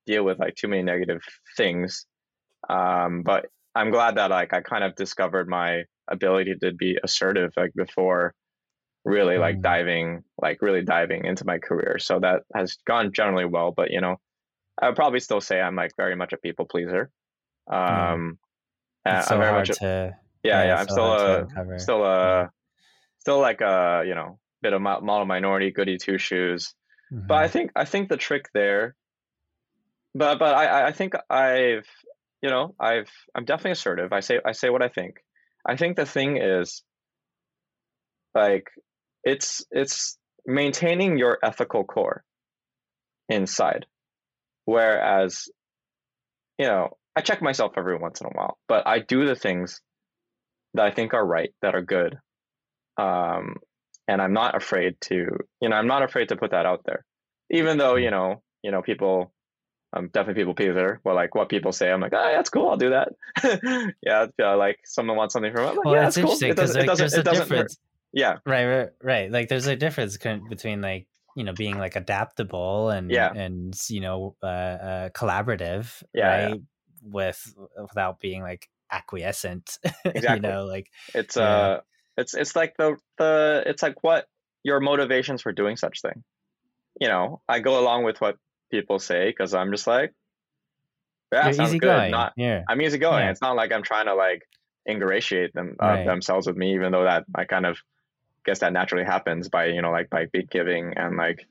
deal 0.06 0.24
with 0.24 0.40
like 0.40 0.56
too 0.56 0.68
many 0.68 0.84
negative 0.84 1.22
things. 1.58 2.06
Um, 2.70 3.22
but 3.24 3.46
i'm 3.76 3.92
glad 3.92 4.16
that 4.16 4.32
like 4.32 4.54
i 4.54 4.62
kind 4.62 4.84
of 4.86 4.96
discovered 4.96 5.48
my 5.50 5.84
ability 6.10 6.56
to 6.62 6.72
be 6.72 6.98
assertive 7.04 7.52
like 7.58 7.72
before 7.76 8.34
really 9.04 9.38
like 9.38 9.58
Mm. 9.58 9.62
diving 9.62 10.24
like 10.42 10.62
really 10.62 10.82
diving 10.82 11.26
into 11.26 11.46
my 11.46 11.58
career. 11.60 11.98
So 12.00 12.20
that 12.22 12.44
has 12.56 12.78
gone 12.88 13.12
generally 13.14 13.46
well 13.46 13.72
but 13.76 13.92
you 13.92 14.02
know 14.02 14.16
i 14.82 14.88
would 14.88 14.96
probably 14.96 15.20
still 15.20 15.42
say 15.42 15.62
i'm 15.62 15.76
like 15.76 15.92
very 15.98 16.16
much 16.16 16.34
a 16.34 16.38
people 16.38 16.66
pleaser. 16.66 17.10
Um 17.72 18.40
uh, 19.06 19.18
it's 19.18 19.28
so 19.28 19.38
hard 19.38 19.54
much 19.56 19.70
a, 19.70 19.74
to 19.74 20.16
yeah 20.46 20.64
yeah 20.66 20.76
i'm 20.78 20.88
still 20.88 21.12
a 21.12 21.48
still 21.80 22.06
a 22.06 22.50
still 23.20 23.40
like 23.40 23.62
a 23.62 24.04
you 24.06 24.16
know 24.16 24.40
bit 24.62 24.74
of 24.74 24.82
model 24.82 25.26
minority 25.26 25.72
goody 25.72 25.98
two 25.98 26.18
shoes 26.18 26.74
but 27.28 27.38
I 27.38 27.48
Mhm. 27.48 27.52
think 27.52 27.72
I 27.76 27.86
think 27.86 28.10
the 28.10 28.18
trick 28.18 28.46
there, 28.54 28.96
but 30.14 30.40
but 30.40 30.54
I- 30.56 30.88
I 30.88 30.92
think 30.92 31.14
I've 31.30 31.88
you 32.42 32.50
know 32.50 32.76
I've 32.80 33.10
I'm 33.36 33.46
definitely 33.46 33.72
assertive. 33.72 34.12
I 34.12 34.20
say 34.22 34.40
I 34.46 34.52
say 34.54 34.70
what 34.70 34.82
I 34.82 34.90
think. 34.90 35.24
I 35.66 35.76
think 35.76 35.96
the 35.98 36.06
thing 36.06 36.38
is 36.38 36.84
like 38.34 38.70
it's 39.24 39.66
it's 39.72 40.18
maintaining 40.46 41.18
your 41.18 41.40
ethical 41.44 41.84
core 41.84 42.24
inside, 43.30 43.86
whereas 44.66 45.48
you 46.58 46.66
know 46.68 46.98
I 47.16 47.22
check 47.22 47.42
myself 47.42 47.74
every 47.78 47.98
once 47.98 48.22
in 48.22 48.28
a 48.28 48.32
while, 48.32 48.58
but 48.68 48.86
I 48.88 49.00
do 49.00 49.26
the 49.26 49.36
things 49.36 49.82
that 50.76 50.86
I 50.86 50.92
think 50.92 51.14
are 51.14 51.26
right, 51.26 51.52
that 51.62 51.76
are 51.76 51.82
good, 51.82 52.18
um, 52.98 53.56
and 54.08 54.22
I'm 54.22 54.34
not 54.34 54.56
afraid 54.56 54.96
to 55.02 55.16
you 55.62 55.70
know 55.70 55.76
I'm 55.76 55.88
not 55.88 56.04
afraid 56.04 56.30
to 56.30 56.36
put 56.36 56.52
that 56.52 56.66
out 56.66 56.82
there. 56.86 57.04
Even 57.52 57.78
though 57.78 57.96
you 57.96 58.12
know 58.12 58.42
you 58.64 58.72
know 58.72 58.82
people 58.82 59.32
i'm 59.94 60.08
definitely 60.10 60.42
people 60.42 60.56
pleaser 60.56 61.00
well 61.06 61.16
like 61.16 61.36
what 61.36 61.48
people 61.48 61.72
say 61.72 61.90
i'm 61.92 62.02
like 62.02 62.12
oh 62.14 62.32
that's 62.36 62.50
cool 62.50 62.70
i'll 62.70 62.78
do 62.78 62.90
that. 62.90 63.10
Yeah 64.02 64.26
yeah 64.40 64.54
like 64.56 64.80
someone 64.84 65.16
wants 65.16 65.34
something 65.34 65.54
from 65.54 65.68
I'm 65.68 65.76
like, 65.76 65.86
well 65.86 65.94
yeah 65.94 66.08
it's 66.08 66.16
that's 66.16 66.26
cool 66.26 66.36
it 66.36 66.56
because 66.56 66.74
doesn't 66.74 66.88
like, 66.88 66.98
there's 66.98 67.14
doesn't 67.14 67.18
a 67.18 67.22
it 67.22 67.24
doesn't 67.38 67.58
hurt. 67.58 67.72
yeah. 68.12 68.38
Right 68.46 68.66
right 68.66 68.90
right. 69.04 69.32
Like 69.32 69.48
there's 69.50 69.68
a 69.68 69.76
difference 69.76 70.18
between 70.18 70.82
like 70.82 71.08
you 71.36 71.44
know 71.44 71.54
being 71.54 71.78
like 71.78 71.96
adaptable 71.96 72.90
and 72.90 73.12
Yeah. 73.12 73.32
and 73.34 73.80
you 73.90 74.02
know 74.02 74.36
uh, 74.42 74.46
uh 74.48 75.10
collaborative 75.10 76.02
Yeah, 76.14 76.48
yeah. 76.50 76.56
with 77.04 77.56
without 77.80 78.20
being 78.20 78.42
like 78.42 78.68
acquiescent 78.98 79.78
you 79.84 80.12
Exactly. 80.16 80.48
know 80.50 80.66
like 80.66 80.88
it's 81.14 81.36
Yeah. 81.38 81.44
uh 81.44 81.80
it's 82.18 82.34
it's 82.34 82.56
like 82.56 82.74
the 82.78 82.96
the 83.18 83.64
it's 83.66 83.84
like 83.84 83.98
what 84.04 84.26
your 84.64 84.80
motivations 84.80 85.42
for 85.42 85.52
doing 85.52 85.76
such 85.78 86.02
thing 86.02 86.24
you 87.02 87.10
know, 87.10 87.42
I 87.50 87.60
go 87.60 87.78
along 87.84 88.06
with 88.06 88.22
what 88.22 88.38
people 88.72 89.00
say 89.00 89.28
because 89.30 89.54
I'm 89.54 89.70
just 89.76 89.86
like, 89.86 90.14
yeah, 91.34 91.44
You're 91.44 91.54
sounds 91.54 91.72
good. 91.72 91.76
easygoing. 91.90 92.12
Not, 92.12 92.32
yeah. 92.38 92.64
I'm 92.70 92.82
easygoing. 92.82 93.20
Yeah. 93.26 93.32
It's 93.32 93.42
not 93.42 93.58
like 93.58 93.74
I'm 93.74 93.84
trying 93.84 94.06
to 94.06 94.16
like 94.16 94.44
ingratiate 94.88 95.54
them 95.54 95.76
uh, 95.84 95.86
Right. 95.88 96.06
themselves 96.06 96.48
with 96.48 96.56
me, 96.56 96.74
even 96.74 96.94
though 96.94 97.04
that 97.04 97.26
I 97.36 97.44
kind 97.44 97.66
of 97.66 97.78
guess 98.46 98.60
that 98.60 98.72
naturally 98.72 99.04
happens 99.04 99.50
by 99.50 99.66
you 99.66 99.82
know 99.82 99.92
like 99.92 100.10
by 100.10 100.28
being 100.32 100.48
giving 100.50 100.94
and 100.96 101.18
like 101.18 101.46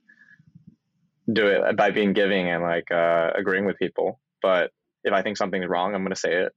do 1.31 1.47
it 1.47 1.77
by 1.77 1.91
being 1.91 2.15
giving 2.15 2.49
and 2.49 2.63
like 2.63 2.91
uh, 2.91 3.31
agreeing 3.37 3.67
with 3.67 3.77
people. 3.79 4.19
But 4.41 4.71
if 5.05 5.13
I 5.13 5.21
think 5.23 5.37
something's 5.37 5.67
wrong, 5.69 5.95
I'm 5.95 6.03
gonna 6.05 6.17
say 6.17 6.35
it. 6.45 6.53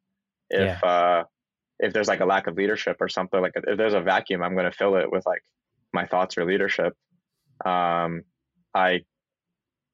If 0.50 0.84
uh, 0.84 1.24
if 1.80 1.93
there's 1.93 2.08
like 2.08 2.22
a 2.22 2.26
lack 2.26 2.48
of 2.48 2.56
leadership 2.56 2.98
or 3.00 3.10
something 3.10 3.39
like 3.41 3.54
if 3.56 3.78
there's 3.78 3.93
a 3.93 4.02
vacuum, 4.02 4.41
I'm 4.41 4.56
gonna 4.56 4.72
fill 4.72 4.95
it 4.95 5.12
with 5.12 5.26
like 5.26 5.43
my 5.93 6.06
thoughts 6.06 6.38
or 6.38 6.45
leadership. 6.45 6.93
Um, 7.66 8.24
I 8.74 9.02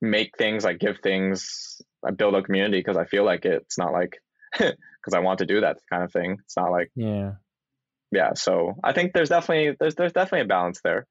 make 0.02 0.38
things, 0.38 0.66
I 0.66 0.74
give 0.74 1.00
things, 1.02 1.82
I 2.06 2.12
build 2.12 2.36
a 2.36 2.44
community 2.44 2.80
because 2.80 2.98
I 2.98 3.06
feel 3.06 3.24
like 3.24 3.46
it. 3.46 3.62
It's 3.64 3.78
not 3.78 3.94
like 3.94 4.18
because 4.52 5.14
I 5.14 5.20
want 5.20 5.40
to 5.40 5.46
do 5.46 5.62
that 5.62 5.78
kind 5.90 6.04
of 6.04 6.12
thing. 6.12 6.38
It's 6.44 6.58
not 6.58 6.72
like 6.72 6.92
Yeah. 6.96 7.34
yeah. 8.12 8.34
So 8.36 8.76
I 8.84 8.94
think 8.94 9.14
there's 9.14 9.30
definitely 9.30 9.76
there's 9.80 9.96
there's 9.96 10.14
definitely 10.14 10.42
a 10.42 10.46
balance 10.46 10.82
there. 10.84 11.08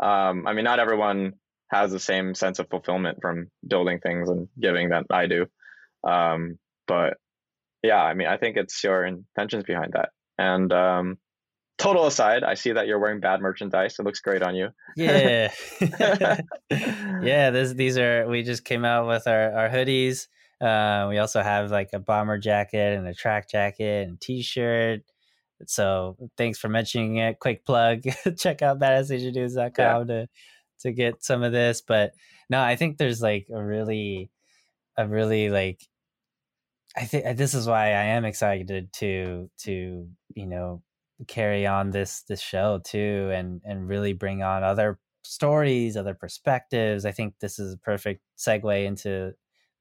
Um, 0.00 0.46
I 0.46 0.52
mean, 0.52 0.64
not 0.64 0.78
everyone 0.78 1.32
has 1.70 1.90
the 1.92 2.00
same 2.00 2.34
sense 2.34 2.58
of 2.58 2.68
fulfillment 2.70 3.18
from 3.20 3.50
building 3.66 4.00
things 4.00 4.30
and 4.30 4.48
giving 4.58 4.90
that 4.90 5.04
I 5.10 5.26
do. 5.26 5.46
Um, 6.06 6.58
but 6.86 7.18
yeah, 7.82 8.02
I 8.02 8.14
mean, 8.14 8.28
I 8.28 8.36
think 8.36 8.56
it's 8.56 8.82
your 8.82 9.04
intentions 9.04 9.64
behind 9.64 9.92
that. 9.92 10.10
And 10.38 10.72
um, 10.72 11.18
total 11.78 12.06
aside, 12.06 12.42
I 12.42 12.54
see 12.54 12.72
that 12.72 12.86
you're 12.86 12.98
wearing 12.98 13.20
bad 13.20 13.40
merchandise. 13.40 13.96
It 13.98 14.04
looks 14.04 14.20
great 14.20 14.42
on 14.42 14.54
you. 14.54 14.68
Yeah. 14.96 15.52
yeah, 16.70 17.50
this 17.50 17.72
these 17.72 17.98
are 17.98 18.28
we 18.28 18.42
just 18.42 18.64
came 18.64 18.84
out 18.84 19.06
with 19.06 19.26
our 19.26 19.52
our 19.52 19.68
hoodies. 19.68 20.26
Uh, 20.60 21.06
we 21.08 21.18
also 21.18 21.40
have 21.40 21.70
like 21.70 21.90
a 21.92 22.00
bomber 22.00 22.36
jacket 22.36 22.98
and 22.98 23.06
a 23.06 23.14
track 23.14 23.48
jacket 23.48 24.08
and 24.08 24.20
t-shirt. 24.20 25.02
So 25.66 26.16
thanks 26.36 26.58
for 26.58 26.68
mentioning 26.68 27.16
it. 27.16 27.38
Quick 27.38 27.64
plug. 27.64 28.02
Check 28.36 28.62
out 28.62 28.80
badassasiandudes.com 28.80 30.08
to 30.08 30.28
to 30.80 30.92
get 30.92 31.24
some 31.24 31.42
of 31.42 31.52
this. 31.52 31.80
But 31.80 32.12
no, 32.50 32.60
I 32.60 32.76
think 32.76 32.96
there's 32.98 33.20
like 33.20 33.48
a 33.52 33.62
really 33.62 34.30
a 34.96 35.06
really 35.06 35.50
like 35.50 35.80
I 36.98 37.04
think 37.04 37.36
this 37.36 37.54
is 37.54 37.66
why 37.66 37.86
I 37.88 38.04
am 38.16 38.24
excited 38.24 38.92
to 38.94 39.48
to 39.58 40.08
you 40.34 40.46
know 40.46 40.82
carry 41.26 41.66
on 41.66 41.90
this 41.90 42.22
this 42.22 42.40
show 42.40 42.80
too 42.84 43.30
and 43.32 43.60
and 43.64 43.88
really 43.88 44.12
bring 44.12 44.42
on 44.42 44.62
other 44.62 44.98
stories 45.24 45.96
other 45.96 46.14
perspectives 46.14 47.04
i 47.04 47.10
think 47.12 47.34
this 47.40 47.58
is 47.58 47.74
a 47.74 47.78
perfect 47.78 48.22
segue 48.38 48.84
into 48.86 49.32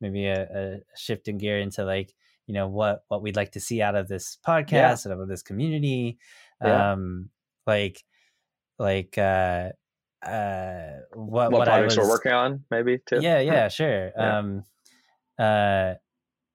maybe 0.02 0.26
a, 0.26 0.42
a 0.44 0.78
shift 0.98 1.28
in 1.28 1.38
gear 1.38 1.60
into 1.60 1.86
like 1.86 2.14
you 2.48 2.54
know 2.56 2.68
what 2.68 3.04
what 3.08 3.22
we'd 3.22 3.36
like 3.36 3.52
to 3.52 3.60
see 3.60 3.82
out 3.82 3.96
of 3.96 4.08
this 4.08 4.38
podcast 4.46 5.06
and 5.06 5.14
out 5.14 5.22
of 5.22 5.28
this 5.30 5.44
community 5.44 6.18
Yeah. 6.62 6.92
um 6.94 7.30
like 7.68 8.04
like 8.80 9.16
uh 9.18 9.70
uh 10.26 10.90
what 11.14 11.52
What, 11.52 11.52
what 11.52 11.68
projects 11.68 11.98
was, 11.98 12.08
we're 12.08 12.14
working 12.14 12.32
on, 12.34 12.64
maybe 12.72 12.98
too. 13.06 13.20
yeah, 13.22 13.40
yeah, 13.40 13.68
sure. 13.70 14.12
Yeah. 14.18 14.38
Um, 14.40 14.64
uh, 15.38 15.94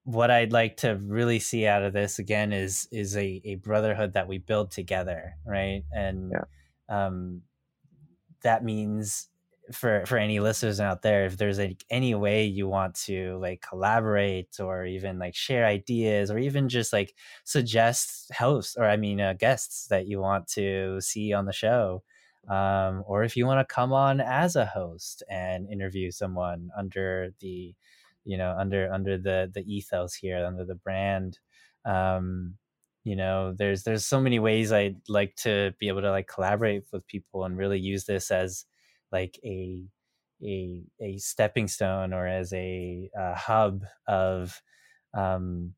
what 0.04 0.30
I'd 0.30 0.52
like 0.52 0.78
to 0.78 0.96
really 0.96 1.38
see 1.38 1.66
out 1.66 1.82
of 1.82 1.92
this 1.92 2.18
again 2.18 2.52
is 2.52 2.88
is 2.90 3.16
a, 3.16 3.40
a 3.44 3.54
brotherhood 3.56 4.14
that 4.14 4.28
we 4.28 4.38
build 4.38 4.70
together, 4.70 5.34
right? 5.46 5.84
And 5.92 6.32
um, 6.88 7.42
that 8.42 8.64
means 8.64 9.28
for 9.72 10.04
for 10.06 10.18
any 10.18 10.40
listeners 10.40 10.80
out 10.80 11.02
there, 11.02 11.24
if 11.24 11.36
there's 11.36 11.58
like 11.58 11.84
any 11.88 12.14
way 12.14 12.44
you 12.44 12.66
want 12.68 12.96
to 12.96 13.38
like 13.40 13.62
collaborate 13.66 14.58
or 14.58 14.84
even 14.84 15.18
like 15.18 15.36
share 15.36 15.64
ideas 15.66 16.30
or 16.30 16.38
even 16.38 16.68
just 16.68 16.92
like 16.92 17.14
suggest 17.44 18.32
hosts 18.34 18.76
or 18.76 18.84
I 18.84 18.96
mean 18.96 19.20
uh, 19.20 19.34
guests 19.34 19.86
that 19.88 20.06
you 20.06 20.20
want 20.20 20.48
to 20.48 21.00
see 21.00 21.32
on 21.32 21.46
the 21.46 21.52
show, 21.52 22.02
um, 22.48 23.04
or 23.06 23.22
if 23.22 23.36
you 23.36 23.46
want 23.46 23.66
to 23.66 23.74
come 23.74 23.92
on 23.92 24.20
as 24.20 24.56
a 24.56 24.66
host 24.66 25.22
and 25.30 25.68
interview 25.70 26.10
someone 26.10 26.70
under 26.76 27.32
the 27.40 27.74
you 28.24 28.36
know 28.38 28.54
under 28.58 28.92
under 28.92 29.18
the 29.18 29.50
the 29.52 29.62
ethos 29.72 30.14
here 30.14 30.44
under 30.44 30.64
the 30.64 30.74
brand. 30.74 31.38
Um 31.84 32.56
you 33.04 33.16
know 33.16 33.52
there's 33.56 33.82
there's 33.82 34.06
so 34.06 34.20
many 34.20 34.38
ways 34.38 34.70
i'd 34.70 34.94
like 35.08 35.34
to 35.34 35.74
be 35.80 35.88
able 35.88 36.00
to 36.00 36.10
like 36.12 36.28
collaborate 36.28 36.84
with 36.92 37.04
people 37.08 37.44
and 37.44 37.58
really 37.58 37.80
use 37.80 38.04
this 38.04 38.30
as 38.30 38.64
like 39.10 39.38
a 39.44 39.82
a 40.44 40.82
a 41.00 41.18
stepping 41.18 41.68
stone 41.68 42.12
or 42.12 42.26
as 42.26 42.52
a, 42.52 43.10
uh 43.18 43.34
hub 43.34 43.82
of 44.06 44.60
um 45.14 45.74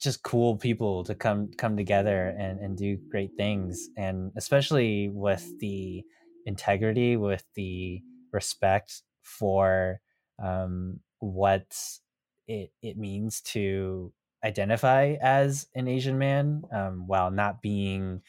just 0.00 0.22
cool 0.24 0.56
people 0.56 1.04
to 1.04 1.14
come 1.14 1.50
come 1.56 1.76
together 1.76 2.34
and 2.38 2.58
and 2.58 2.76
do 2.76 2.98
great 3.10 3.30
things. 3.36 3.88
And 3.96 4.32
especially 4.36 5.08
with 5.08 5.46
the 5.60 6.02
integrity 6.44 7.16
with 7.16 7.44
the 7.54 8.00
respect 8.32 9.02
for 9.22 10.00
um 10.42 10.98
what 11.22 12.00
it 12.46 12.72
it 12.82 12.98
means 12.98 13.40
to 13.40 14.12
identify 14.44 15.16
as 15.22 15.68
an 15.74 15.88
Asian 15.88 16.18
man 16.18 16.64
um, 16.72 17.06
while 17.06 17.30
not 17.30 17.62
being 17.62 18.22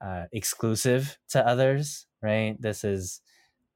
uh, 0.00 0.26
exclusive 0.32 1.18
to 1.30 1.46
others. 1.46 2.06
Right. 2.22 2.60
This 2.60 2.84
is 2.84 3.22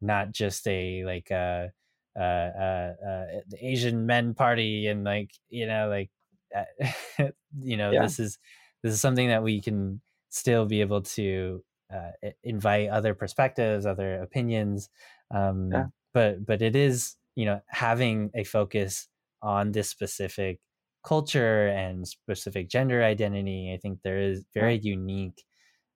not 0.00 0.32
just 0.32 0.66
a 0.68 1.04
like 1.04 1.30
a, 1.30 1.72
uh, 2.16 2.20
uh, 2.20 2.94
uh, 3.06 3.26
Asian 3.60 4.06
men 4.06 4.34
party 4.34 4.86
and 4.86 5.04
like 5.04 5.32
you 5.48 5.66
know 5.66 5.88
like 5.88 6.10
uh, 6.54 7.28
you 7.58 7.76
know 7.76 7.94
Yeah. 7.94 7.98
this 7.98 8.18
is 8.18 8.38
this 8.82 8.92
is 8.94 9.00
something 9.00 9.28
that 9.28 9.42
we 9.42 9.60
can 9.60 10.00
still 10.28 10.66
be 10.66 10.80
able 10.80 11.02
to 11.02 11.64
uh, 11.92 12.10
invite 12.42 12.88
other 12.90 13.14
perspectives, 13.14 13.86
other 13.86 14.22
opinions. 14.22 14.90
Um, 15.30 15.70
Yeah. 15.72 15.86
But 16.14 16.44
but 16.44 16.60
it 16.62 16.76
is 16.76 17.16
you 17.34 17.44
know 17.46 17.60
having 17.68 18.30
a 18.34 18.44
focus 18.44 19.08
on 19.42 19.72
this 19.72 19.88
specific 19.90 20.60
culture 21.04 21.68
and 21.68 22.06
specific 22.06 22.68
gender 22.68 23.02
identity. 23.02 23.72
I 23.72 23.78
think 23.78 24.02
there 24.02 24.20
is 24.20 24.44
very 24.54 24.78
unique 24.78 25.44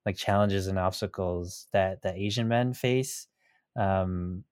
like 0.05 0.17
challenges 0.17 0.67
and 0.67 0.79
obstacles 0.79 1.67
that 1.73 2.01
that 2.03 2.15
Asian 2.17 2.47
men 2.47 2.73
face. 2.73 3.27
Um, 3.75 4.45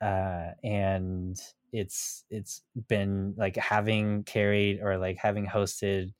uh, 0.00 0.52
and 0.64 1.40
it's 1.72 2.24
it's 2.30 2.62
been 2.88 3.34
like 3.36 3.56
having 3.56 4.24
carried 4.24 4.80
or 4.82 4.98
like 4.98 5.16
having 5.16 5.46
hosted 5.46 6.12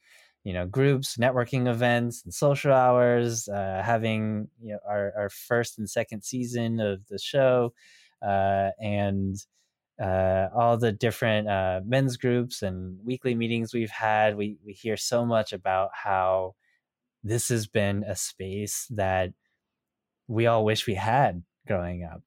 you 0.45 0.53
know 0.53 0.66
groups 0.66 1.16
networking 1.16 1.68
events 1.68 2.24
and 2.24 2.33
social 2.33 2.72
hours 2.72 3.49
uh, 3.49 3.83
having 3.85 4.49
you 4.62 4.72
know 4.72 4.78
our, 4.89 5.12
our 5.16 5.28
first 5.28 5.78
and 5.78 5.91
second 5.91 6.22
season 6.24 6.80
of 6.80 7.07
the 7.09 7.18
show 7.18 7.72
uh, 8.22 8.70
and 8.80 9.37
uh, 10.03 10.48
all 10.57 10.78
the 10.78 10.92
different 10.92 11.48
uh, 11.48 11.80
men's 11.86 12.18
groups 12.18 12.62
and 12.62 12.98
weekly 13.05 13.36
meetings 13.36 13.74
we've 13.74 13.90
had 13.90 14.36
we, 14.36 14.59
we 14.66 14.74
hear 14.74 14.98
so 14.98 15.26
much 15.26 15.55
about 15.55 15.90
how 15.94 16.55
this 17.24 17.48
has 17.50 17.66
been 17.68 18.05
a 18.05 18.16
space 18.16 18.88
that 18.90 19.32
we 20.28 20.46
all 20.46 20.64
wish 20.64 20.86
we 20.86 20.94
had 20.94 21.42
growing 21.66 22.05
up. 22.05 22.22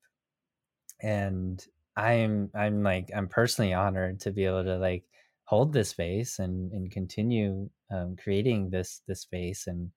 And 1.01 1.65
i'm 1.97 2.51
i'm 2.55 2.83
like 2.83 3.09
i'm 3.15 3.29
personally 3.29 3.73
honored 3.73 4.19
to 4.19 4.31
be 4.31 4.45
able 4.45 4.65
to 4.65 4.77
like 4.77 5.05
hold 5.45 5.73
this 5.73 5.89
space 5.89 6.39
and 6.39 6.71
and 6.73 6.91
continue 6.91 7.69
um, 7.91 8.17
creating 8.21 8.69
this 8.69 9.01
this 9.07 9.21
space. 9.21 9.67
And 9.67 9.91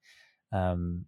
um 0.53 1.05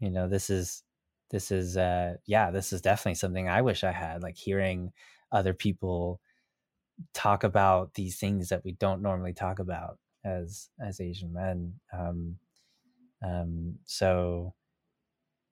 you 0.00 0.10
know 0.10 0.28
this 0.28 0.50
is 0.50 0.82
this 1.30 1.50
is 1.50 1.76
uh 1.76 2.14
yeah 2.26 2.50
this 2.50 2.72
is 2.72 2.80
definitely 2.82 3.14
something 3.14 3.48
i 3.48 3.62
wish 3.62 3.84
i 3.84 3.92
had 3.92 4.22
like 4.22 4.36
hearing 4.36 4.92
other 5.32 5.54
people 5.54 6.20
talk 7.14 7.44
about 7.44 7.94
these 7.94 8.18
things 8.18 8.50
that 8.50 8.64
we 8.64 8.72
don't 8.72 9.02
normally 9.02 9.32
talk 9.32 9.58
about 9.58 9.98
as 10.24 10.70
as 10.80 11.00
asian 11.00 11.32
men 11.32 11.74
um 11.92 12.38
um 13.24 13.76
so 13.84 14.54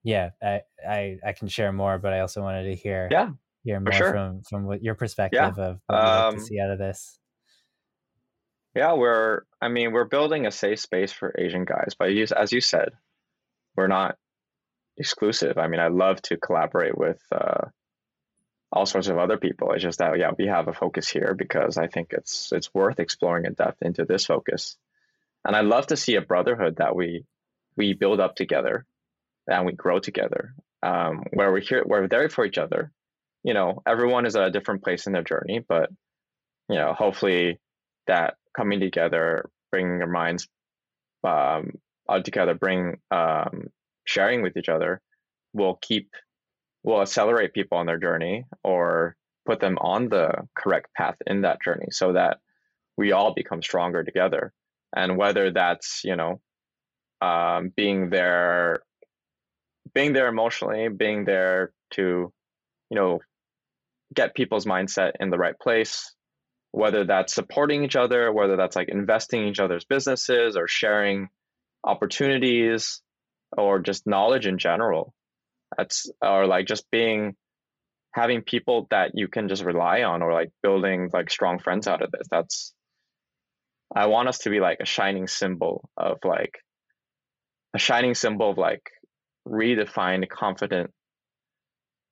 yeah 0.03 0.31
i 0.41 0.61
i 0.87 1.17
i 1.25 1.33
can 1.33 1.47
share 1.47 1.73
more 1.73 1.97
but 1.97 2.13
i 2.13 2.19
also 2.21 2.41
wanted 2.41 2.63
to 2.63 2.75
hear 2.75 3.09
Yeah, 3.11 3.31
hear 3.63 3.79
more 3.79 3.91
sure. 3.91 4.13
from 4.13 4.43
from 4.43 4.65
what 4.65 4.83
your 4.83 4.95
perspective 4.95 5.57
of 5.59 5.81
what 5.87 5.97
you'd 5.97 6.13
like 6.13 6.29
to 6.29 6.39
Um, 6.39 6.45
see 6.45 6.59
out 6.59 6.69
of 6.71 6.79
this 6.79 7.19
Yeah, 8.75 8.93
we're. 8.93 9.41
I 9.61 9.67
mean, 9.67 9.91
we're 9.91 10.05
building 10.05 10.45
a 10.45 10.51
safe 10.51 10.79
space 10.79 11.11
for 11.11 11.35
Asian 11.37 11.65
guys, 11.65 11.93
but 11.99 12.13
you, 12.13 12.25
as 12.35 12.53
you 12.53 12.61
said, 12.61 12.89
we're 13.75 13.87
not 13.87 14.17
exclusive. 14.97 15.57
I 15.57 15.67
mean, 15.67 15.79
I 15.81 15.87
love 15.89 16.21
to 16.23 16.37
collaborate 16.37 16.97
with 16.97 17.21
uh, 17.31 17.67
all 18.71 18.85
sorts 18.85 19.07
of 19.07 19.17
other 19.17 19.37
people. 19.37 19.71
It's 19.73 19.83
just 19.83 19.99
that 19.99 20.17
yeah, 20.17 20.31
we 20.37 20.47
have 20.47 20.67
a 20.67 20.73
focus 20.73 21.09
here 21.09 21.35
because 21.37 21.77
I 21.77 21.87
think 21.87 22.09
it's 22.11 22.51
it's 22.51 22.73
worth 22.73 22.99
exploring 22.99 23.45
in 23.45 23.53
depth 23.53 23.81
into 23.81 24.05
this 24.05 24.25
focus, 24.25 24.77
and 25.45 25.55
I'd 25.55 25.65
love 25.65 25.87
to 25.87 25.97
see 25.97 26.15
a 26.15 26.21
brotherhood 26.21 26.77
that 26.77 26.95
we 26.95 27.25
we 27.75 27.93
build 27.93 28.19
up 28.19 28.35
together 28.35 28.85
and 29.47 29.65
we 29.65 29.73
grow 29.73 29.99
together, 29.99 30.53
um, 30.83 31.23
where 31.33 31.51
we're 31.51 31.61
here, 31.61 31.83
we're 31.85 32.07
there 32.07 32.29
for 32.29 32.45
each 32.45 32.57
other, 32.57 32.91
you 33.43 33.53
know, 33.53 33.81
everyone 33.87 34.25
is 34.25 34.35
at 34.35 34.47
a 34.47 34.51
different 34.51 34.83
place 34.83 35.07
in 35.07 35.13
their 35.13 35.23
journey, 35.23 35.63
but 35.67 35.89
you 36.69 36.75
know, 36.75 36.93
hopefully 36.93 37.59
that 38.07 38.35
coming 38.55 38.79
together, 38.79 39.49
bringing 39.71 39.97
your 39.97 40.07
minds 40.07 40.47
um, 41.23 41.73
all 42.07 42.21
together, 42.21 42.53
bring 42.53 42.97
um, 43.09 43.67
sharing 44.05 44.41
with 44.41 44.57
each 44.57 44.69
other, 44.69 45.01
will 45.53 45.77
keep 45.81 46.09
will 46.83 47.01
accelerate 47.01 47.53
people 47.53 47.77
on 47.77 47.85
their 47.85 47.99
journey 47.99 48.45
or 48.63 49.15
put 49.45 49.59
them 49.59 49.77
on 49.79 50.09
the 50.09 50.31
correct 50.55 50.93
path 50.95 51.15
in 51.25 51.41
that 51.41 51.61
journey, 51.63 51.87
so 51.91 52.13
that 52.13 52.39
we 52.97 53.11
all 53.11 53.33
become 53.33 53.61
stronger 53.61 54.03
together. 54.03 54.53
And 54.95 55.17
whether 55.17 55.51
that's 55.51 56.01
you 56.03 56.15
know 56.15 56.41
um, 57.21 57.71
being 57.75 58.09
there, 58.09 58.83
being 59.93 60.13
there 60.13 60.27
emotionally, 60.27 60.89
being 60.89 61.25
there 61.25 61.71
to 61.91 62.31
you 62.89 62.95
know 62.95 63.19
get 64.13 64.35
people's 64.35 64.65
mindset 64.65 65.13
in 65.19 65.29
the 65.29 65.37
right 65.37 65.57
place 65.59 66.13
whether 66.71 67.03
that's 67.03 67.35
supporting 67.35 67.83
each 67.83 67.95
other 67.95 68.31
whether 68.31 68.55
that's 68.55 68.75
like 68.75 68.89
investing 68.89 69.41
in 69.41 69.47
each 69.49 69.59
other's 69.59 69.85
businesses 69.85 70.55
or 70.55 70.67
sharing 70.67 71.29
opportunities 71.83 73.01
or 73.57 73.79
just 73.79 74.07
knowledge 74.07 74.47
in 74.47 74.57
general 74.57 75.13
that's 75.77 76.09
or 76.21 76.45
like 76.47 76.65
just 76.65 76.89
being 76.91 77.35
having 78.13 78.41
people 78.41 78.87
that 78.91 79.11
you 79.13 79.27
can 79.27 79.47
just 79.47 79.63
rely 79.63 80.03
on 80.03 80.21
or 80.21 80.33
like 80.33 80.51
building 80.61 81.09
like 81.13 81.29
strong 81.29 81.59
friends 81.59 81.87
out 81.87 82.01
of 82.01 82.11
this 82.11 82.27
that's 82.29 82.73
i 83.95 84.05
want 84.07 84.27
us 84.27 84.39
to 84.39 84.49
be 84.49 84.59
like 84.59 84.79
a 84.81 84.85
shining 84.85 85.27
symbol 85.27 85.89
of 85.97 86.17
like 86.23 86.59
a 87.73 87.79
shining 87.79 88.13
symbol 88.13 88.51
of 88.51 88.57
like 88.57 88.91
redefined 89.47 90.27
confident 90.27 90.91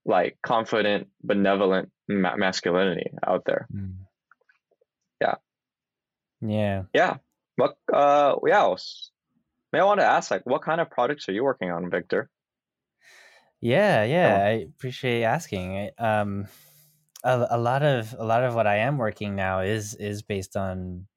like 0.05 0.38
confident 0.41 1.07
benevolent 1.22 1.91
ma- 2.07 2.38
masculinity 2.38 3.12
out 3.26 3.43
there 3.45 3.68
Mm. 3.74 3.95
Yeah. 5.22 5.36
Yeah. 6.41 6.84
yeah 6.93 7.18
what 7.57 7.76
uh 7.91 8.36
yeah 8.47 8.74
may 9.74 9.80
i 9.80 9.84
want 9.84 9.99
to 9.99 10.05
ask 10.05 10.32
like 10.32 10.45
what 10.45 10.62
kind 10.62 10.80
of 10.80 10.89
projects 10.89 11.28
are 11.28 11.34
you 11.34 11.43
working 11.43 11.72
on 11.72 11.89
victor 11.91 12.30
Yeah, 13.62 14.03
yeah. 14.03 14.41
I 14.45 14.49
appreciate 14.70 15.24
asking. 15.24 15.91
Um, 15.97 16.47
a, 17.24 17.47
a 17.51 17.57
lot 17.57 17.84
of 17.84 18.16
a 18.18 18.24
lot 18.26 18.43
of 18.43 18.55
what 18.55 18.68
I 18.68 18.78
am 18.78 18.97
working 18.97 19.36
now 19.36 19.62
is 19.62 19.95
is 19.95 20.22
based 20.22 20.55
on 20.57 21.07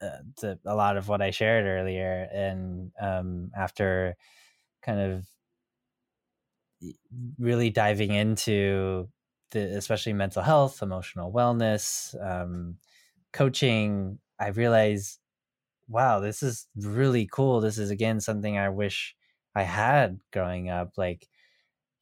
uh, 0.00 0.18
the, 0.40 0.58
a 0.66 0.74
lot 0.74 0.96
of 0.96 1.08
what 1.08 1.22
I 1.22 1.30
shared 1.30 1.66
earlier, 1.66 2.28
and 2.32 2.92
um, 3.00 3.50
after 3.56 4.16
kind 4.82 5.00
of 5.00 5.26
really 7.38 7.70
diving 7.70 8.12
into 8.12 9.08
the 9.50 9.76
especially 9.76 10.12
mental 10.12 10.42
health, 10.42 10.82
emotional 10.82 11.32
wellness, 11.32 12.14
um, 12.24 12.76
coaching, 13.32 14.18
I 14.40 14.48
realized, 14.48 15.20
wow, 15.88 16.20
this 16.20 16.42
is 16.42 16.68
really 16.76 17.28
cool. 17.32 17.60
This 17.60 17.78
is 17.78 17.90
again 17.90 18.20
something 18.20 18.58
I 18.58 18.70
wish 18.70 19.16
I 19.54 19.64
had 19.64 20.20
growing 20.32 20.70
up. 20.70 20.92
Like 20.98 21.28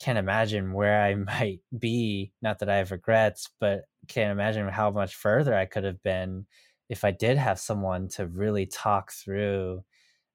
can't 0.02 0.18
imagine 0.18 0.72
where 0.72 1.02
I 1.02 1.14
might 1.14 1.60
be. 1.78 2.32
Not 2.42 2.58
that 2.58 2.68
I 2.68 2.76
have 2.76 2.90
regrets, 2.90 3.48
but 3.60 3.84
can't 4.08 4.32
imagine 4.32 4.68
how 4.68 4.90
much 4.90 5.14
further 5.14 5.54
I 5.54 5.66
could 5.66 5.84
have 5.84 6.02
been 6.02 6.46
if 6.88 7.04
I 7.04 7.12
did 7.12 7.38
have 7.38 7.58
someone 7.58 8.08
to 8.08 8.26
really 8.26 8.66
talk 8.66 9.12
through 9.12 9.84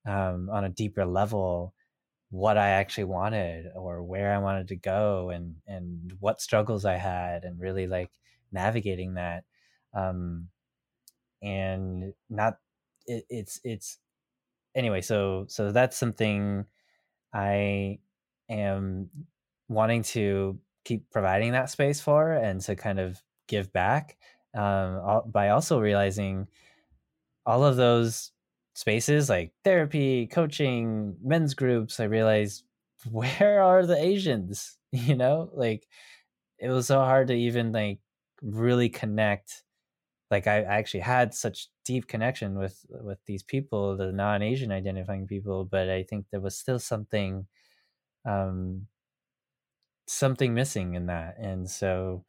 um, 0.07 0.49
on 0.51 0.63
a 0.63 0.70
deeper 0.70 1.05
level 1.05 1.74
what 2.30 2.57
I 2.57 2.70
actually 2.70 3.05
wanted 3.05 3.68
or 3.76 4.03
where 4.03 4.34
I 4.34 4.39
wanted 4.39 4.68
to 4.70 4.76
go 4.76 5.30
and 5.30 5.55
and 5.65 6.13
what 6.20 6.41
struggles 6.41 6.84
I 6.84 6.95
had 6.95 7.43
and 7.43 7.59
really 7.59 7.88
like 7.88 8.11
navigating 8.51 9.13
that. 9.15 9.43
Um, 9.93 10.49
and 11.41 12.13
not 12.30 12.57
it, 13.05 13.26
it's 13.30 13.59
it's 13.63 13.99
anyway. 14.76 15.01
So 15.01 15.45
so 15.47 15.72
that's 15.72 15.97
something 15.97 16.65
I 17.34 17.99
am 18.49 19.09
wanting 19.70 20.03
to 20.03 20.59
keep 20.86 21.09
providing 21.11 21.51
that 21.53 21.70
space 21.70 21.99
for 22.01 22.32
and 22.34 22.61
to 22.61 22.76
kind 22.76 22.99
of 22.99 23.22
give 23.47 23.72
back 23.74 24.18
um, 24.53 24.95
al- 24.97 25.28
by 25.28 25.49
also 25.49 25.80
realizing 25.80 26.47
all 27.45 27.63
of 27.63 27.76
those 27.76 28.32
spaces 28.76 29.30
like 29.30 29.53
therapy, 29.63 30.28
coaching, 30.28 31.15
men's 31.24 31.53
groups. 31.53 31.99
I 31.99 32.05
realized 32.05 32.63
where 33.11 33.61
are 33.61 33.86
the 33.86 33.97
Asians? 34.01 34.74
You 34.93 35.15
know, 35.15 35.49
like 35.53 35.86
it 36.59 36.70
was 36.70 36.88
so 36.88 36.99
hard 36.99 37.28
to 37.28 37.34
even 37.34 37.72
like 37.74 37.99
really 38.41 38.89
connect. 38.89 39.63
Like 40.32 40.47
I, 40.47 40.59
I 40.59 40.78
actually 40.78 41.01
had 41.01 41.34
such 41.34 41.70
deep 41.86 42.07
connection 42.07 42.57
with 42.57 42.86
with 42.89 43.20
these 43.26 43.43
people, 43.43 43.97
the 43.97 44.11
non-Asian 44.11 44.72
identifying 44.72 45.28
people, 45.28 45.65
but 45.65 45.89
I 45.89 46.03
think 46.03 46.28
there 46.32 46.41
was 46.41 46.57
still 46.57 46.80
something 46.80 47.47
um 48.26 48.88
something 50.07 50.53
missing 50.53 50.95
in 50.95 51.07
that 51.07 51.37
and 51.37 51.69
so 51.69 52.23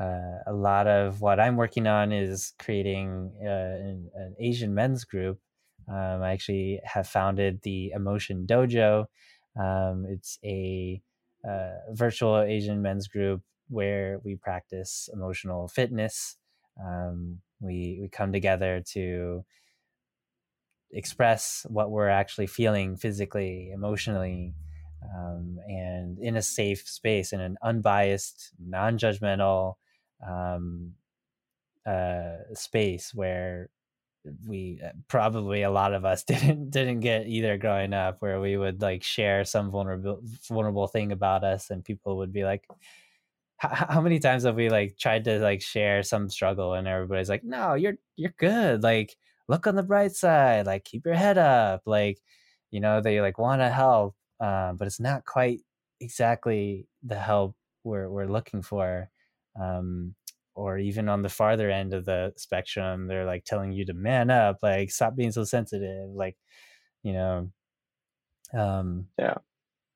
uh, 0.00 0.38
a 0.46 0.52
lot 0.52 0.86
of 0.86 1.20
what 1.20 1.40
i'm 1.40 1.56
working 1.56 1.86
on 1.86 2.12
is 2.12 2.52
creating 2.58 3.32
uh, 3.42 3.48
an, 3.48 4.10
an 4.14 4.34
asian 4.38 4.74
men's 4.74 5.04
group. 5.04 5.40
Um, 5.88 6.22
i 6.22 6.32
actually 6.32 6.80
have 6.84 7.06
founded 7.06 7.60
the 7.62 7.90
emotion 7.92 8.46
dojo. 8.46 9.06
Um, 9.58 10.06
it's 10.08 10.38
a 10.44 11.02
uh, 11.48 11.92
virtual 11.92 12.40
asian 12.40 12.82
men's 12.82 13.08
group 13.08 13.42
where 13.68 14.18
we 14.24 14.36
practice 14.36 15.08
emotional 15.12 15.68
fitness. 15.68 16.36
Um, 16.84 17.40
we 17.60 17.98
we 18.00 18.08
come 18.08 18.32
together 18.32 18.82
to 18.92 19.44
express 20.90 21.66
what 21.68 21.90
we're 21.90 22.08
actually 22.08 22.46
feeling 22.46 22.96
physically 22.96 23.70
emotionally 23.72 24.54
um, 25.14 25.58
and 25.68 26.18
in 26.18 26.36
a 26.36 26.42
safe 26.42 26.88
space 26.88 27.32
in 27.32 27.40
an 27.40 27.56
unbiased 27.62 28.52
non-judgmental 28.58 29.74
um, 30.26 30.92
uh, 31.86 32.36
space 32.54 33.14
where 33.14 33.70
we 34.46 34.80
uh, 34.84 34.90
probably 35.08 35.62
a 35.62 35.70
lot 35.70 35.92
of 35.92 36.04
us 36.04 36.24
didn't 36.32 36.70
didn't 36.70 37.00
get 37.00 37.26
either 37.26 37.58
growing 37.58 37.92
up 37.92 38.16
where 38.20 38.40
we 38.40 38.56
would 38.56 38.80
like 38.80 39.02
share 39.02 39.44
some 39.44 39.70
vulnerable 39.70 40.20
vulnerable 40.48 40.86
thing 40.86 41.12
about 41.12 41.44
us 41.44 41.70
and 41.70 41.84
people 41.84 42.16
would 42.18 42.32
be 42.32 42.44
like 42.44 42.66
how 43.58 44.00
many 44.00 44.18
times 44.18 44.44
have 44.44 44.56
we 44.56 44.68
like 44.68 44.96
tried 44.98 45.24
to 45.24 45.38
like 45.38 45.62
share 45.62 46.02
some 46.02 46.28
struggle 46.28 46.74
and 46.74 46.88
everybody's 46.88 47.28
like 47.28 47.44
no 47.44 47.74
you're 47.74 47.94
you're 48.16 48.34
good 48.38 48.82
like 48.82 49.16
look 49.48 49.66
on 49.66 49.76
the 49.76 49.82
bright 49.82 50.12
side 50.14 50.66
like 50.66 50.84
keep 50.84 51.04
your 51.04 51.14
head 51.14 51.38
up 51.38 51.82
like 51.86 52.18
you 52.70 52.80
know 52.80 53.00
they 53.00 53.20
like 53.20 53.38
want 53.38 53.60
to 53.60 53.70
help 53.70 54.14
uh, 54.40 54.72
but 54.72 54.86
it's 54.86 55.00
not 55.00 55.24
quite 55.24 55.60
exactly 56.00 56.88
the 57.02 57.18
help 57.18 57.56
we're 57.84 58.08
we're 58.10 58.26
looking 58.26 58.62
for 58.62 59.10
um 59.60 60.14
or 60.54 60.78
even 60.78 61.08
on 61.08 61.22
the 61.22 61.28
farther 61.28 61.70
end 61.70 61.92
of 61.94 62.04
the 62.04 62.32
spectrum 62.36 63.06
they're 63.06 63.24
like 63.26 63.44
telling 63.44 63.72
you 63.72 63.84
to 63.84 63.94
man 63.94 64.30
up 64.30 64.58
like 64.62 64.90
stop 64.90 65.14
being 65.16 65.30
so 65.32 65.44
sensitive 65.44 66.08
like 66.10 66.36
you 67.02 67.12
know 67.12 67.50
um 68.52 69.08
Yeah. 69.18 69.38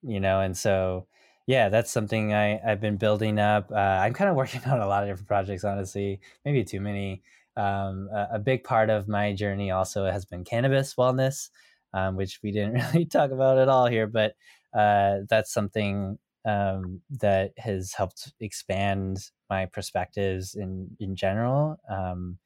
you 0.03 0.21
know 0.21 0.41
and 0.41 0.57
so 0.57 1.09
yeah 1.47 1.69
that's 1.69 1.91
something 1.91 2.35
i 2.35 2.61
i've 2.71 2.81
been 2.81 2.97
building 2.97 3.39
up 3.39 3.71
uh, 3.73 3.75
i'm 3.77 4.15
kind 4.15 4.31
of 4.31 4.37
working 4.37 4.63
on 4.67 4.81
a 4.81 4.87
lot 4.87 5.03
of 5.03 5.09
different 5.09 5.29
projects 5.29 5.65
honestly 5.65 6.21
maybe 6.45 6.65
too 6.65 6.81
many 6.81 7.23
um 7.57 8.09
a, 8.13 8.29
a 8.35 8.39
big 8.39 8.65
part 8.65 8.91
of 8.91 9.09
my 9.09 9.35
journey 9.35 9.71
also 9.71 10.07
has 10.07 10.25
been 10.25 10.45
cannabis 10.45 10.95
wellness 10.95 11.51
um, 11.95 12.17
which 12.17 12.41
we 12.43 12.53
didn't 12.53 12.75
really 12.95 13.07
talk 13.07 13.31
about 13.31 13.59
at 13.59 13.69
all 13.69 13.87
here 13.87 14.07
but 14.07 14.35
uh 14.77 15.19
that's 15.29 15.53
something 15.53 16.19
um, 16.45 17.01
that 17.11 17.53
has 17.59 17.93
helped 17.93 18.33
expand 18.41 19.19
my 19.51 19.67
perspectives 19.67 20.55
in 20.55 20.97
in 21.01 21.15
general. 21.17 21.77
Um, 21.91 22.39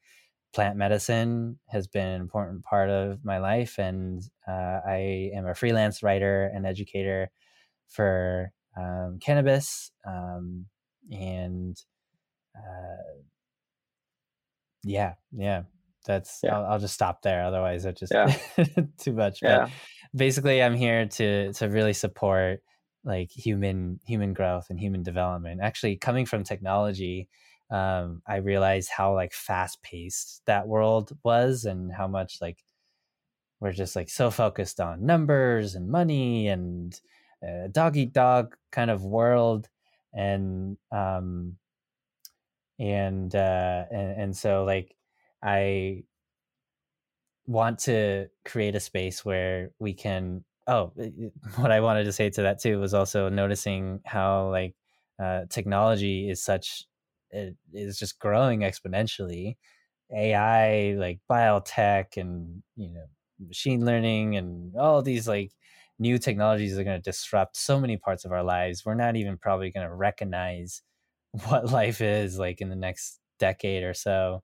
plant 0.53 0.77
medicine 0.77 1.59
has 1.69 1.87
been 1.87 2.07
an 2.07 2.21
important 2.21 2.63
part 2.63 2.89
of 2.89 3.25
my 3.25 3.39
life, 3.39 3.79
and 3.79 4.23
uh, 4.47 4.79
I 4.87 5.31
am 5.35 5.47
a 5.47 5.55
freelance 5.55 6.03
writer 6.03 6.51
and 6.53 6.65
educator 6.65 7.29
for 7.89 8.51
um, 8.77 9.19
cannabis, 9.21 9.91
um, 10.07 10.65
and 11.11 11.77
uh, 12.57 13.19
yeah, 14.83 15.13
yeah. 15.31 15.63
That's 16.05 16.39
Yeah. 16.43 16.57
I'll, 16.57 16.65
I'll 16.73 16.79
just 16.79 16.93
stop 16.93 17.21
there. 17.21 17.45
Otherwise, 17.45 17.85
it's 17.85 17.99
just 17.99 18.13
Yeah. 18.13 18.35
too 18.97 19.13
much. 19.13 19.39
But 19.41 19.49
yeah 19.49 19.69
basically 20.15 20.61
i'm 20.61 20.75
here 20.75 21.05
to 21.07 21.51
to 21.53 21.67
really 21.67 21.93
support 21.93 22.61
like 23.03 23.31
human 23.31 23.99
human 24.05 24.33
growth 24.33 24.67
and 24.69 24.79
human 24.79 25.03
development 25.03 25.59
actually 25.61 25.95
coming 25.95 26.25
from 26.25 26.43
technology 26.43 27.27
um 27.71 28.21
i 28.27 28.37
realized 28.37 28.89
how 28.95 29.13
like 29.13 29.33
fast 29.33 29.81
paced 29.81 30.41
that 30.45 30.67
world 30.67 31.17
was 31.23 31.65
and 31.65 31.91
how 31.91 32.07
much 32.07 32.37
like 32.41 32.63
we're 33.59 33.71
just 33.71 33.95
like 33.95 34.09
so 34.09 34.29
focused 34.29 34.79
on 34.79 35.05
numbers 35.05 35.75
and 35.75 35.89
money 35.89 36.47
and 36.47 36.99
uh, 37.45 37.67
dog 37.71 37.97
eat 37.97 38.13
dog 38.13 38.55
kind 38.71 38.91
of 38.91 39.03
world 39.03 39.67
and 40.13 40.77
um 40.91 41.55
and 42.79 43.35
uh 43.35 43.85
and, 43.91 44.21
and 44.21 44.37
so 44.37 44.63
like 44.63 44.95
i 45.43 46.03
want 47.45 47.79
to 47.79 48.27
create 48.45 48.75
a 48.75 48.79
space 48.79 49.25
where 49.25 49.71
we 49.79 49.93
can 49.93 50.43
oh 50.67 50.93
eh, 50.99 51.09
eh, 51.21 51.29
what 51.57 51.71
i 51.71 51.81
wanted 51.81 52.05
to 52.05 52.13
say 52.13 52.29
to 52.29 52.43
that 52.43 52.59
too 52.61 52.79
was 52.79 52.93
also 52.93 53.29
noticing 53.29 53.99
how 54.05 54.49
like 54.49 54.75
uh, 55.21 55.41
technology 55.49 56.29
is 56.29 56.43
such 56.43 56.85
it 57.31 57.55
is 57.73 57.97
just 57.97 58.19
growing 58.19 58.61
exponentially. 58.61 59.57
Ai 60.15 60.95
like 60.97 61.19
biotech 61.29 62.17
and 62.17 62.61
you 62.75 62.89
know 62.93 63.05
machine 63.39 63.85
learning 63.85 64.37
and 64.37 64.75
all 64.77 65.01
these 65.01 65.27
like 65.27 65.51
new 65.99 66.17
technologies 66.17 66.77
are 66.77 66.83
going 66.83 67.01
to 67.01 67.11
disrupt 67.11 67.57
so 67.57 67.79
many 67.79 67.97
parts 67.97 68.25
of 68.25 68.31
our 68.31 68.43
lives. 68.43 68.83
We're 68.85 68.93
not 68.95 69.15
even 69.15 69.37
probably 69.37 69.71
going 69.71 69.87
to 69.87 69.93
recognize 69.93 70.81
what 71.47 71.71
life 71.71 72.01
is 72.01 72.37
like 72.37 72.61
in 72.61 72.69
the 72.69 72.75
next 72.75 73.19
decade 73.39 73.83
or 73.83 73.93
so 73.93 74.43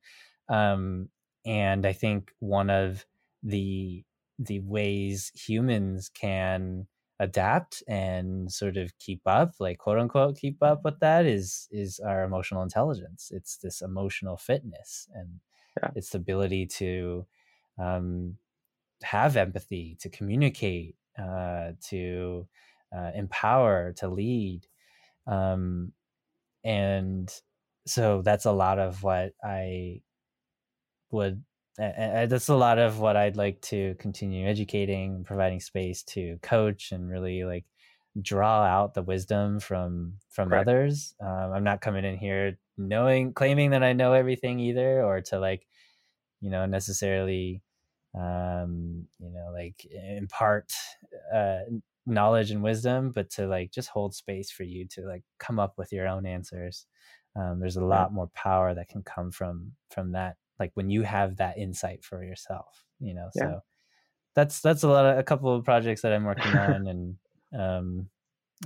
um, 0.49 1.09
and 1.45 1.85
i 1.85 1.93
think 1.93 2.33
one 2.39 2.69
of 2.69 3.05
the 3.43 4.03
the 4.37 4.59
ways 4.61 5.31
humans 5.35 6.09
can 6.09 6.87
adapt 7.19 7.83
and 7.87 8.51
sort 8.51 8.77
of 8.77 8.97
keep 8.99 9.21
up 9.25 9.51
like 9.59 9.77
quote 9.77 9.99
unquote 9.99 10.37
keep 10.37 10.61
up 10.63 10.83
with 10.85 10.99
that 10.99 11.25
is 11.25 11.67
is 11.71 11.99
our 11.99 12.23
emotional 12.23 12.63
intelligence. 12.63 13.29
It's 13.33 13.57
this 13.57 13.81
emotional 13.81 14.37
fitness 14.37 15.07
and 15.13 15.41
Yeah. 15.77 15.91
it's 15.95 16.11
the 16.11 16.17
ability 16.19 16.67
to 16.67 17.27
um, 17.77 18.37
have 19.03 19.37
empathy 19.37 19.97
to 20.01 20.09
communicate 20.09 20.97
uh, 21.17 21.73
to 21.89 22.47
uh, 22.95 23.11
empower 23.15 23.93
to 23.93 24.07
lead. 24.09 24.67
Um, 25.27 25.93
and 26.63 27.33
so 27.87 28.21
that's 28.21 28.45
a 28.45 28.51
lot 28.51 28.79
of 28.79 29.03
what 29.03 29.33
i 29.43 30.01
would 31.11 31.43
uh, 31.81 32.25
that's 32.25 32.49
a 32.49 32.55
lot 32.55 32.77
of 32.77 32.99
what 32.99 33.15
I'd 33.15 33.37
like 33.37 33.61
to 33.63 33.95
continue 33.99 34.47
educating, 34.47 35.23
providing 35.23 35.61
space 35.61 36.03
to 36.03 36.37
coach 36.41 36.91
and 36.91 37.09
really 37.09 37.45
like 37.45 37.65
draw 38.21 38.63
out 38.63 38.93
the 38.95 39.03
wisdom 39.03 39.59
from 39.59 40.19
from 40.29 40.51
Right. 40.51 40.53
others. 40.53 41.15
Um, 41.21 41.53
I'm 41.53 41.63
not 41.63 41.81
coming 41.81 42.05
in 42.05 42.17
here 42.17 42.59
knowing 42.77 43.33
claiming 43.33 43.71
that 43.71 43.83
I 43.83 43.93
know 43.93 44.13
everything 44.13 44.59
either, 44.59 45.03
or 45.03 45.21
to 45.21 45.39
like 45.39 45.67
you 46.41 46.49
know 46.49 46.65
necessarily 46.65 47.63
um, 48.15 49.07
you 49.19 49.29
know 49.31 49.51
like 49.53 49.85
impart 49.85 50.73
uh, 51.33 51.61
knowledge 52.05 52.51
and 52.51 52.63
wisdom, 52.63 53.11
but 53.11 53.29
to 53.31 53.47
like 53.47 53.71
just 53.71 53.89
hold 53.89 54.15
space 54.15 54.51
for 54.51 54.63
you 54.63 54.87
to 54.89 55.01
like 55.05 55.23
come 55.39 55.59
up 55.59 55.77
with 55.77 55.91
your 55.93 56.07
own 56.07 56.25
answers. 56.25 56.87
Um, 57.35 57.59
there's 57.59 57.77
a 57.77 57.85
lot 57.85 58.13
more 58.13 58.27
power 58.29 58.73
that 58.73 58.89
can 58.89 59.03
come 59.03 59.31
from 59.31 59.75
from 59.91 60.11
that 60.13 60.37
like 60.59 60.71
when 60.75 60.89
you 60.89 61.03
have 61.03 61.37
that 61.37 61.57
insight 61.57 62.03
for 62.03 62.23
yourself 62.23 62.85
you 62.99 63.13
know 63.13 63.29
Yeah. 63.35 63.55
so 63.55 63.61
that's 64.35 64.61
that's 64.61 64.83
a 64.83 64.87
lot 64.89 65.05
of 65.05 65.17
a 65.17 65.23
couple 65.23 65.53
of 65.55 65.65
projects 65.65 66.01
that 66.01 66.13
i'm 66.13 66.25
working 66.25 66.57
on 66.57 66.87
and 66.87 67.17
um 67.57 68.09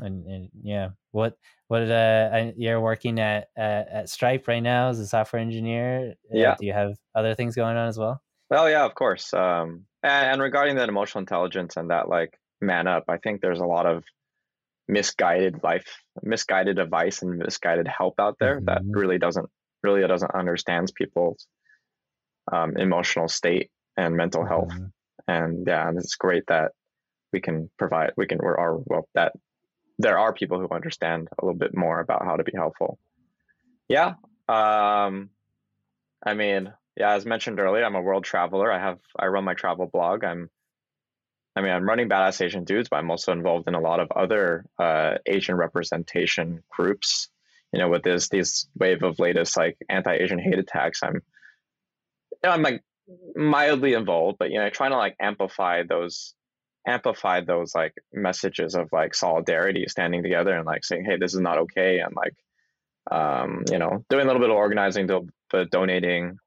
and, 0.02 0.26
and 0.28 0.50
yeah 0.64 0.90
what 1.12 1.38
what 1.68 1.84
uh 1.84 2.30
I, 2.34 2.54
you're 2.58 2.82
working 2.82 3.20
at, 3.20 3.50
at 3.56 3.88
at 3.90 4.10
stripe 4.10 4.48
right 4.48 4.64
now 4.64 4.90
as 4.90 5.00
a 5.00 5.08
software 5.08 5.42
engineer 5.42 6.16
Uh, 6.34 6.36
Yeah. 6.38 6.56
do 6.58 6.66
you 6.66 6.74
have 6.74 6.98
other 7.16 7.36
things 7.36 7.56
going 7.56 7.78
on 7.78 7.88
as 7.88 7.98
well 7.98 8.22
Well, 8.50 8.70
yeah, 8.70 8.86
of 8.86 8.96
course. 8.96 9.34
Um, 9.34 9.86
and, 10.04 10.34
and 10.34 10.42
regarding 10.42 10.76
that 10.78 10.90
emotional 10.90 11.22
intelligence 11.22 11.78
and 11.78 11.90
that 11.90 12.10
like 12.10 12.38
man 12.62 12.88
up, 12.88 13.06
I 13.08 13.18
think 13.18 13.42
there's 13.42 13.60
a 13.60 13.66
lot 13.66 13.86
of 13.86 14.04
misguided 14.88 15.64
life, 15.64 16.02
misguided 16.22 16.80
advice, 16.80 17.22
and 17.22 17.38
misguided 17.38 17.88
help 17.88 18.20
out 18.20 18.38
there 18.40 18.62
that 18.66 18.84
Mhm. 18.84 18.94
really 18.94 19.18
doesn't 19.18 19.50
really 19.84 20.06
doesn't 20.08 20.34
understands 20.36 20.92
people's 20.92 21.48
um, 22.52 22.78
emotional 22.78 23.28
state 23.28 23.72
and 23.98 24.16
mental 24.16 24.46
health. 24.46 24.70
Mhm. 24.70 24.92
And 25.28 25.68
yeah, 25.68 25.92
it's 25.96 26.16
great 26.16 26.44
that 26.48 26.72
we 27.32 27.42
can 27.42 27.70
provide. 27.78 28.14
We 28.18 28.28
can. 28.28 28.40
We're 28.40 28.58
are 28.58 28.78
well 28.78 29.08
that 29.16 29.34
there 30.00 30.18
are 30.18 30.34
people 30.34 30.60
who 30.60 30.68
understand 30.70 31.30
a 31.38 31.46
little 31.46 31.58
bit 31.58 31.76
more 31.76 32.00
about 32.00 32.26
how 32.26 32.36
to 32.36 32.44
be 32.44 32.52
helpful. 32.56 33.00
Yeah. 33.88 34.16
Um, 34.50 35.30
I 36.26 36.34
mean, 36.34 36.74
yeah, 36.98 37.14
as 37.14 37.26
mentioned 37.26 37.60
earlier, 37.60 37.86
I'm 37.86 37.96
a 37.96 38.02
world 38.02 38.24
traveler. 38.24 38.72
I 38.72 38.80
have 38.80 39.00
I 39.18 39.28
run 39.28 39.44
my 39.44 39.54
travel 39.54 39.88
blog. 39.88 40.24
I'm 40.24 40.50
I 41.56 41.62
mean, 41.62 41.72
I'm 41.72 41.88
running 41.88 42.10
Badass 42.10 42.44
Asian 42.44 42.64
Dudes, 42.64 42.90
but 42.90 42.98
I'm 42.98 43.12
also 43.12 43.32
involved 43.32 43.68
in 43.68 43.76
a 43.76 43.80
lot 43.80 44.00
of 44.00 44.12
other 44.12 44.66
uh, 44.80 45.16
Asian 45.26 45.56
representation 45.56 46.64
groups. 46.70 47.30
You 47.72 47.80
know, 47.80 47.90
with 47.90 48.04
this 48.04 48.30
this 48.30 48.68
wave 48.78 49.04
of 49.04 49.20
latest 49.20 49.58
like 49.58 49.78
anti-Asian 49.90 50.40
hate 50.40 50.60
attacks, 50.60 51.02
I'm 51.04 51.22
know, 52.50 52.52
I'm 52.52 52.62
like 52.62 52.82
mildly 53.36 53.94
involved, 53.94 54.38
but 54.40 54.52
you 54.52 54.60
know, 54.60 54.70
trying 54.70 54.92
to 54.92 54.98
like 54.98 55.16
amplify 55.20 55.84
those 55.84 56.36
amplify 56.86 57.40
those 57.40 57.74
like 57.74 57.94
messages 58.12 58.76
of 58.76 58.90
like 58.92 59.16
solidarity, 59.16 59.86
standing 59.88 60.22
together 60.22 60.56
and 60.56 60.66
like 60.66 60.84
saying, 60.84 61.06
hey, 61.06 61.18
this 61.18 61.34
is 61.34 61.40
not 61.40 61.58
okay, 61.58 62.00
and 62.00 62.14
like 62.16 62.34
um, 63.12 63.64
you 63.70 63.78
know, 63.78 64.04
doing 64.10 64.24
a 64.24 64.28
little 64.28 64.42
bit 64.42 64.50
of 64.50 64.56
organizing, 64.56 65.08
do, 65.08 65.28
but 65.52 65.70
donating, 65.72 66.38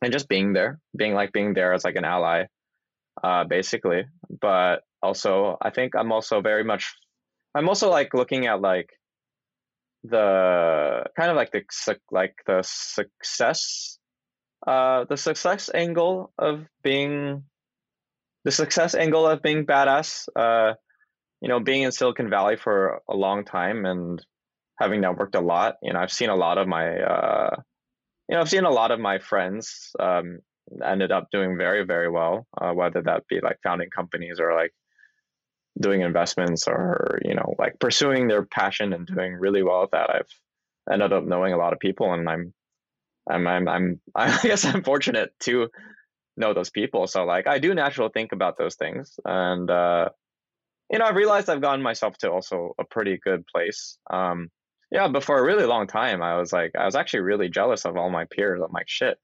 and 0.00 0.12
just 0.12 0.28
being 0.28 0.52
there, 0.52 0.78
being 0.96 1.14
like 1.14 1.32
being 1.32 1.54
there 1.54 1.72
as 1.72 1.84
like 1.84 1.96
an 1.96 2.04
ally, 2.04 2.44
uh, 3.22 3.44
basically. 3.44 4.04
But 4.40 4.82
also, 5.02 5.56
I 5.60 5.70
think 5.70 5.94
I'm 5.96 6.12
also 6.12 6.40
very 6.40 6.64
much, 6.64 6.94
I'm 7.54 7.68
also 7.68 7.90
like 7.90 8.14
looking 8.14 8.46
at 8.46 8.60
like 8.60 8.90
the 10.04 11.04
kind 11.16 11.30
of 11.30 11.36
like 11.36 11.52
the 11.52 11.62
like 12.10 12.34
the 12.46 12.62
success, 12.64 13.98
uh, 14.66 15.04
the 15.04 15.16
success 15.16 15.70
angle 15.74 16.32
of 16.38 16.66
being, 16.82 17.44
the 18.44 18.52
success 18.52 18.94
angle 18.94 19.26
of 19.26 19.42
being 19.42 19.66
badass. 19.66 20.28
Uh, 20.34 20.74
you 21.40 21.48
know, 21.48 21.58
being 21.58 21.82
in 21.82 21.90
Silicon 21.90 22.30
Valley 22.30 22.54
for 22.56 23.02
a 23.10 23.16
long 23.16 23.44
time 23.44 23.84
and 23.84 24.24
having 24.78 25.02
networked 25.02 25.34
a 25.34 25.40
lot, 25.40 25.74
you 25.82 25.92
know, 25.92 25.98
I've 25.98 26.12
seen 26.12 26.28
a 26.28 26.36
lot 26.36 26.56
of 26.56 26.68
my, 26.68 27.00
uh, 27.00 27.56
you 28.28 28.36
know, 28.36 28.40
I've 28.40 28.48
seen 28.48 28.62
a 28.62 28.70
lot 28.70 28.92
of 28.92 29.00
my 29.00 29.18
friends 29.18 29.90
um, 29.98 30.38
ended 30.84 31.10
up 31.10 31.26
doing 31.32 31.58
very, 31.58 31.84
very 31.84 32.08
well, 32.08 32.46
uh, 32.60 32.70
whether 32.72 33.02
that 33.02 33.26
be 33.26 33.40
like 33.40 33.58
founding 33.64 33.90
companies 33.90 34.38
or 34.38 34.54
like 34.54 34.72
doing 35.80 36.02
investments 36.02 36.68
or, 36.68 37.18
you 37.24 37.34
know, 37.34 37.56
like 37.58 37.80
pursuing 37.80 38.28
their 38.28 38.44
passion 38.44 38.92
and 38.92 39.04
doing 39.04 39.32
really 39.34 39.64
well 39.64 39.82
at 39.82 39.90
that. 39.90 40.10
I've 40.10 40.92
ended 40.92 41.12
up 41.12 41.24
knowing 41.24 41.54
a 41.54 41.58
lot 41.58 41.72
of 41.72 41.80
people 41.80 42.12
and 42.12 42.28
I'm, 42.28 42.54
I'm, 43.30 43.46
I'm, 43.46 43.68
I'm, 43.68 44.00
I 44.14 44.38
guess 44.42 44.64
I'm 44.64 44.82
fortunate 44.82 45.32
to 45.40 45.68
know 46.36 46.54
those 46.54 46.70
people. 46.70 47.06
So 47.06 47.24
like, 47.24 47.46
I 47.46 47.58
do 47.58 47.74
naturally 47.74 48.10
think 48.12 48.32
about 48.32 48.56
those 48.58 48.76
things 48.76 49.18
and, 49.24 49.70
uh, 49.70 50.08
you 50.90 50.98
know, 50.98 51.06
I've 51.06 51.16
realized 51.16 51.48
I've 51.48 51.62
gotten 51.62 51.82
myself 51.82 52.18
to 52.18 52.30
also 52.30 52.74
a 52.78 52.84
pretty 52.84 53.18
good 53.24 53.46
place. 53.46 53.96
Um, 54.10 54.50
yeah, 54.90 55.08
but 55.08 55.24
for 55.24 55.38
a 55.38 55.42
really 55.42 55.64
long 55.64 55.86
time, 55.86 56.22
I 56.22 56.36
was 56.36 56.52
like, 56.52 56.72
I 56.78 56.84
was 56.84 56.94
actually 56.94 57.20
really 57.20 57.48
jealous 57.48 57.86
of 57.86 57.96
all 57.96 58.10
my 58.10 58.26
peers. 58.30 58.60
I'm 58.62 58.72
like, 58.72 58.88
shit, 58.90 59.16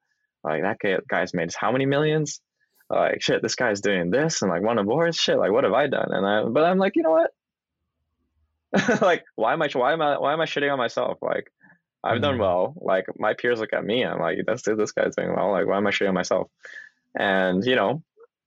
like 0.43 0.63
that 0.63 0.79
guy, 0.83 0.97
guy's 1.11 1.35
made 1.35 1.51
how 1.55 1.71
many 1.71 1.85
millions? 1.85 2.41
Like, 2.89 3.21
shit, 3.21 3.43
this 3.43 3.55
guy's 3.55 3.83
doing 3.83 4.11
this 4.11 4.41
and 4.41 4.51
like 4.51 4.63
won 4.63 4.79
awards. 4.79 5.19
Shit, 5.19 5.37
like, 5.37 5.53
what 5.53 5.65
have 5.65 5.75
I 5.75 5.89
done? 5.89 6.09
And 6.11 6.27
I, 6.27 6.45
but 6.45 6.65
I'm 6.65 6.79
like, 6.79 6.97
you 6.97 7.03
know 7.03 7.11
what? 7.11 9.03
like, 9.03 9.25
why 9.37 9.53
am 9.53 9.61
I, 9.61 9.69
why 9.71 9.93
am 9.93 10.01
I, 10.01 10.19
why 10.19 10.33
am 10.33 10.41
I 10.41 10.47
shitting 10.47 10.73
on 10.73 10.79
myself? 10.79 11.19
Like, 11.21 11.53
I've 12.09 12.23
done 12.23 12.37
Mhm. 12.37 12.41
well. 12.41 12.75
Like, 12.81 13.07
my 13.19 13.35
peers 13.35 13.61
look 13.61 13.73
at 13.73 13.85
me. 13.85 14.05
I'm 14.05 14.19
like, 14.21 14.39
that's 14.47 14.63
this 14.63 14.93
guy's 14.93 15.17
doing 15.17 15.35
well. 15.35 15.51
Like, 15.51 15.67
why 15.67 15.77
am 15.77 15.87
I 15.87 15.91
shitting 15.91 16.09
on 16.09 16.15
myself? 16.15 16.49
And 17.19 17.65
you 17.65 17.77
know, 17.77 18.03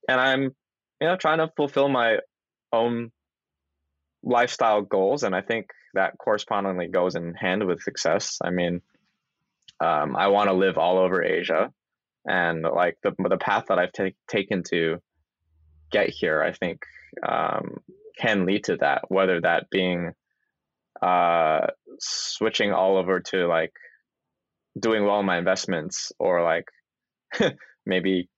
and 0.08 0.20
I'm, 0.20 0.42
you 0.42 1.06
know, 1.08 1.16
trying 1.16 1.38
to 1.38 1.50
fulfill 1.56 1.88
my 1.88 2.18
own 2.72 3.12
lifestyle 4.24 4.82
goals 4.82 5.24
and 5.24 5.34
i 5.34 5.40
think 5.40 5.70
that 5.94 6.16
correspondingly 6.16 6.86
goes 6.86 7.16
in 7.16 7.34
hand 7.34 7.66
with 7.66 7.82
success 7.82 8.38
i 8.42 8.50
mean 8.50 8.80
um, 9.80 10.14
i 10.16 10.28
want 10.28 10.48
to 10.48 10.54
live 10.54 10.78
all 10.78 10.98
over 10.98 11.22
asia 11.24 11.72
and 12.24 12.62
like 12.62 12.96
the, 13.02 13.12
the 13.28 13.36
path 13.36 13.64
that 13.68 13.78
i've 13.80 13.92
ta- 13.92 14.16
taken 14.28 14.62
to 14.62 14.98
get 15.90 16.08
here 16.08 16.40
i 16.40 16.52
think 16.52 16.84
um, 17.28 17.78
can 18.16 18.46
lead 18.46 18.62
to 18.64 18.76
that 18.76 19.10
whether 19.10 19.40
that 19.40 19.68
being 19.70 20.12
uh, 21.02 21.66
switching 21.98 22.72
all 22.72 22.96
over 22.96 23.20
to 23.20 23.46
like 23.46 23.72
doing 24.80 25.04
well 25.04 25.20
in 25.20 25.26
my 25.26 25.38
investments 25.38 26.12
or 26.18 26.42
like 26.42 26.64
maybe 27.86 28.28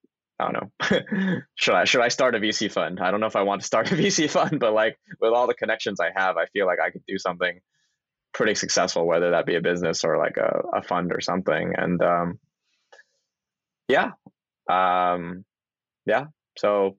I 0.41 0.51
don't 0.51 0.55
know. 0.91 1.01
should 1.55 1.75
I 1.75 1.85
should 1.85 2.01
I 2.01 2.09
start 2.09 2.35
a 2.35 2.41
VC 2.41 2.71
fund? 2.71 2.99
I 3.01 3.11
don't 3.11 3.21
know 3.21 3.27
if 3.27 3.37
I 3.37 3.43
want 3.43 3.61
to 3.61 3.67
start 3.67 3.93
a 3.93 3.95
VC 3.97 4.29
fund, 4.29 4.59
but 4.59 4.73
like 4.73 4.97
with 5.21 5.33
all 5.33 5.47
the 5.47 5.55
connections 5.55 6.01
I 6.01 6.11
have, 6.15 6.37
I 6.37 6.47
feel 6.47 6.67
like 6.67 6.81
I 6.85 6.91
could 6.91 7.05
do 7.07 7.19
something 7.19 7.61
pretty 8.33 8.57
successful, 8.57 9.07
whether 9.07 9.31
that 9.31 9.47
be 9.47 9.55
a 9.55 9.61
business 9.61 10.03
or 10.03 10.19
like 10.19 10.37
a, 10.37 10.79
a 10.79 10.83
fund 10.83 11.13
or 11.13 11.21
something. 11.21 11.73
And 11.77 12.03
um, 12.03 12.41
yeah, 13.89 14.11
um, 14.69 15.45
yeah. 16.07 16.25
So 16.59 16.97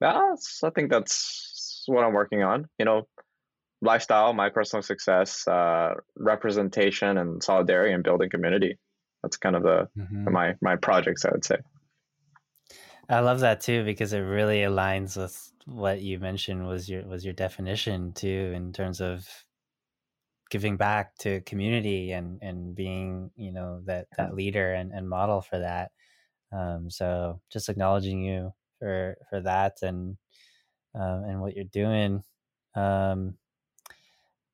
that's- 0.00 0.60
I 0.64 0.70
think 0.70 0.90
that's 0.90 1.84
what 1.86 2.04
I'm 2.04 2.14
working 2.14 2.42
on. 2.42 2.66
You 2.78 2.84
know, 2.86 3.08
lifestyle, 3.82 4.32
my 4.34 4.50
personal 4.50 4.82
success, 4.82 5.46
uh, 5.48 5.94
representation, 6.16 7.18
and 7.18 7.42
solidarity, 7.42 7.92
and 7.94 8.04
building 8.04 8.30
community. 8.30 8.78
That's 9.22 9.36
kind 9.38 9.56
of 9.56 9.62
the 9.64 9.90
Mhm. 9.94 10.30
my 10.30 10.54
my 10.62 10.76
projects. 10.76 11.24
I 11.26 11.32
would 11.32 11.44
say. 11.44 11.58
I 13.08 13.20
love 13.20 13.40
that 13.40 13.60
too 13.60 13.84
because 13.84 14.12
it 14.12 14.20
really 14.20 14.60
aligns 14.60 15.16
with 15.16 15.52
what 15.66 16.00
you 16.02 16.18
mentioned 16.18 16.66
was 16.66 16.88
your 16.88 17.06
was 17.06 17.24
your 17.24 17.34
definition 17.34 18.12
too 18.12 18.52
in 18.54 18.72
terms 18.72 19.00
of 19.00 19.28
giving 20.50 20.76
back 20.76 21.16
to 21.16 21.40
community 21.42 22.12
and 22.12 22.38
and 22.42 22.74
being 22.74 23.30
you 23.36 23.52
know 23.52 23.80
that 23.86 24.08
that 24.16 24.34
leader 24.34 24.72
and, 24.74 24.92
and 24.92 25.08
model 25.08 25.40
for 25.40 25.58
that. 25.58 25.92
Um, 26.52 26.90
so 26.90 27.42
just 27.50 27.68
acknowledging 27.68 28.22
you 28.22 28.52
for 28.78 29.16
for 29.30 29.40
that 29.42 29.78
and 29.82 30.18
um, 30.94 31.24
and 31.24 31.40
what 31.42 31.56
you're 31.56 31.64
doing. 31.66 32.24
Um, 32.74 33.38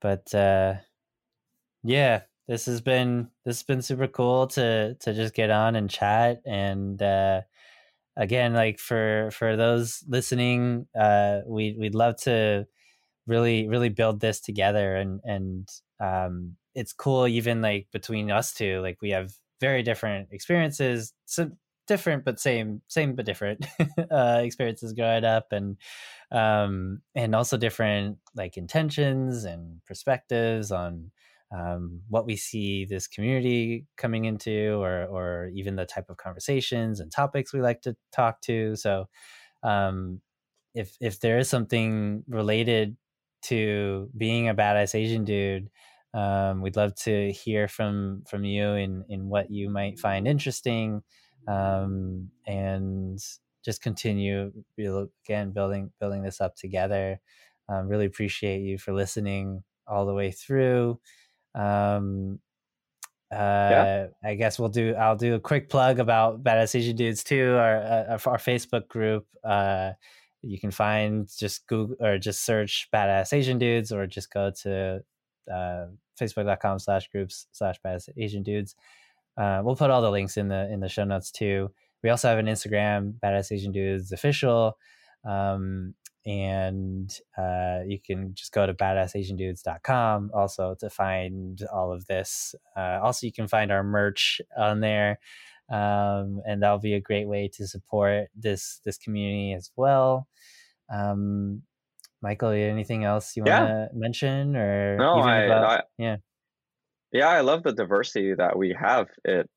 but 0.01 0.35
uh, 0.35 0.75
yeah, 1.85 2.23
this 2.47 2.67
has 2.67 2.81
been 2.81 3.31
this 3.45 3.59
has 3.59 3.63
been 3.65 3.83
super 3.83 4.09
cool 4.09 4.47
to 4.49 4.95
to 4.95 5.15
just 5.15 5.35
get 5.35 5.51
on 5.51 5.77
and 5.77 5.91
chat 5.91 6.43
and. 6.47 7.01
Uh, 7.03 7.43
again 8.19 8.53
like 8.53 8.79
for 8.79 9.31
for 9.33 9.57
those 9.57 10.05
listening 10.09 10.87
uh 10.99 11.39
we 11.47 11.77
we'd 11.79 11.95
love 11.95 12.17
to 12.17 12.67
really 13.27 13.69
really 13.69 13.89
build 13.89 14.21
this 14.21 14.41
together 14.41 14.97
and 14.97 15.21
and 15.25 15.69
um 16.01 16.57
it's 16.75 16.93
cool 16.93 17.27
even 17.29 17.63
like 17.63 17.87
between 17.93 18.31
us 18.31 18.53
two 18.53 18.81
like 18.81 18.99
we 19.01 19.11
have 19.11 19.33
very 19.61 19.83
different 19.83 20.29
experiences 20.33 21.13
so 21.27 21.51
different 21.89 22.25
but 22.25 22.39
same 22.39 22.83
same 22.89 23.15
but 23.17 23.27
different 23.27 23.67
uh 24.11 24.41
experiences 24.45 24.93
growing 24.93 25.25
up 25.25 25.49
and 25.53 25.77
um 26.31 27.01
and 27.15 27.35
also 27.35 27.57
different 27.57 28.19
like 28.37 28.57
intentions 28.57 29.45
and 29.45 29.85
perspectives 29.87 30.71
on 30.71 31.11
um, 31.51 32.03
what 32.09 32.27
we 32.27 32.37
see 32.37 32.85
this 32.85 33.07
community 33.07 33.87
coming 33.97 34.27
into, 34.27 34.75
or 34.83 35.05
or 35.07 35.51
even 35.55 35.77
the 35.77 35.87
type 35.87 36.11
of 36.11 36.19
conversations 36.19 37.01
and 37.01 37.11
topics 37.11 37.53
we 37.53 37.63
like 37.63 37.81
to 37.83 37.97
talk 38.13 38.43
to. 38.43 38.77
So, 38.77 39.09
um, 39.63 40.21
if 40.75 40.97
if 41.01 41.21
there 41.21 41.39
is 41.39 41.49
something 41.49 42.25
related 42.29 42.97
to 43.43 44.11
being 44.17 44.49
a 44.49 44.55
badass 44.55 44.95
Asian 44.95 45.25
dude, 45.25 45.71
um, 46.15 46.63
we'd 46.63 46.77
love 46.77 46.95
to 46.97 47.33
hear 47.33 47.69
from 47.69 48.25
from 48.29 48.45
you 48.45 48.73
in 48.75 49.05
in 49.09 49.29
what 49.29 49.51
you 49.51 49.71
might 49.71 49.99
find 49.99 50.29
interesting, 50.29 51.03
um, 51.49 52.31
and 52.47 53.19
just 53.65 53.83
continue 53.83 54.53
again 54.79 55.51
building 55.51 55.91
building 56.01 56.23
this 56.23 56.41
up 56.41 56.57
together. 56.57 57.21
Um, 57.69 57.89
really 57.89 58.07
appreciate 58.07 58.61
you 58.61 58.79
for 58.79 58.93
listening 58.93 59.63
all 59.87 60.07
the 60.07 60.15
way 60.15 60.31
through. 60.31 61.01
Um 61.55 62.41
uh 63.31 64.07
i 64.25 64.35
guess 64.35 64.59
we'll 64.59 64.71
do 64.71 64.95
i'll 64.95 65.15
do 65.17 65.35
a 65.35 65.41
quick 65.41 65.69
plug 65.69 65.99
about 65.99 66.43
badass 66.43 66.75
asian 66.75 66.97
dudes 66.97 67.23
too 67.23 67.57
our 67.59 67.77
uh, 67.77 68.19
our 68.25 68.39
facebook 68.39 68.89
group. 68.89 69.27
Uh 69.45 69.93
you 70.41 70.59
can 70.59 70.71
find 70.71 71.29
just 71.39 71.67
google 71.67 71.97
or 72.01 72.17
just 72.17 72.43
search 72.45 72.89
badass 72.95 73.35
asian 73.35 73.59
dudes 73.59 73.93
or 73.93 74.07
just 74.07 74.33
go 74.33 74.51
to 74.51 75.03
uh 75.53 75.87
facebook.com 76.19 76.79
slash 76.79 77.09
groups 77.11 77.47
slash 77.53 77.77
badass 77.85 78.09
asian 78.17 78.43
dudes 78.43 78.75
uh 79.39 79.61
we'll 79.65 79.77
put 79.77 79.91
all 79.91 80.03
the 80.03 80.11
links 80.11 80.37
in 80.37 80.49
the 80.49 80.71
in 80.73 80.81
the 80.81 80.89
show 80.89 81.05
notes 81.05 81.31
too. 81.31 81.71
We 82.03 82.11
also 82.11 82.29
have 82.29 82.39
an 82.39 82.47
instagram 82.47 83.15
badass 83.23 83.53
asian 83.53 83.73
dudes 83.73 84.13
official. 84.13 84.77
Um 85.25 85.95
and 86.27 87.11
uh, 87.39 87.79
you 87.87 87.99
can 88.05 88.35
just 88.35 88.53
go 88.53 88.67
to 88.67 88.75
badassasiandudes.com 88.75 90.31
also 90.35 90.75
to 90.79 90.91
find 90.91 91.63
all 91.73 91.91
of 91.91 92.07
this. 92.07 92.55
Uh, 92.77 92.99
also, 93.03 93.27
you 93.27 93.33
can 93.33 93.49
find 93.49 93.73
our 93.73 93.83
merch 93.83 94.41
on 94.57 94.81
there, 94.81 95.21
um, 95.71 96.43
and 96.47 96.63
that'll 96.63 96.81
be 96.81 96.93
a 96.93 97.01
great 97.01 97.27
way 97.29 97.49
to 97.55 97.67
support 97.67 98.29
this 98.37 98.81
this 98.85 98.99
community 98.99 99.55
as 99.55 99.71
well. 99.75 100.29
Um, 100.93 101.63
Michael, 102.21 102.51
anything 102.51 103.05
else 103.05 103.35
you 103.37 103.45
want 103.45 103.69
to 103.69 103.89
mention 103.95 104.55
or 104.55 104.97
No, 104.99 105.15
I, 105.21 105.37
about- 105.43 105.65
I 105.65 105.83
yeah 105.97 106.17
yeah, 107.13 107.29
I 107.29 107.41
love 107.41 107.63
the 107.63 107.73
diversity 107.73 108.35
that 108.35 108.57
we 108.59 108.77
have. 108.79 109.09
It 109.25 109.49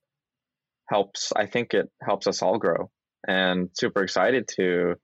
helps. 0.89 1.31
I 1.35 1.45
think 1.45 1.73
it 1.73 1.89
helps 2.01 2.27
us 2.27 2.41
all 2.41 2.57
grow, 2.57 2.89
and 3.27 3.69
super 3.73 4.03
excited 4.03 4.47
to, 4.55 4.95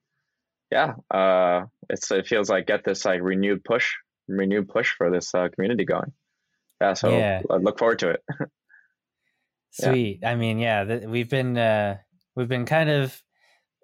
yeah. 0.72 0.94
Uh, 1.12 1.66
it's 1.90 2.12
it 2.12 2.28
feels 2.28 2.50
like 2.50 2.68
get 2.68 2.84
this 2.84 3.06
like 3.06 3.22
renewed 3.22 3.64
push, 3.64 3.94
renewed 4.28 4.70
push 4.70 4.92
for 4.98 5.12
this 5.12 5.34
uh, 5.36 5.48
community 5.54 5.86
going. 5.86 6.14
Yeah, 6.82 6.94
so 6.94 7.10
Yeah. 7.18 7.42
I 7.50 7.56
look 7.56 7.80
forward 7.80 8.00
to 8.00 8.12
it. 8.12 8.22
Yeah. 9.80 9.92
Sweet. 9.92 10.26
I 10.26 10.34
mean, 10.36 10.58
yeah, 10.58 10.86
th- 10.86 11.04
we've 11.04 11.30
been 11.30 11.56
uh, 11.56 11.98
we've 12.36 12.48
been 12.48 12.66
kind 12.66 12.90
of 12.90 13.22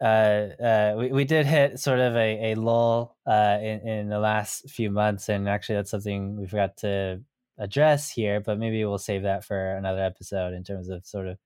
uh, 0.01 0.05
uh, 0.05 0.95
we 0.97 1.11
we 1.11 1.23
did 1.23 1.45
hit 1.45 1.77
sort 1.77 1.99
of 1.99 2.15
a, 2.15 2.53
a 2.53 2.55
lull 2.55 3.15
uh, 3.27 3.59
in 3.61 3.87
in 3.87 4.09
the 4.09 4.17
last 4.17 4.71
few 4.71 4.89
months, 4.89 5.29
and 5.29 5.47
actually 5.47 5.75
that's 5.75 5.91
something 5.91 6.35
we 6.35 6.47
forgot 6.47 6.77
to 6.77 7.21
address 7.57 8.09
here, 8.09 8.39
but 8.39 8.57
maybe 8.57 8.83
we'll 8.85 8.97
save 8.97 9.23
that 9.23 9.43
for 9.43 9.75
another 9.75 10.03
episode 10.03 10.53
in 10.53 10.63
terms 10.63 10.89
of 10.89 11.05
sort 11.05 11.27
of 11.27 11.37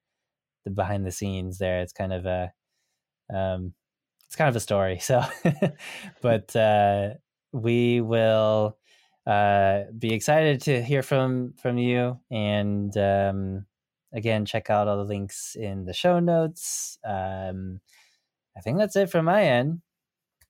the 0.65 0.71
behind 0.71 1.05
the 1.05 1.11
scenes. 1.11 1.57
There, 1.57 1.81
it's 1.81 1.93
kind 1.93 2.13
of 2.13 2.25
a 2.25 2.51
um, 3.33 3.73
it's 4.25 4.35
kind 4.35 4.49
of 4.49 4.55
a 4.55 4.61
story. 4.61 4.99
So, 5.01 5.21
but 6.21 6.55
uh, 6.55 7.15
we 7.51 8.01
will 8.01 8.77
uh, 9.25 9.83
be 9.97 10.13
excited 10.13 10.61
to 10.61 10.81
hear 10.81 11.03
from 11.03 11.53
from 11.61 11.77
you 11.77 12.19
and. 12.31 12.95
Um, 12.97 13.65
again 14.13 14.45
check 14.45 14.69
out 14.69 14.87
all 14.87 14.95
the 14.95 15.03
links 15.03 15.53
in 15.59 15.83
the 15.83 15.93
show 15.93 16.17
notes 16.19 16.97
um 17.05 17.81
i 18.57 18.61
think 18.61 18.77
that's 18.77 18.95
it 18.95 19.09
from 19.09 19.25
my 19.25 19.43
end 19.43 19.81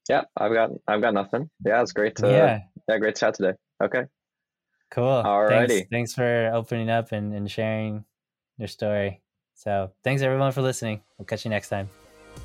yeah, 0.10 0.24
I've 0.36 0.54
got 0.54 0.72
I've 0.88 1.02
got 1.02 1.14
nothing. 1.14 1.50
Yeah, 1.66 1.82
it's 1.82 1.92
great 1.92 2.16
to 2.18 2.28
yeah 2.28 2.60
yeah, 2.88 2.98
great 2.98 3.16
chat 3.16 3.36
today. 3.36 3.54
Okay, 3.84 4.04
cool. 4.90 5.24
Alrighty. 5.24 5.68
thanks, 5.68 5.90
thanks 5.90 6.14
for 6.14 6.52
opening 6.54 6.90
up 6.90 7.12
and, 7.12 7.34
and 7.34 7.50
sharing 7.50 8.06
your 8.58 8.68
story. 8.68 9.22
So 9.54 9.92
thanks 10.04 10.22
everyone 10.22 10.52
for 10.52 10.62
listening. 10.62 11.02
We'll 11.18 11.26
catch 11.26 11.44
you 11.44 11.50
next 11.50 11.70
time. 11.70 11.90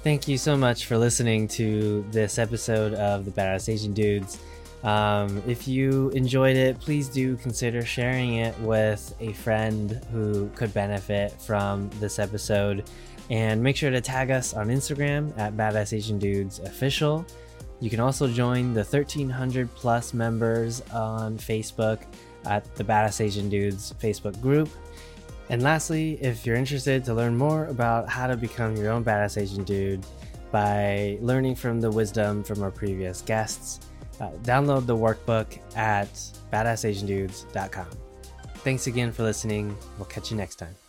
Thank 0.02 0.26
you 0.26 0.36
so 0.36 0.56
much 0.56 0.86
for 0.86 0.98
listening 0.98 1.46
to 1.48 2.04
this 2.10 2.38
episode 2.38 2.94
of 2.94 3.24
the 3.24 3.30
badass 3.30 3.68
asian 3.68 3.92
dudes. 3.92 4.40
Um, 4.82 5.40
if 5.46 5.68
you 5.68 6.10
enjoyed 6.10 6.56
it 6.56 6.80
please 6.80 7.08
do 7.08 7.36
consider 7.36 7.84
sharing 7.84 8.36
it 8.36 8.58
with 8.58 9.14
a 9.20 9.32
friend 9.34 10.04
who 10.10 10.48
could 10.56 10.74
benefit 10.74 11.32
from 11.40 11.88
this 12.00 12.18
episode. 12.18 12.84
And 13.30 13.62
make 13.62 13.76
sure 13.76 13.90
to 13.90 14.00
tag 14.00 14.32
us 14.32 14.54
on 14.54 14.68
instagram 14.68 15.38
at 15.38 15.56
badass 15.56 15.92
asian 15.92 16.18
dudes 16.18 16.58
official. 16.58 17.24
You 17.78 17.90
can 17.90 18.00
also 18.00 18.26
join 18.26 18.74
the 18.74 18.82
1300 18.82 19.72
plus 19.74 20.14
members 20.14 20.80
on 20.92 21.38
facebook 21.38 22.00
at 22.46 22.74
the 22.76 22.84
badass 22.84 23.20
asian 23.20 23.48
dudes 23.48 23.94
facebook 24.00 24.40
group 24.40 24.68
and 25.52 25.62
lastly, 25.62 26.18
if 26.22 26.46
you're 26.46 26.56
interested 26.56 27.04
to 27.04 27.12
learn 27.12 27.36
more 27.36 27.66
about 27.66 28.08
how 28.08 28.26
to 28.26 28.38
become 28.38 28.74
your 28.74 28.90
own 28.90 29.04
badass 29.04 29.40
Asian 29.40 29.64
dude 29.64 30.04
by 30.50 31.18
learning 31.20 31.56
from 31.56 31.78
the 31.78 31.90
wisdom 31.90 32.42
from 32.42 32.62
our 32.62 32.70
previous 32.70 33.20
guests, 33.20 33.80
uh, 34.20 34.30
download 34.44 34.86
the 34.86 34.96
workbook 34.96 35.58
at 35.76 36.12
badassasiandudes.com. 36.52 37.86
Thanks 38.64 38.86
again 38.86 39.12
for 39.12 39.24
listening. 39.24 39.76
We'll 39.98 40.06
catch 40.06 40.30
you 40.30 40.38
next 40.38 40.56
time. 40.56 40.81